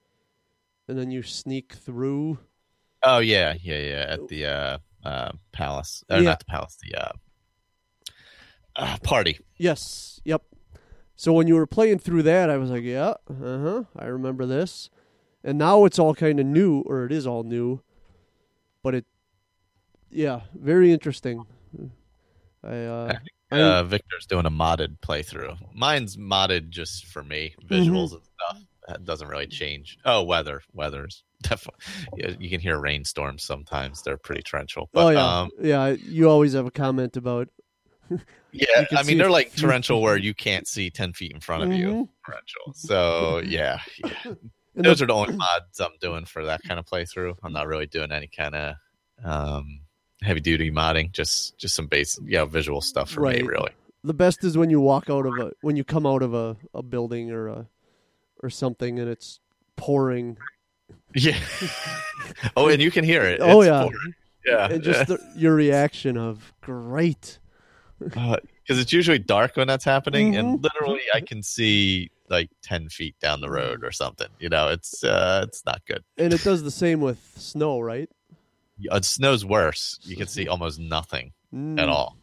and 0.86 0.98
then 0.98 1.10
you 1.10 1.22
sneak 1.22 1.72
through. 1.72 2.38
Oh 3.02 3.20
yeah, 3.20 3.54
yeah, 3.62 3.78
yeah. 3.78 4.06
At 4.06 4.28
the 4.28 4.46
uh, 4.46 4.78
uh, 5.02 5.32
palace, 5.52 6.04
or 6.10 6.18
Yeah. 6.18 6.24
not 6.24 6.40
the 6.40 6.44
palace, 6.44 6.76
the 6.82 6.94
uh, 6.94 7.12
uh, 8.76 8.98
party. 9.02 9.38
Yes. 9.56 10.20
Yep. 10.24 10.42
So 11.16 11.32
when 11.32 11.46
you 11.46 11.54
were 11.54 11.66
playing 11.66 12.00
through 12.00 12.24
that, 12.24 12.50
I 12.50 12.58
was 12.58 12.70
like, 12.70 12.82
yeah, 12.84 13.14
uh 13.30 13.58
huh, 13.58 13.82
I 13.98 14.06
remember 14.06 14.44
this. 14.44 14.90
And 15.42 15.56
now 15.56 15.86
it's 15.86 15.98
all 15.98 16.14
kind 16.14 16.38
of 16.38 16.46
new, 16.46 16.80
or 16.86 17.06
it 17.06 17.12
is 17.12 17.26
all 17.26 17.44
new. 17.44 17.80
But 18.82 18.94
it, 18.94 19.06
yeah, 20.12 20.40
very 20.54 20.92
interesting. 20.92 21.44
I, 22.64 22.68
uh, 22.84 23.12
I- 23.50 23.60
Uh, 23.60 23.82
Victor's 23.82 24.24
doing 24.26 24.46
a 24.46 24.50
modded 24.50 24.98
playthrough. 25.00 25.58
Mine's 25.74 26.16
modded 26.16 26.70
just 26.70 27.06
for 27.06 27.22
me, 27.22 27.54
Mm-hmm. 27.64 27.74
visuals 27.74 28.12
and 28.12 28.22
stuff. 28.24 28.62
That 28.88 29.04
doesn't 29.04 29.28
really 29.28 29.46
change. 29.46 29.98
Oh, 30.04 30.22
weather, 30.22 30.62
weather's 30.72 31.22
definitely. 31.42 32.36
You 32.40 32.48
can 32.50 32.60
hear 32.60 32.78
rainstorms 32.80 33.42
sometimes. 33.44 34.02
They're 34.02 34.16
pretty 34.16 34.42
torrential. 34.42 34.88
But, 34.92 35.04
oh 35.04 35.10
yeah, 35.10 35.40
um, 35.40 35.50
yeah. 35.60 35.86
You 35.88 36.28
always 36.30 36.52
have 36.54 36.66
a 36.66 36.70
comment 36.70 37.16
about. 37.16 37.48
Yeah, 38.54 38.84
I 38.94 39.02
mean 39.04 39.16
they're 39.16 39.30
like 39.30 39.56
torrential 39.56 40.02
where 40.02 40.18
you 40.18 40.34
can't 40.34 40.68
see 40.68 40.90
ten 40.90 41.14
feet 41.14 41.32
in 41.32 41.40
front 41.40 41.62
of 41.64 41.72
you. 41.72 41.86
Mhm. 41.88 42.08
Torrential. 42.26 42.74
So 42.74 43.38
yeah, 43.38 43.80
yeah. 44.04 44.34
Those 44.74 44.98
the- 44.98 45.04
are 45.04 45.06
the 45.06 45.14
only 45.14 45.36
mods 45.36 45.80
I'm 45.80 45.96
doing 46.02 46.26
for 46.26 46.44
that 46.44 46.62
kind 46.62 46.78
of 46.78 46.84
playthrough. 46.84 47.34
I'm 47.42 47.54
not 47.54 47.66
really 47.66 47.86
doing 47.86 48.12
any 48.12 48.26
kind 48.26 48.54
of 48.54 48.74
um, 49.24 49.80
heavy 50.22 50.40
duty 50.40 50.70
modding. 50.70 51.12
Just 51.12 51.56
just 51.58 51.74
some 51.74 51.86
base, 51.86 52.18
yeah, 52.24 52.44
visual 52.44 52.80
stuff 52.80 53.10
for 53.10 53.20
Right. 53.22 53.42
me. 53.42 53.48
Really. 53.48 53.72
The 54.04 54.14
best 54.14 54.42
is 54.44 54.56
when 54.58 54.70
you 54.70 54.80
walk 54.80 55.08
out 55.10 55.26
of 55.26 55.38
a 55.38 55.52
when 55.60 55.76
you 55.76 55.84
come 55.84 56.06
out 56.06 56.22
of 56.22 56.34
a, 56.34 56.56
a 56.74 56.82
building 56.82 57.30
or 57.30 57.48
a 57.48 57.66
or 58.42 58.50
something 58.50 58.98
and 58.98 59.08
it's 59.08 59.38
pouring. 59.76 60.36
Yeah. 61.14 61.38
oh, 62.56 62.68
and 62.68 62.80
you 62.82 62.90
can 62.90 63.04
hear 63.04 63.22
it. 63.22 63.40
oh 63.40 63.60
It's 63.60 63.68
yeah, 63.68 63.82
pouring. 63.82 64.14
Yeah. 64.44 64.68
and 64.72 64.82
just 64.82 65.06
the, 65.06 65.18
your 65.36 65.54
reaction 65.54 66.16
of 66.16 66.52
great. 66.60 67.38
because 68.00 68.40
it's 68.78 68.92
usually 68.92 69.18
dark 69.20 69.56
when 69.56 69.68
that's 69.68 69.84
happening, 69.84 70.34
and 70.36 70.58
Mhm. 70.58 70.62
literally 70.64 71.02
I 71.14 71.20
can 71.20 71.42
see 71.42 72.10
like 72.28 72.50
ten 72.62 72.88
feet 72.88 73.14
down 73.20 73.40
the 73.40 73.50
road 73.50 73.84
or 73.84 73.92
something. 73.92 74.28
You 74.40 74.48
know, 74.48 74.68
it's 74.68 75.04
uh, 75.04 75.44
it's 75.46 75.64
not 75.64 75.82
good. 75.86 76.02
And 76.18 76.32
it 76.32 76.42
does 76.42 76.62
the 76.64 76.70
same 76.72 77.00
with 77.00 77.20
snow, 77.36 77.78
right? 77.80 78.10
Uh, 78.90 79.00
snow's 79.00 79.44
worse. 79.44 79.98
You 80.02 80.16
can 80.16 80.26
see 80.26 80.48
almost 80.48 80.78
nothing 80.80 81.32
Mm. 81.54 81.78
at 81.78 81.88
all. 81.88 82.16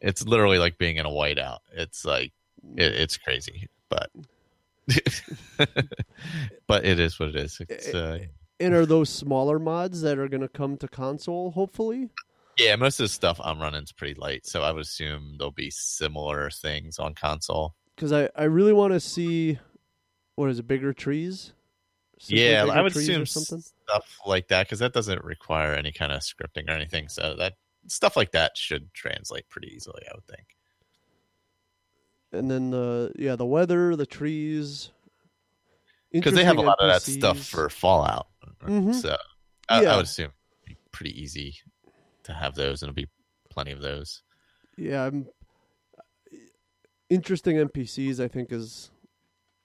It's 0.00 0.24
literally 0.26 0.58
like 0.58 0.78
being 0.78 0.96
in 0.96 1.06
a 1.06 1.10
whiteout. 1.10 1.58
It's 1.72 2.04
like 2.04 2.32
it, 2.76 2.94
it's 2.94 3.16
crazy, 3.18 3.68
but 3.88 4.10
but 6.66 6.84
it 6.84 6.98
is 6.98 7.18
what 7.18 7.28
it 7.30 7.36
is. 7.36 7.60
It's, 7.68 7.88
uh, 7.94 8.18
And 8.60 8.74
are 8.74 8.86
those 8.86 9.10
smaller 9.10 9.58
mods 9.58 10.00
that 10.02 10.18
are 10.18 10.28
going 10.28 10.40
to 10.40 10.48
come 10.48 10.76
to 10.78 10.88
console? 10.88 11.50
Hopefully. 11.50 12.10
yeah, 12.58 12.76
most 12.76 13.00
of 13.00 13.04
the 13.04 13.08
stuff 13.08 13.40
I'm 13.42 13.60
running 13.60 13.82
is 13.82 13.92
pretty 13.92 14.14
light, 14.14 14.46
so 14.46 14.62
I 14.62 14.72
would 14.72 14.82
assume 14.82 15.36
there'll 15.38 15.50
be 15.52 15.70
similar 15.70 16.50
things 16.50 16.98
on 16.98 17.14
console. 17.14 17.74
because 17.96 18.12
I, 18.12 18.28
I 18.36 18.44
really 18.44 18.72
want 18.72 18.92
to 18.92 19.00
see 19.00 19.58
what 20.36 20.48
is 20.50 20.58
it 20.58 20.66
bigger 20.66 20.92
trees 20.92 21.52
yeah, 22.28 22.64
I 22.70 22.80
would 22.82 22.94
assume 22.96 23.26
something 23.26 23.60
stuff 23.88 24.18
like 24.26 24.48
that 24.48 24.66
because 24.66 24.78
that 24.80 24.92
doesn't 24.92 25.24
require 25.24 25.74
any 25.74 25.92
kind 25.92 26.12
of 26.12 26.20
scripting 26.20 26.68
or 26.68 26.72
anything. 26.72 27.08
So 27.08 27.34
that 27.38 27.54
stuff 27.88 28.16
like 28.16 28.32
that 28.32 28.56
should 28.56 28.92
translate 28.94 29.48
pretty 29.48 29.72
easily, 29.74 30.02
I 30.10 30.14
would 30.14 30.26
think. 30.26 30.56
and 32.32 32.50
then 32.50 32.70
the 32.70 33.12
yeah 33.16 33.36
the 33.36 33.44
weather 33.46 33.94
the 33.96 34.06
trees 34.06 34.90
Because 36.12 36.34
they 36.34 36.44
have 36.44 36.56
a 36.58 36.62
lot 36.62 36.78
of 36.80 36.88
that 36.88 37.02
stuff 37.02 37.38
for 37.38 37.68
Fallout, 37.68 38.28
Mhm. 38.62 38.94
so 38.94 39.16
I, 39.68 39.82
Yeah. 39.82 39.92
I 39.92 39.96
would 39.96 40.04
assume 40.06 40.32
pretty 40.92 41.20
easy 41.20 41.56
to 42.24 42.32
have 42.34 42.54
those, 42.54 42.82
and 42.82 42.88
it'll 42.88 42.96
be 42.96 43.08
plenty 43.50 43.72
of 43.72 43.80
those. 43.80 44.22
yeah 44.78 45.04
I'm, 45.04 45.26
interesting 47.10 47.56
npcs 47.56 48.18
i 48.20 48.26
think 48.28 48.50
is 48.52 48.90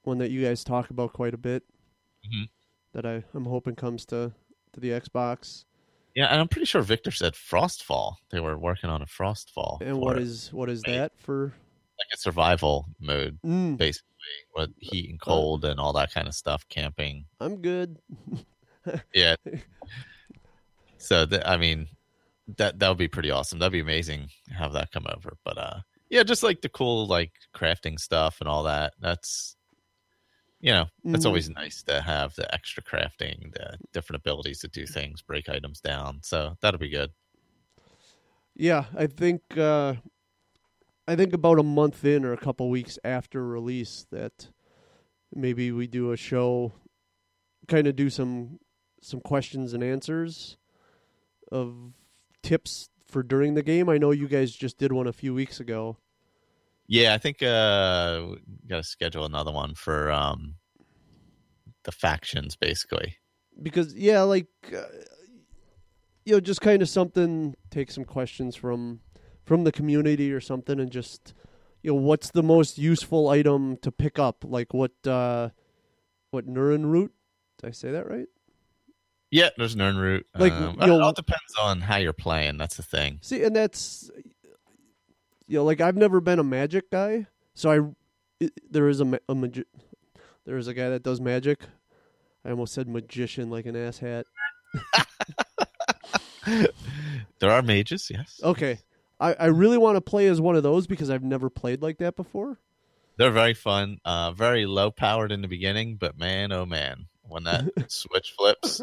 one 0.03 0.17
that 0.17 0.31
you 0.31 0.43
guys 0.43 0.63
talk 0.65 0.89
about 0.89 1.13
quite 1.13 1.33
a 1.33 1.37
bit 1.37 1.63
Mhm. 2.27 2.49
that 2.93 3.05
I, 3.05 3.23
i'm 3.33 3.45
hoping 3.45 3.75
comes 3.75 4.05
to 4.07 4.31
to 4.73 4.79
the 4.79 4.89
xbox 4.91 5.65
Yeah, 6.15 6.27
and 6.27 6.41
I'm 6.41 6.47
pretty 6.47 6.65
sure 6.65 6.81
Victor 6.81 7.11
said 7.11 7.33
Frostfall. 7.33 8.15
They 8.31 8.39
were 8.39 8.57
working 8.57 8.89
on 8.89 9.01
a 9.03 9.05
Frostfall. 9.05 9.79
and 9.81 9.99
what 9.99 10.17
it. 10.17 10.23
is 10.23 10.51
what 10.51 10.69
is 10.69 10.81
that 10.83 11.11
for 11.19 11.53
like 11.99 12.07
a 12.13 12.17
survival 12.17 12.85
mode, 12.99 13.39
Mm. 13.45 13.77
basically, 13.77 14.07
with 14.55 14.71
heat 14.79 15.09
and 15.09 15.19
cold 15.21 15.63
and 15.65 15.79
all 15.79 15.93
that 15.93 16.11
kind 16.13 16.27
of 16.27 16.33
stuff, 16.35 16.67
camping. 16.69 17.25
i'm 17.39 17.61
good 17.61 17.97
Yeah. 19.13 19.35
so 20.97 21.25
th- 21.25 21.41
I 21.45 21.57
mean, 21.57 21.87
that 22.57 22.79
that 22.79 22.87
would 22.89 22.97
be 22.97 23.07
pretty 23.09 23.29
awesome. 23.31 23.59
That'd 23.59 23.73
be 23.73 23.79
amazing 23.81 24.29
have 24.57 24.73
that 24.73 24.91
come 24.91 25.05
over. 25.13 25.33
But 25.43 25.57
uh, 25.57 25.79
yeah, 26.09 26.23
just 26.23 26.41
like 26.43 26.61
the 26.61 26.69
cool 26.69 27.05
like 27.07 27.31
crafting 27.53 27.99
stuff 27.99 28.37
and 28.39 28.47
all 28.47 28.63
that. 28.63 28.93
That's 29.01 29.56
you 30.59 30.71
know, 30.71 30.87
that's 31.11 31.25
Mhm. 31.25 31.27
always 31.27 31.49
nice 31.49 31.83
to 31.83 32.01
have 32.01 32.35
the 32.35 32.51
extra 32.53 32.83
crafting, 32.83 33.53
the 33.53 33.77
different 33.93 34.19
abilities 34.21 34.59
to 34.59 34.67
do 34.67 34.85
things, 34.87 35.21
break 35.21 35.49
items 35.49 35.79
down. 35.81 36.21
So 36.23 36.55
that'll 36.61 36.79
be 36.79 36.89
good. 36.89 37.11
Yeah, 38.55 38.85
I 38.95 39.07
think 39.07 39.41
uh, 39.57 39.95
I 41.07 41.15
think 41.15 41.33
about 41.33 41.59
a 41.59 41.63
month 41.63 42.03
in 42.03 42.25
or 42.25 42.33
a 42.33 42.37
couple 42.37 42.69
weeks 42.69 42.99
after 43.03 43.45
release 43.45 44.05
that 44.11 44.49
maybe 45.33 45.71
we 45.71 45.87
do 45.87 46.11
a 46.11 46.17
show, 46.17 46.73
kind 47.67 47.87
of 47.87 47.95
do 47.95 48.09
some 48.09 48.59
some 49.01 49.21
questions 49.21 49.73
and 49.73 49.83
answers 49.83 50.57
of 51.51 51.93
tips 52.43 52.89
for 53.07 53.23
during 53.23 53.55
the 53.55 53.63
game. 53.63 53.89
I 53.89 53.97
know 53.97 54.11
you 54.11 54.27
guys 54.27 54.53
just 54.53 54.77
did 54.77 54.91
one 54.93 55.07
a 55.07 55.13
few 55.13 55.33
weeks 55.33 55.59
ago. 55.59 55.97
Yeah, 56.87 57.13
I 57.13 57.17
think 57.17 57.43
uh, 57.43 58.35
got 58.67 58.77
to 58.77 58.83
schedule 58.83 59.25
another 59.25 59.51
one 59.51 59.75
for 59.75 60.09
um, 60.11 60.55
the 61.83 61.91
factions, 61.91 62.55
basically. 62.55 63.17
because 63.61 63.93
yeah 63.95 64.21
like 64.21 64.47
uh, 64.73 64.83
you 66.25 66.33
know 66.33 66.39
just 66.39 66.61
kind 66.61 66.81
of 66.81 66.89
something 66.89 67.55
take 67.71 67.89
some 67.91 68.05
questions 68.05 68.55
from 68.55 68.99
from 69.43 69.63
the 69.63 69.71
community 69.71 70.31
or 70.31 70.39
something 70.41 70.79
and 70.79 70.91
just 70.91 71.33
you 71.81 71.91
know 71.91 71.99
what's 71.99 72.29
the 72.31 72.43
most 72.43 72.77
useful 72.77 73.29
item 73.29 73.77
to 73.77 73.91
pick 73.91 74.19
up 74.19 74.43
like 74.45 74.73
what 74.73 74.91
uh 75.07 75.49
what 76.31 76.45
Nirnroot 76.47 77.09
did 77.57 77.67
i 77.67 77.71
say 77.71 77.91
that 77.91 78.07
right 78.07 78.27
Yeah, 79.31 79.49
there's 79.57 79.75
Nirnroot. 79.75 80.23
Like, 80.35 80.53
um, 80.53 80.77
you 80.79 80.87
know- 80.87 80.99
it 80.99 81.01
all 81.01 81.13
depends 81.13 81.53
on 81.59 81.81
how 81.81 81.97
you're 81.97 82.13
playing. 82.13 82.57
That's 82.57 82.77
the 82.77 82.83
thing. 82.83 83.19
see 83.21 83.43
and 83.43 83.55
that's 83.55 84.11
you 85.47 85.57
know 85.57 85.63
like 85.63 85.81
i've 85.81 85.95
never 85.97 86.19
been 86.21 86.39
a 86.39 86.43
magic 86.43 86.89
guy 86.91 87.25
so 87.53 87.71
i 87.71 87.79
it, 88.39 88.51
there 88.71 88.87
is 88.87 89.01
a, 89.01 89.19
a 89.29 89.35
magi- 89.35 89.63
there 90.45 90.57
is 90.57 90.67
a 90.67 90.73
guy 90.73 90.89
that 90.89 91.03
does 91.03 91.19
magic 91.19 91.61
i 92.45 92.49
almost 92.49 92.73
said 92.73 92.87
magician 92.87 93.49
like 93.49 93.65
an 93.65 93.75
asshat 93.75 94.23
There 97.39 97.51
are 97.51 97.61
mages, 97.61 98.09
yes. 98.09 98.39
okay 98.43 98.79
I, 99.19 99.33
I 99.33 99.45
really 99.47 99.77
want 99.77 99.95
to 99.97 100.01
play 100.01 100.27
as 100.27 100.39
one 100.39 100.55
of 100.55 100.63
those 100.63 100.87
because 100.87 101.09
I've 101.09 101.23
never 101.23 101.49
played 101.49 101.81
like 101.81 101.97
that 101.97 102.15
before. 102.15 102.59
They're 103.17 103.31
very 103.31 103.55
fun. 103.55 103.97
Uh, 104.05 104.31
very 104.31 104.67
low 104.67 104.91
powered 104.91 105.31
in 105.31 105.41
the 105.41 105.47
beginning, 105.47 105.95
but 105.95 106.19
man, 106.19 106.51
oh 106.51 106.67
man, 106.67 107.07
when 107.27 107.43
that 107.45 107.65
switch 107.91 108.35
flips, 108.37 108.79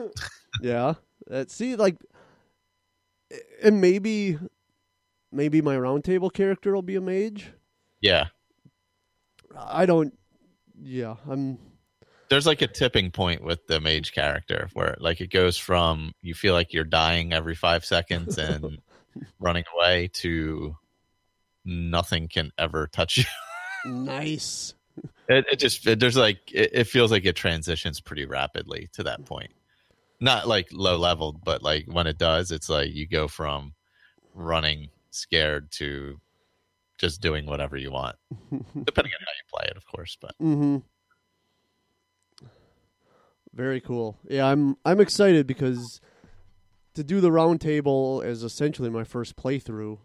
Yeah. 0.61 0.95
Uh, 1.31 1.45
see, 1.47 1.77
like, 1.77 1.97
and 3.63 3.81
maybe, 3.81 4.39
maybe 5.35 5.61
my 5.61 5.77
roundtable 5.77 6.33
character 6.33 6.75
will 6.75 6.83
be 6.83 6.97
a 6.97 7.01
mage. 7.01 7.53
yeah, 8.01 8.27
I 9.57 9.87
don't. 9.87 10.17
Yeah, 10.81 11.17
I'm. 11.29 11.59
there's 12.29 12.47
like 12.47 12.63
a 12.63 12.67
tipping 12.67 13.11
point 13.11 13.43
with 13.43 13.67
the 13.67 13.81
mage 13.81 14.13
character 14.13 14.69
where 14.73 14.97
like 14.99 15.21
it 15.21 15.31
goes 15.31 15.57
from 15.57 16.13
you 16.21 16.35
feel 16.35 16.55
like 16.55 16.73
you're 16.73 16.85
dying 16.85 17.33
every 17.33 17.55
five 17.55 17.85
seconds 17.85 18.39
and 18.39 18.79
running 19.41 19.65
away 19.77 20.11
to 20.15 20.77
nothing 21.65 22.29
can 22.29 22.51
ever 22.59 22.89
touch 22.89 23.19
you. 23.19 23.25
Nice. 23.87 24.75
It, 25.27 25.47
it 25.51 25.59
just 25.59 25.87
it, 25.87 25.99
there's 25.99 26.19
like 26.19 26.53
it, 26.53 26.71
it 26.73 26.85
feels 26.85 27.11
like 27.11 27.25
it 27.25 27.35
transitions 27.35 27.99
pretty 27.99 28.27
rapidly 28.27 28.91
to 28.93 29.03
that 29.05 29.25
point. 29.25 29.51
Not 30.21 30.47
like 30.47 30.69
low 30.71 30.99
leveled, 30.99 31.43
but 31.43 31.63
like 31.63 31.87
when 31.87 32.07
it 32.07 32.19
does, 32.19 32.53
it's 32.53 32.69
like 32.69 32.93
you 32.93 33.09
go 33.09 33.27
from 33.27 33.73
running 34.35 34.91
scared 35.15 35.71
to 35.73 36.21
just 36.99 37.21
doing 37.21 37.47
whatever 37.47 37.77
you 37.77 37.91
want, 37.91 38.17
depending 38.51 39.13
on 39.13 39.21
how 39.21 39.33
you 39.33 39.45
play 39.53 39.67
it, 39.71 39.77
of 39.77 39.87
course. 39.87 40.17
But 40.21 40.33
Mm-hmm. 40.41 40.79
Very 43.53 43.81
cool. 43.81 44.19
Yeah, 44.29 44.47
I'm 44.47 44.77
I'm 44.85 45.01
excited 45.01 45.47
because 45.47 46.01
to 46.95 47.05
do 47.05 47.21
the 47.21 47.31
round 47.31 47.61
table 47.61 48.21
is 48.21 48.43
essentially 48.43 48.91
my 48.91 49.05
first 49.05 49.37
playthrough. 49.37 49.99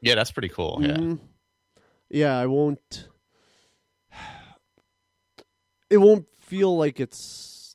yeah, 0.00 0.14
that's 0.14 0.30
pretty 0.30 0.48
cool. 0.48 0.78
Yeah. 0.80 0.96
Mhm. 0.96 1.18
Yeah, 2.08 2.38
I 2.38 2.46
won't. 2.46 3.08
It 5.90 5.96
won't 5.98 6.26
feel 6.40 6.76
like 6.76 7.00
it's 7.00 7.74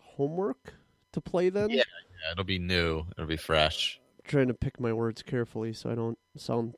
homework 0.00 0.72
to 1.12 1.20
play 1.20 1.50
then. 1.50 1.68
Yeah, 1.68 1.76
yeah, 1.76 2.32
it'll 2.32 2.44
be 2.44 2.58
new. 2.58 3.04
It'll 3.18 3.26
be 3.26 3.36
fresh. 3.36 3.99
Trying 4.30 4.46
to 4.46 4.54
pick 4.54 4.78
my 4.78 4.92
words 4.92 5.22
carefully 5.22 5.72
so 5.72 5.90
I 5.90 5.96
don't 5.96 6.16
sound 6.36 6.76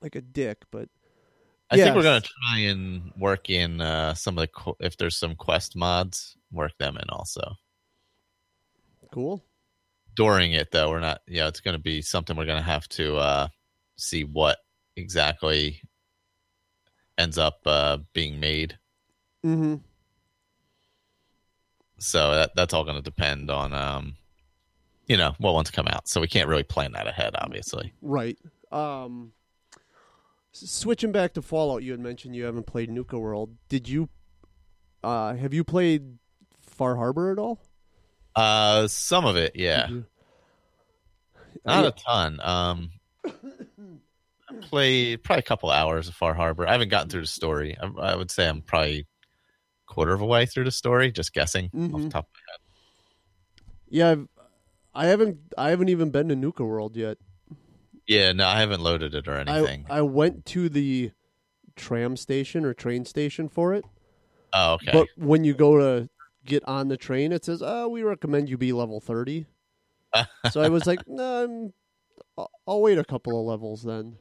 like 0.00 0.14
a 0.14 0.22
dick, 0.22 0.64
but 0.70 0.88
I 1.70 1.76
think 1.76 1.94
we're 1.94 2.02
gonna 2.02 2.22
try 2.22 2.60
and 2.60 3.12
work 3.18 3.50
in 3.50 3.82
uh, 3.82 4.14
some 4.14 4.38
of 4.38 4.40
the 4.40 4.48
qu- 4.48 4.76
if 4.80 4.96
there's 4.96 5.18
some 5.18 5.36
quest 5.36 5.76
mods, 5.76 6.38
work 6.50 6.72
them 6.78 6.96
in 6.96 7.10
also. 7.10 7.52
cool. 9.12 9.44
During 10.16 10.52
it 10.52 10.70
though, 10.72 10.88
we're 10.88 11.00
not. 11.00 11.20
Yeah, 11.28 11.48
it's 11.48 11.60
gonna 11.60 11.78
be 11.78 12.00
something 12.00 12.34
we're 12.34 12.46
gonna 12.46 12.62
have 12.62 12.88
to 12.88 13.16
uh, 13.18 13.48
see 13.96 14.24
what 14.24 14.56
exactly 14.96 15.82
ends 17.18 17.36
up 17.36 17.58
uh, 17.66 17.98
being 18.14 18.40
made. 18.40 18.78
Mm-hmm. 19.44 19.76
So 21.98 22.36
that 22.36 22.52
that's 22.56 22.72
all 22.72 22.84
gonna 22.84 23.02
depend 23.02 23.50
on 23.50 23.74
um, 23.74 24.16
you 25.10 25.16
know 25.16 25.34
what 25.38 25.54
ones 25.54 25.72
come 25.72 25.88
out. 25.88 26.06
So 26.06 26.20
we 26.20 26.28
can't 26.28 26.48
really 26.48 26.62
plan 26.62 26.92
that 26.92 27.08
ahead, 27.08 27.34
obviously. 27.36 27.92
Right. 28.00 28.38
Um, 28.70 29.32
switching 30.52 31.10
back 31.10 31.34
to 31.34 31.42
Fallout, 31.42 31.82
you 31.82 31.90
had 31.90 31.98
mentioned 31.98 32.36
you 32.36 32.44
haven't 32.44 32.68
played 32.68 32.90
Nuka 32.90 33.18
World. 33.18 33.56
Did 33.68 33.88
you? 33.88 34.08
Uh, 35.02 35.34
have 35.34 35.52
you 35.52 35.64
played 35.64 36.18
Far 36.60 36.94
Harbor 36.94 37.32
at 37.32 37.40
all? 37.40 37.60
Uh, 38.36 38.86
some 38.86 39.24
of 39.26 39.36
it, 39.36 39.56
yeah. 39.56 39.88
You? 39.88 40.06
Not 41.66 41.86
a 41.86 41.90
ton. 41.90 42.38
Um, 42.40 42.90
I 43.26 44.54
played 44.60 45.24
probably 45.24 45.40
a 45.40 45.42
couple 45.42 45.70
hours 45.72 46.06
of 46.06 46.14
Far 46.14 46.34
Harbor. 46.34 46.68
I 46.68 46.72
haven't 46.72 46.90
gotten 46.90 47.08
through 47.08 47.22
the 47.22 47.26
story. 47.26 47.76
I, 47.82 48.12
I 48.12 48.14
would 48.14 48.30
say 48.30 48.48
I'm 48.48 48.62
probably 48.62 49.08
quarter 49.86 50.12
of 50.12 50.20
a 50.20 50.26
way 50.26 50.46
through 50.46 50.64
the 50.64 50.70
story, 50.70 51.10
just 51.10 51.32
guessing 51.34 51.64
off 51.92 52.02
the 52.02 52.10
top 52.10 52.26
of 52.26 52.30
my 52.32 52.52
head. 52.52 52.60
Yeah, 53.88 54.10
I've, 54.10 54.28
I 54.94 55.06
haven't. 55.06 55.38
I 55.56 55.70
haven't 55.70 55.88
even 55.88 56.10
been 56.10 56.28
to 56.28 56.36
Nuka 56.36 56.64
World 56.64 56.96
yet. 56.96 57.18
Yeah, 58.06 58.32
no, 58.32 58.46
I 58.46 58.58
haven't 58.58 58.80
loaded 58.80 59.14
it 59.14 59.28
or 59.28 59.34
anything. 59.36 59.86
I 59.88 59.98
I 59.98 60.02
went 60.02 60.44
to 60.46 60.68
the 60.68 61.12
tram 61.76 62.16
station 62.16 62.64
or 62.64 62.74
train 62.74 63.04
station 63.04 63.48
for 63.48 63.72
it. 63.72 63.84
oh, 64.52 64.74
okay. 64.74 64.90
But 64.92 65.08
when 65.16 65.44
you 65.44 65.54
go 65.54 65.78
to 65.78 66.08
get 66.44 66.64
on 66.66 66.88
the 66.88 66.96
train, 66.96 67.30
it 67.32 67.44
says, 67.44 67.62
"Oh, 67.64 67.88
we 67.88 68.02
recommend 68.02 68.48
you 68.48 68.58
be 68.58 68.72
level 68.72 69.00
30. 69.00 69.46
so 70.50 70.60
I 70.60 70.68
was 70.68 70.86
like, 70.86 71.00
"No, 71.06 71.44
I'm, 71.44 71.72
I'll- 72.36 72.50
I'll 72.66 72.80
wait 72.82 72.98
a 72.98 73.04
couple 73.04 73.38
of 73.40 73.46
levels 73.46 73.82
then." 73.84 74.16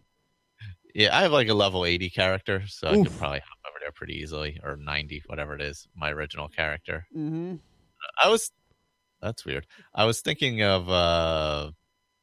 yeah, 0.93 1.17
I 1.17 1.21
have 1.23 1.31
like 1.31 1.47
a 1.49 1.53
level 1.55 1.83
80 1.85 2.09
character, 2.11 2.63
so 2.67 2.89
I 2.89 2.93
could 3.03 3.17
probably 3.17 3.39
hop 3.39 3.57
over 3.67 3.77
there 3.79 3.91
pretty 3.91 4.13
easily, 4.19 4.59
or 4.63 4.75
90, 4.75 5.23
whatever 5.25 5.55
it 5.55 5.61
is. 5.61 5.87
My 5.95 6.11
original 6.11 6.47
character. 6.47 7.07
Mm-hmm. 7.15 7.55
I 8.23 8.29
was. 8.29 8.51
That's 9.21 9.45
weird. 9.45 9.65
I 9.93 10.05
was 10.05 10.21
thinking 10.21 10.63
of 10.63 10.89
uh 10.89 11.71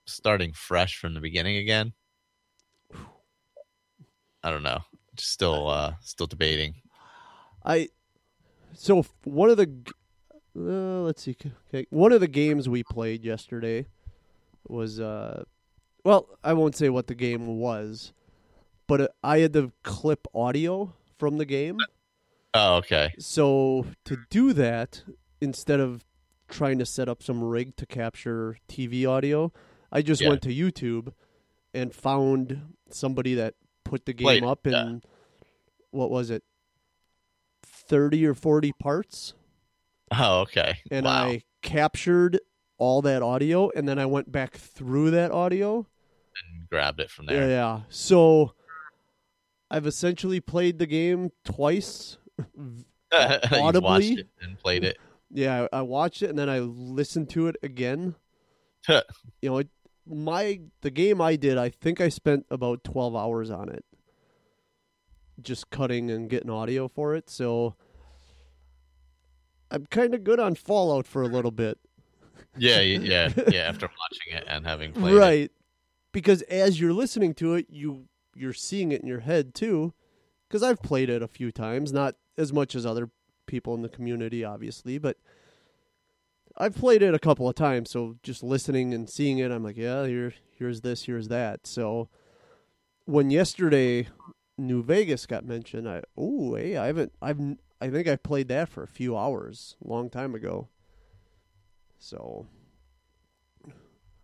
starting 0.07 0.53
fresh 0.53 0.99
from 0.99 1.15
the 1.15 1.21
beginning 1.21 1.57
again. 1.57 1.93
I 4.43 4.51
don't 4.51 4.63
know. 4.63 4.81
Just 5.17 5.33
still, 5.33 5.69
uh 5.69 5.95
still 6.01 6.27
debating. 6.27 6.75
I 7.65 7.89
so 8.75 9.05
one 9.25 9.51
of 9.51 9.57
the 9.57 9.71
uh, 10.59 11.03
let's 11.03 11.23
see, 11.23 11.37
okay, 11.69 11.87
one 11.91 12.13
of 12.13 12.21
the 12.21 12.29
games 12.29 12.69
we 12.69 12.83
played 12.83 13.25
yesterday 13.25 13.87
was 14.69 15.01
uh, 15.01 15.45
well, 16.05 16.29
I 16.43 16.53
won't 16.53 16.77
say 16.77 16.89
what 16.89 17.09
the 17.09 17.15
game 17.15 17.59
was, 17.59 18.13
but 18.87 19.01
uh, 19.01 19.09
I 19.23 19.39
had 19.39 19.53
to 19.55 19.73
clip 19.83 20.27
audio 20.35 20.95
from 21.19 21.37
the 21.37 21.45
game. 21.45 21.79
Oh, 22.55 22.77
okay. 22.77 23.13
So 23.19 23.87
to 24.05 24.19
do 24.31 24.53
that, 24.55 25.03
instead 25.41 25.81
of 25.81 26.05
trying 26.49 26.79
to 26.79 26.87
set 26.87 27.09
up 27.09 27.23
some 27.23 27.43
rig 27.43 27.77
to 27.77 27.87
capture 27.87 28.59
TV 28.69 29.07
audio, 29.07 29.53
I 29.93 30.03
just 30.03 30.21
Yeah. 30.23 30.31
went 30.31 30.43
to 30.43 30.49
YouTube 30.51 31.13
and 31.75 31.95
found 31.95 32.75
somebody 32.91 33.35
that 33.35 33.55
put 33.85 34.07
the 34.07 34.13
game 34.13 34.25
Played 34.25 34.45
up 34.45 34.67
in 34.67 35.03
what 35.91 36.11
was 36.11 36.31
it, 36.31 36.43
thirty 37.63 38.27
or 38.27 38.35
forty 38.35 38.73
parts, 38.73 39.35
Oh, 40.13 40.41
okay. 40.41 40.79
and 40.91 41.05
wow. 41.07 41.27
I 41.27 41.43
captured 41.63 42.41
all 42.79 43.01
that 43.03 43.23
audio, 43.23 43.71
and 43.75 43.89
then 43.89 43.99
I 43.99 44.07
went 44.07 44.31
back 44.31 44.55
through 44.57 45.11
that 45.13 45.31
audio. 45.31 45.87
and 46.51 46.69
grabbed 46.69 47.01
it 47.01 47.11
from 47.11 47.27
there. 47.27 47.49
yeah. 47.49 47.81
So 47.89 48.53
I've 49.71 49.87
essentially 49.87 50.41
played 50.41 50.79
the 50.79 50.87
game 50.87 51.33
twice. 51.45 52.19
Audibly? 53.13 54.27
and 54.43 54.59
played 54.59 54.85
it. 54.85 54.99
Yeah, 55.37 55.67
I 55.71 55.79
I 55.79 55.83
watched 55.83 56.23
it 56.23 56.31
and 56.31 56.39
then 56.39 56.49
I 56.49 56.61
listened 56.61 57.29
to 57.31 57.47
it 57.47 57.57
again. 57.63 58.15
you 58.89 59.51
know, 59.51 59.59
it, 59.59 59.69
my 60.07 60.61
the 60.81 60.91
game 60.91 61.21
I 61.21 61.37
did, 61.37 61.59
I 61.59 61.69
think 61.69 62.01
I 62.01 62.09
spent 62.09 62.47
about 62.51 62.83
12 62.85 63.15
hours 63.15 63.51
on 63.51 63.69
it. 63.69 63.85
Just 65.43 65.69
cutting 65.69 66.11
and 66.11 66.31
getting 66.31 66.49
audio 66.49 66.89
for 66.89 67.15
it. 67.15 67.29
So 67.29 67.75
I'm 69.71 69.85
kind 69.87 70.15
of 70.15 70.25
good 70.25 70.41
on 70.41 70.55
Fallout 70.55 71.07
for 71.07 71.21
a 71.23 71.27
little 71.29 71.51
bit. 71.51 71.79
yeah, 72.57 72.81
yeah, 72.81 73.29
yeah. 73.49 73.61
After 73.61 73.87
watching 73.87 74.39
it 74.39 74.45
and 74.49 74.67
having 74.67 74.93
played 74.93 75.15
it. 75.15 75.19
right. 75.19 75.51
Because 76.13 76.41
as 76.43 76.81
you're 76.81 76.95
listening 76.95 77.35
to 77.35 77.55
it, 77.55 77.67
you 77.69 78.07
you're 78.35 78.55
seeing 78.55 78.91
it 78.91 79.03
in 79.03 79.07
your 79.07 79.21
head 79.21 79.55
too. 79.55 79.93
Cuz 80.49 80.63
I've 80.63 80.81
played 80.81 81.11
it 81.11 81.23
a 81.23 81.29
few 81.29 81.53
times, 81.53 81.93
not 81.93 82.15
as 82.39 82.55
much 82.55 82.75
as 82.75 82.87
other 82.87 83.11
people 83.47 83.75
in 83.75 83.83
the 83.83 83.89
community 83.89 84.45
obviously, 84.45 84.99
but 84.99 85.17
I've 86.59 86.75
played 86.75 87.03
it 87.03 87.15
a 87.15 87.19
couple 87.19 87.49
of 87.49 87.55
times, 87.55 87.91
so 87.91 88.17
just 88.23 88.43
listening 88.43 88.95
and 88.95 89.11
seeing 89.11 89.39
it, 89.39 89.51
I'm 89.51 89.63
like, 89.63 89.77
yeah, 89.77 90.07
here, 90.07 90.33
here's 90.59 90.81
this, 90.81 91.05
here's 91.05 91.29
that. 91.29 91.67
So 91.67 92.09
when 93.05 93.31
yesterday 93.31 94.09
New 94.57 94.83
Vegas 94.83 95.27
got 95.27 95.45
mentioned, 95.45 95.87
I 95.89 96.03
oh, 96.17 96.55
hey, 96.55 96.77
I 96.79 96.87
haven't, 96.87 97.13
I've, 97.21 97.39
I 97.81 97.91
think 97.91 98.09
I 98.09 98.17
played 98.17 98.49
that 98.49 98.71
for 98.71 98.83
a 98.83 98.89
few 98.89 99.17
hours, 99.19 99.77
a 99.85 99.89
long 99.89 100.09
time 100.09 100.35
ago. 100.35 100.69
So, 101.99 102.47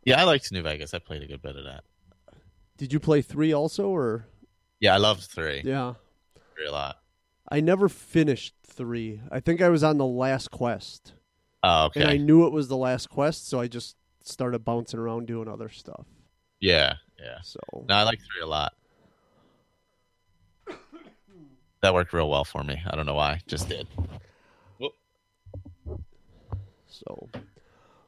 Yeah, 0.04 0.20
I 0.20 0.24
liked 0.24 0.50
New 0.52 0.62
Vegas. 0.62 0.94
I 0.94 0.98
played 1.00 1.22
a 1.22 1.26
good 1.26 1.42
bit 1.42 1.56
of 1.56 1.64
that. 1.64 1.84
did 2.78 2.92
you 2.94 2.98
play 3.00 3.20
three 3.20 3.52
also, 3.52 3.88
or 3.88 4.26
Yeah, 4.80 4.94
I 4.94 4.98
loved 4.98 5.22
three. 5.24 5.60
yeah? 5.66 5.94
Three 6.56 6.66
a 6.66 6.72
lot. 6.72 6.96
I 7.52 7.60
never 7.60 7.88
finished 7.88 8.54
three. 8.66 9.20
I 9.30 9.40
think 9.40 9.60
I 9.60 9.68
was 9.68 9.84
on 9.84 9.98
the 9.98 10.06
last 10.06 10.50
quest, 10.50 11.12
Oh, 11.62 11.84
okay. 11.86 12.00
and 12.00 12.10
I 12.10 12.16
knew 12.16 12.46
it 12.46 12.52
was 12.52 12.68
the 12.68 12.76
last 12.76 13.08
quest, 13.10 13.46
so 13.48 13.60
I 13.60 13.68
just 13.68 13.96
started 14.24 14.64
bouncing 14.64 14.98
around 14.98 15.26
doing 15.26 15.48
other 15.48 15.68
stuff. 15.68 16.06
Yeah, 16.60 16.94
yeah. 17.18 17.38
So 17.42 17.60
No, 17.88 17.94
I 17.94 18.02
like 18.04 18.18
three 18.20 18.42
a 18.42 18.46
lot. 18.46 18.72
That 21.82 21.92
worked 21.94 22.12
real 22.12 22.30
well 22.30 22.44
for 22.44 22.62
me. 22.62 22.80
I 22.86 22.94
don't 22.96 23.06
know 23.06 23.14
why. 23.14 23.40
Just 23.48 23.68
did. 23.68 23.88
So, 26.86 27.28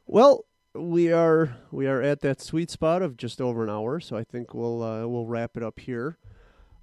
well, 0.05 0.45
we 0.73 1.11
are 1.11 1.57
we 1.71 1.85
are 1.87 2.01
at 2.01 2.21
that 2.21 2.39
sweet 2.39 2.71
spot 2.71 3.01
of 3.01 3.17
just 3.17 3.41
over 3.41 3.63
an 3.63 3.69
hour, 3.69 3.99
so 3.99 4.15
I 4.15 4.23
think 4.23 4.53
we'll 4.53 4.81
uh, 4.81 5.05
we'll 5.07 5.25
wrap 5.25 5.57
it 5.57 5.63
up 5.63 5.79
here. 5.79 6.17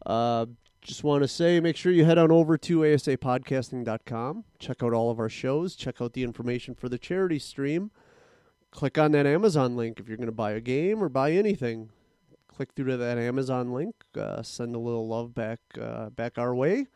Uh, 0.04 0.46
just 0.82 1.04
want 1.04 1.22
to 1.22 1.28
say, 1.28 1.60
make 1.60 1.76
sure 1.76 1.92
you 1.92 2.04
head 2.04 2.18
on 2.18 2.32
over 2.32 2.58
to 2.58 2.80
asapodcasting.com. 2.80 4.44
Check 4.58 4.82
out 4.82 4.92
all 4.92 5.10
of 5.10 5.20
our 5.20 5.28
shows. 5.28 5.76
Check 5.76 6.00
out 6.00 6.12
the 6.12 6.24
information 6.24 6.74
for 6.74 6.88
the 6.88 6.98
charity 6.98 7.38
stream. 7.38 7.92
Click 8.72 8.98
on 8.98 9.12
that 9.12 9.26
Amazon 9.26 9.76
link 9.76 10.00
if 10.00 10.08
you're 10.08 10.16
going 10.16 10.26
to 10.26 10.32
buy 10.32 10.52
a 10.52 10.60
game 10.60 11.02
or 11.02 11.08
buy 11.08 11.30
anything. 11.32 11.90
Click 12.48 12.70
through 12.74 12.86
to 12.86 12.96
that 12.96 13.16
Amazon 13.16 13.72
link. 13.72 13.94
Uh, 14.18 14.42
send 14.42 14.74
a 14.74 14.78
little 14.78 15.06
love 15.06 15.34
back 15.34 15.60
uh, 15.80 16.10
back 16.10 16.36
our 16.36 16.54
way. 16.54 16.86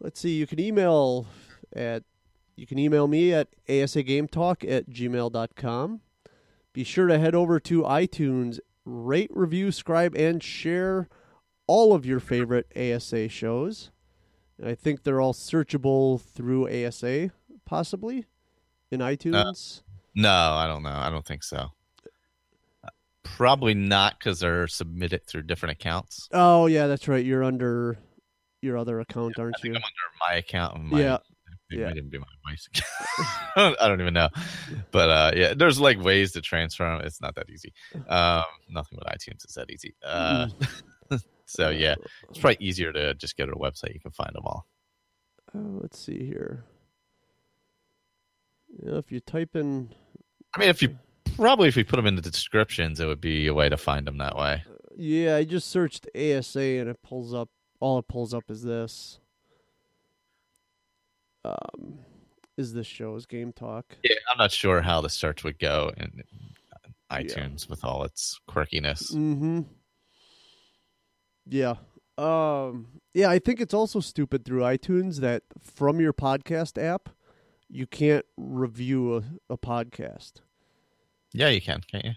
Let's 0.00 0.20
see. 0.20 0.36
You 0.36 0.46
can 0.46 0.58
email 0.58 1.26
at 1.74 2.02
you 2.56 2.66
can 2.66 2.78
email 2.78 3.06
me 3.06 3.32
at 3.32 3.48
asagametalk 3.68 4.70
at 4.70 4.90
gmail.com. 4.90 6.00
Be 6.72 6.84
sure 6.84 7.06
to 7.06 7.18
head 7.18 7.34
over 7.34 7.60
to 7.60 7.82
iTunes, 7.82 8.58
rate, 8.84 9.30
review, 9.32 9.72
scribe, 9.72 10.14
and 10.14 10.42
share 10.42 11.08
all 11.70 11.94
of 11.94 12.04
your 12.04 12.18
favorite 12.18 12.66
ASA 12.76 13.28
shows. 13.28 13.92
I 14.64 14.74
think 14.74 15.04
they're 15.04 15.20
all 15.20 15.32
searchable 15.32 16.20
through 16.20 16.68
ASA, 16.68 17.30
possibly, 17.64 18.26
in 18.90 18.98
iTunes. 18.98 19.82
No, 20.16 20.28
I 20.32 20.66
don't 20.66 20.82
know. 20.82 20.90
I 20.90 21.10
don't 21.10 21.24
think 21.24 21.44
so. 21.44 21.68
Probably 23.22 23.74
not 23.74 24.18
because 24.18 24.40
they're 24.40 24.66
submitted 24.66 25.24
through 25.28 25.42
different 25.42 25.72
accounts. 25.78 26.28
Oh 26.32 26.66
yeah, 26.66 26.88
that's 26.88 27.06
right. 27.06 27.24
You're 27.24 27.44
under 27.44 27.96
your 28.60 28.76
other 28.76 28.98
account, 28.98 29.38
aren't 29.38 29.54
I 29.58 29.62
think 29.62 29.74
you? 29.74 29.78
I'm 29.78 29.84
under 29.84 30.28
my 30.28 30.38
account. 30.38 30.82
My, 30.82 31.00
Yeah. 31.00 31.18
Yeah. 31.70 31.86
might 31.86 31.98
even 31.98 32.10
be 32.10 32.18
my 32.18 32.26
wife's 32.44 32.66
account. 32.66 33.76
I 33.80 33.86
don't 33.86 34.00
even 34.00 34.14
know. 34.14 34.28
But 34.90 35.08
uh, 35.08 35.32
yeah, 35.36 35.54
there's 35.54 35.78
like 35.78 36.02
ways 36.02 36.32
to 36.32 36.40
transfer 36.40 36.84
them. 36.84 37.06
It's 37.06 37.20
not 37.20 37.36
that 37.36 37.48
easy. 37.48 37.72
Um, 38.08 38.42
nothing 38.68 38.98
with 38.98 39.06
iTunes 39.06 39.46
is 39.46 39.54
that 39.54 39.70
easy. 39.70 39.94
Uh, 40.02 40.48
so 41.50 41.70
yeah, 41.70 41.96
it's 42.28 42.38
probably 42.38 42.58
easier 42.60 42.92
to 42.92 43.14
just 43.14 43.36
go 43.36 43.44
to 43.44 43.52
a 43.52 43.56
website. 43.56 43.92
You 43.92 44.00
can 44.00 44.12
find 44.12 44.30
them 44.32 44.44
all. 44.44 44.66
Oh, 45.54 45.80
let's 45.80 45.98
see 45.98 46.24
here. 46.24 46.64
Yeah, 48.84 48.98
if 48.98 49.10
you 49.10 49.18
type 49.18 49.56
in, 49.56 49.92
I 50.54 50.60
mean, 50.60 50.68
if 50.68 50.80
you 50.80 50.96
probably 51.34 51.66
if 51.66 51.76
you 51.76 51.84
put 51.84 51.96
them 51.96 52.06
in 52.06 52.14
the 52.14 52.22
descriptions, 52.22 53.00
it 53.00 53.06
would 53.06 53.20
be 53.20 53.48
a 53.48 53.54
way 53.54 53.68
to 53.68 53.76
find 53.76 54.06
them 54.06 54.18
that 54.18 54.36
way. 54.36 54.62
yeah, 54.96 55.34
I 55.34 55.44
just 55.44 55.68
searched 55.70 56.06
ASA 56.14 56.60
and 56.60 56.88
it 56.88 57.02
pulls 57.02 57.34
up. 57.34 57.48
All 57.80 57.98
it 57.98 58.06
pulls 58.06 58.32
up 58.32 58.44
is 58.48 58.62
this. 58.62 59.18
Um, 61.44 61.98
is 62.56 62.74
this 62.74 62.86
show's 62.86 63.26
game 63.26 63.52
talk? 63.52 63.96
Yeah, 64.04 64.14
I'm 64.30 64.38
not 64.38 64.52
sure 64.52 64.82
how 64.82 65.00
the 65.00 65.08
search 65.08 65.42
would 65.42 65.58
go 65.58 65.90
in 65.96 66.22
iTunes 67.10 67.68
with 67.68 67.84
all 67.84 68.04
its 68.04 68.38
quirkiness. 68.48 69.12
Mm-hmm. 69.12 69.62
Yeah. 71.50 71.74
Um. 72.16 73.00
Yeah, 73.12 73.28
I 73.28 73.38
think 73.40 73.60
it's 73.60 73.74
also 73.74 73.98
stupid 74.00 74.44
through 74.44 74.60
iTunes 74.60 75.16
that 75.16 75.42
from 75.60 76.00
your 76.00 76.12
podcast 76.12 76.80
app, 76.80 77.08
you 77.68 77.86
can't 77.86 78.24
review 78.36 79.16
a, 79.16 79.22
a 79.54 79.58
podcast. 79.58 80.34
Yeah, 81.32 81.48
you 81.48 81.60
can, 81.60 81.80
can't 81.90 82.04
you? 82.04 82.12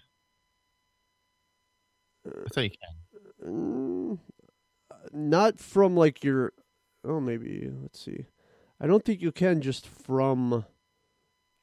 I 2.27 2.49
thought 2.49 2.63
you 2.63 2.69
can. 2.69 3.49
Mm, 3.49 4.19
not 5.11 5.59
from 5.59 5.95
like 5.95 6.23
your. 6.23 6.53
Oh, 7.03 7.19
maybe. 7.19 7.69
Let's 7.81 7.99
see. 8.03 8.25
I 8.79 8.87
don't 8.87 9.03
think 9.03 9.21
you 9.21 9.31
can 9.31 9.61
just 9.61 9.87
from 9.87 10.65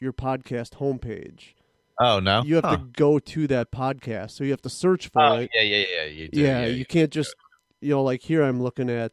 your 0.00 0.12
podcast 0.12 0.76
homepage. 0.78 1.54
Oh 2.02 2.18
no, 2.18 2.42
You 2.44 2.54
have 2.56 2.64
Huh. 2.64 2.76
to 2.78 2.84
go 2.96 3.18
to 3.18 3.46
that 3.48 3.70
podcast, 3.70 4.30
so 4.30 4.42
you 4.44 4.50
have 4.50 4.62
to 4.62 4.70
search 4.70 5.08
for 5.08 5.22
Oh 5.22 5.34
it. 5.34 5.50
yeah, 5.54 5.60
yeah, 5.62 5.84
yeah. 5.96 6.04
You 6.06 6.28
do, 6.28 6.40
yeah, 6.40 6.64
you 6.66 6.76
you 6.76 6.84
can't 6.86 7.10
just 7.10 7.34
you 7.80 7.90
know 7.90 8.02
like 8.02 8.22
here 8.22 8.42
I'm 8.42 8.62
looking 8.62 8.90
at 8.90 9.12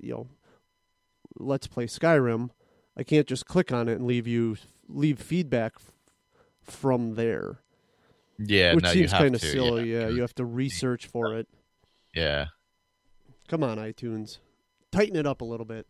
you 0.00 0.12
know 0.12 0.26
let's 1.38 1.66
play 1.66 1.86
Skyrim. 1.86 2.50
I 2.96 3.02
can't 3.02 3.26
just 3.26 3.46
click 3.46 3.72
on 3.72 3.88
it 3.88 3.94
and 3.94 4.06
leave 4.06 4.26
you 4.26 4.56
leave 4.88 5.18
feedback 5.18 5.72
f- 5.76 5.92
from 6.62 7.14
there. 7.14 7.58
Yeah, 8.38 8.74
which 8.74 8.84
no, 8.84 8.92
seems 8.92 9.12
kind 9.12 9.34
of 9.34 9.40
silly. 9.40 9.92
Yeah, 9.92 10.08
you 10.08 10.20
have 10.22 10.34
to 10.36 10.44
research 10.44 11.06
for 11.06 11.34
it. 11.36 11.46
Yeah. 12.14 12.46
Come 13.48 13.62
on, 13.62 13.78
iTunes, 13.78 14.38
tighten 14.90 15.16
it 15.16 15.26
up 15.26 15.40
a 15.40 15.44
little 15.44 15.66
bit. 15.66 15.86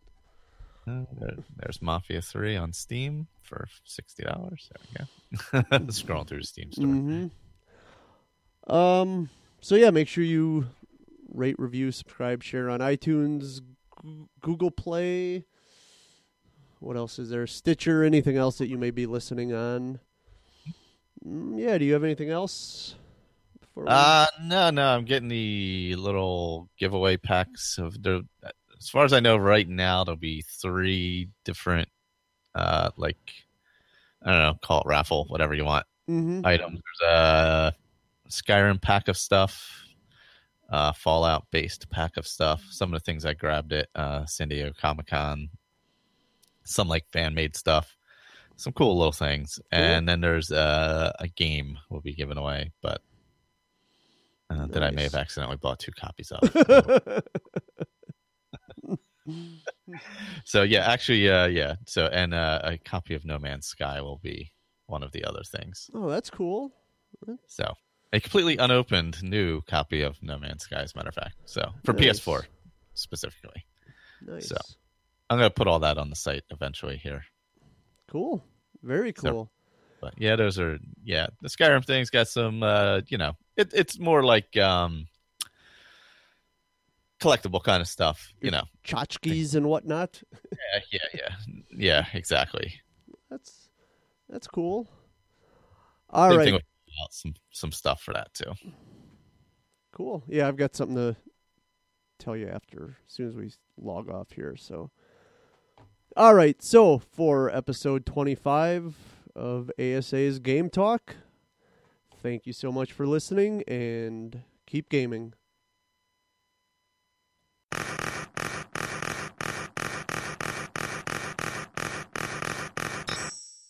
Uh, 0.87 1.05
there- 1.19 1.37
there's 1.57 1.81
Mafia 1.81 2.21
3 2.21 2.55
on 2.55 2.71
Steam 2.73 3.27
for 3.41 3.67
$60. 3.87 4.15
There 4.17 5.07
we 5.53 5.61
go. 5.61 5.69
Scrolling 5.91 6.27
through 6.27 6.41
the 6.41 6.45
Steam 6.45 6.71
store. 6.71 6.85
hmm 6.85 7.27
Um. 8.71 9.29
So 9.61 9.75
yeah, 9.75 9.89
make 9.89 10.07
sure 10.07 10.23
you 10.23 10.67
rate, 11.35 11.55
review, 11.59 11.91
subscribe, 11.91 12.43
share 12.43 12.69
on 12.69 12.79
iTunes, 12.79 13.61
G- 14.03 14.25
Google 14.41 14.71
Play. 14.71 15.45
What 16.79 16.97
else 16.97 17.19
is 17.19 17.29
there? 17.29 17.47
Stitcher. 17.47 18.03
Anything 18.03 18.37
else 18.37 18.57
that 18.57 18.67
you 18.67 18.77
may 18.77 18.91
be 18.91 19.05
listening 19.05 19.53
on? 19.53 19.99
Mm, 21.25 21.59
yeah. 21.59 21.77
Do 21.77 21.85
you 21.85 21.93
have 21.93 22.03
anything 22.03 22.29
else? 22.29 22.95
Uh, 23.85 24.25
no, 24.41 24.69
no, 24.69 24.87
I'm 24.87 25.03
getting 25.03 25.27
the 25.27 25.95
little 25.97 26.69
giveaway 26.77 27.17
packs 27.17 27.77
of 27.77 28.01
there. 28.01 28.21
As 28.79 28.89
far 28.89 29.03
as 29.03 29.11
I 29.11 29.19
know, 29.19 29.35
right 29.35 29.67
now 29.67 30.03
there'll 30.03 30.15
be 30.15 30.43
three 30.43 31.27
different, 31.43 31.89
uh, 32.53 32.91
like 32.97 33.17
I 34.21 34.31
don't 34.31 34.41
know, 34.41 34.59
call 34.63 34.79
it 34.81 34.87
raffle, 34.87 35.25
whatever 35.25 35.53
you 35.53 35.65
want, 35.65 35.85
Mhm. 36.09 36.45
items. 36.45 36.79
There's 36.99 37.11
a 37.11 37.75
Skyrim 38.29 38.81
pack 38.81 39.07
of 39.07 39.17
stuff, 39.17 39.84
uh, 40.69 40.93
Fallout 40.93 41.45
based 41.51 41.89
pack 41.89 42.17
of 42.17 42.27
stuff. 42.27 42.63
Some 42.69 42.93
of 42.93 42.99
the 42.99 43.03
things 43.03 43.25
I 43.25 43.33
grabbed 43.33 43.73
at 43.73 43.87
uh, 43.95 44.25
San 44.25 44.49
Diego 44.49 44.71
Comic 44.79 45.07
Con, 45.07 45.49
some 46.63 46.87
like 46.87 47.07
fan 47.11 47.33
made 47.33 47.55
stuff, 47.55 47.95
some 48.55 48.73
cool 48.73 48.97
little 48.97 49.11
things, 49.11 49.59
and 49.71 50.07
then 50.07 50.21
there's 50.21 50.51
uh, 50.51 51.11
a 51.19 51.27
game 51.27 51.77
we'll 51.89 52.01
be 52.01 52.13
giving 52.13 52.37
away, 52.37 52.71
but 52.81 53.01
uh, 54.49 54.67
that 54.67 54.83
I 54.83 54.91
may 54.91 55.03
have 55.03 55.15
accidentally 55.15 55.57
bought 55.57 55.79
two 55.79 55.91
copies 55.91 56.31
of. 56.31 57.23
so 60.45 60.63
yeah, 60.63 60.91
actually, 60.91 61.29
uh, 61.29 61.47
yeah. 61.47 61.75
So 61.85 62.07
and 62.07 62.33
uh, 62.33 62.61
a 62.63 62.77
copy 62.77 63.15
of 63.15 63.25
No 63.25 63.39
Man's 63.39 63.67
Sky 63.67 64.01
will 64.01 64.19
be 64.19 64.51
one 64.87 65.03
of 65.03 65.11
the 65.11 65.23
other 65.25 65.41
things. 65.43 65.89
oh, 65.93 66.09
that's 66.09 66.29
cool. 66.29 66.71
So 67.47 67.73
a 68.15 68.19
completely 68.19 68.57
unopened 68.57 69.21
new 69.23 69.61
copy 69.61 70.01
of 70.01 70.21
No 70.23 70.37
Man's 70.39 70.63
Sky, 70.63 70.81
as 70.81 70.93
a 70.93 70.97
matter 70.97 71.09
of 71.09 71.15
fact. 71.15 71.35
So 71.45 71.71
for 71.83 71.93
Nice. 71.93 72.19
PS4 72.19 72.45
specifically. 72.93 73.65
Nice. 74.21 74.47
So 74.49 74.57
I'm 75.29 75.37
gonna 75.37 75.49
put 75.49 75.67
all 75.67 75.79
that 75.79 75.97
on 75.97 76.09
the 76.09 76.15
site 76.15 76.43
eventually 76.49 76.97
here. 76.97 77.23
Cool. 78.07 78.43
Very 78.83 79.13
So- 79.17 79.31
cool. 79.31 79.51
But 80.01 80.13
yeah, 80.17 80.35
those 80.35 80.59
are 80.59 80.77
yeah. 81.03 81.27
The 81.41 81.47
Skyrim 81.49 81.83
thing's 81.83 82.09
got 82.11 82.27
some 82.27 82.61
uh, 82.61 83.01
you 83.07 83.17
know, 83.17 83.33
it, 83.57 83.71
it's 83.73 83.97
more 83.97 84.23
like 84.23 84.55
um 84.57 85.07
collectible 87.19 87.63
kind 87.63 87.81
of 87.81 87.87
stuff, 87.87 88.33
you 88.41 88.51
know. 88.51 88.63
Tchotchkes 88.85 89.55
and 89.55 89.67
whatnot. 89.67 90.21
Yeah, 90.51 90.79
yeah, 90.91 90.99
yeah. 91.13 91.35
Yeah, 91.77 92.05
exactly. 92.13 92.73
That's 93.29 93.69
that's 94.29 94.47
cool. 94.47 94.87
All 96.09 96.29
Same 96.29 96.53
right. 96.55 96.61
Thing 96.95 97.01
with 97.01 97.05
uh, 97.05 97.07
some 97.11 97.33
some 97.51 97.71
stuff 97.71 98.01
for 98.01 98.13
that 98.13 98.33
too. 98.33 98.53
Cool. 99.91 100.23
Yeah, 100.27 100.47
I've 100.47 100.57
got 100.57 100.75
something 100.75 100.95
to 100.95 101.15
tell 102.19 102.35
you 102.35 102.47
after 102.47 102.97
as 103.07 103.13
soon 103.13 103.27
as 103.27 103.35
we 103.35 103.51
log 103.77 104.09
off 104.09 104.31
here. 104.31 104.55
So, 104.57 104.91
all 106.15 106.33
right. 106.33 106.61
So 106.61 106.99
for 106.99 107.49
episode 107.49 108.05
twenty-five 108.05 108.95
of 109.35 109.71
ASA's 109.79 110.39
Game 110.39 110.69
Talk, 110.69 111.15
thank 112.21 112.45
you 112.45 112.53
so 112.53 112.71
much 112.71 112.91
for 112.91 113.07
listening 113.07 113.63
and 113.67 114.41
keep 114.65 114.89
gaming. 114.89 115.33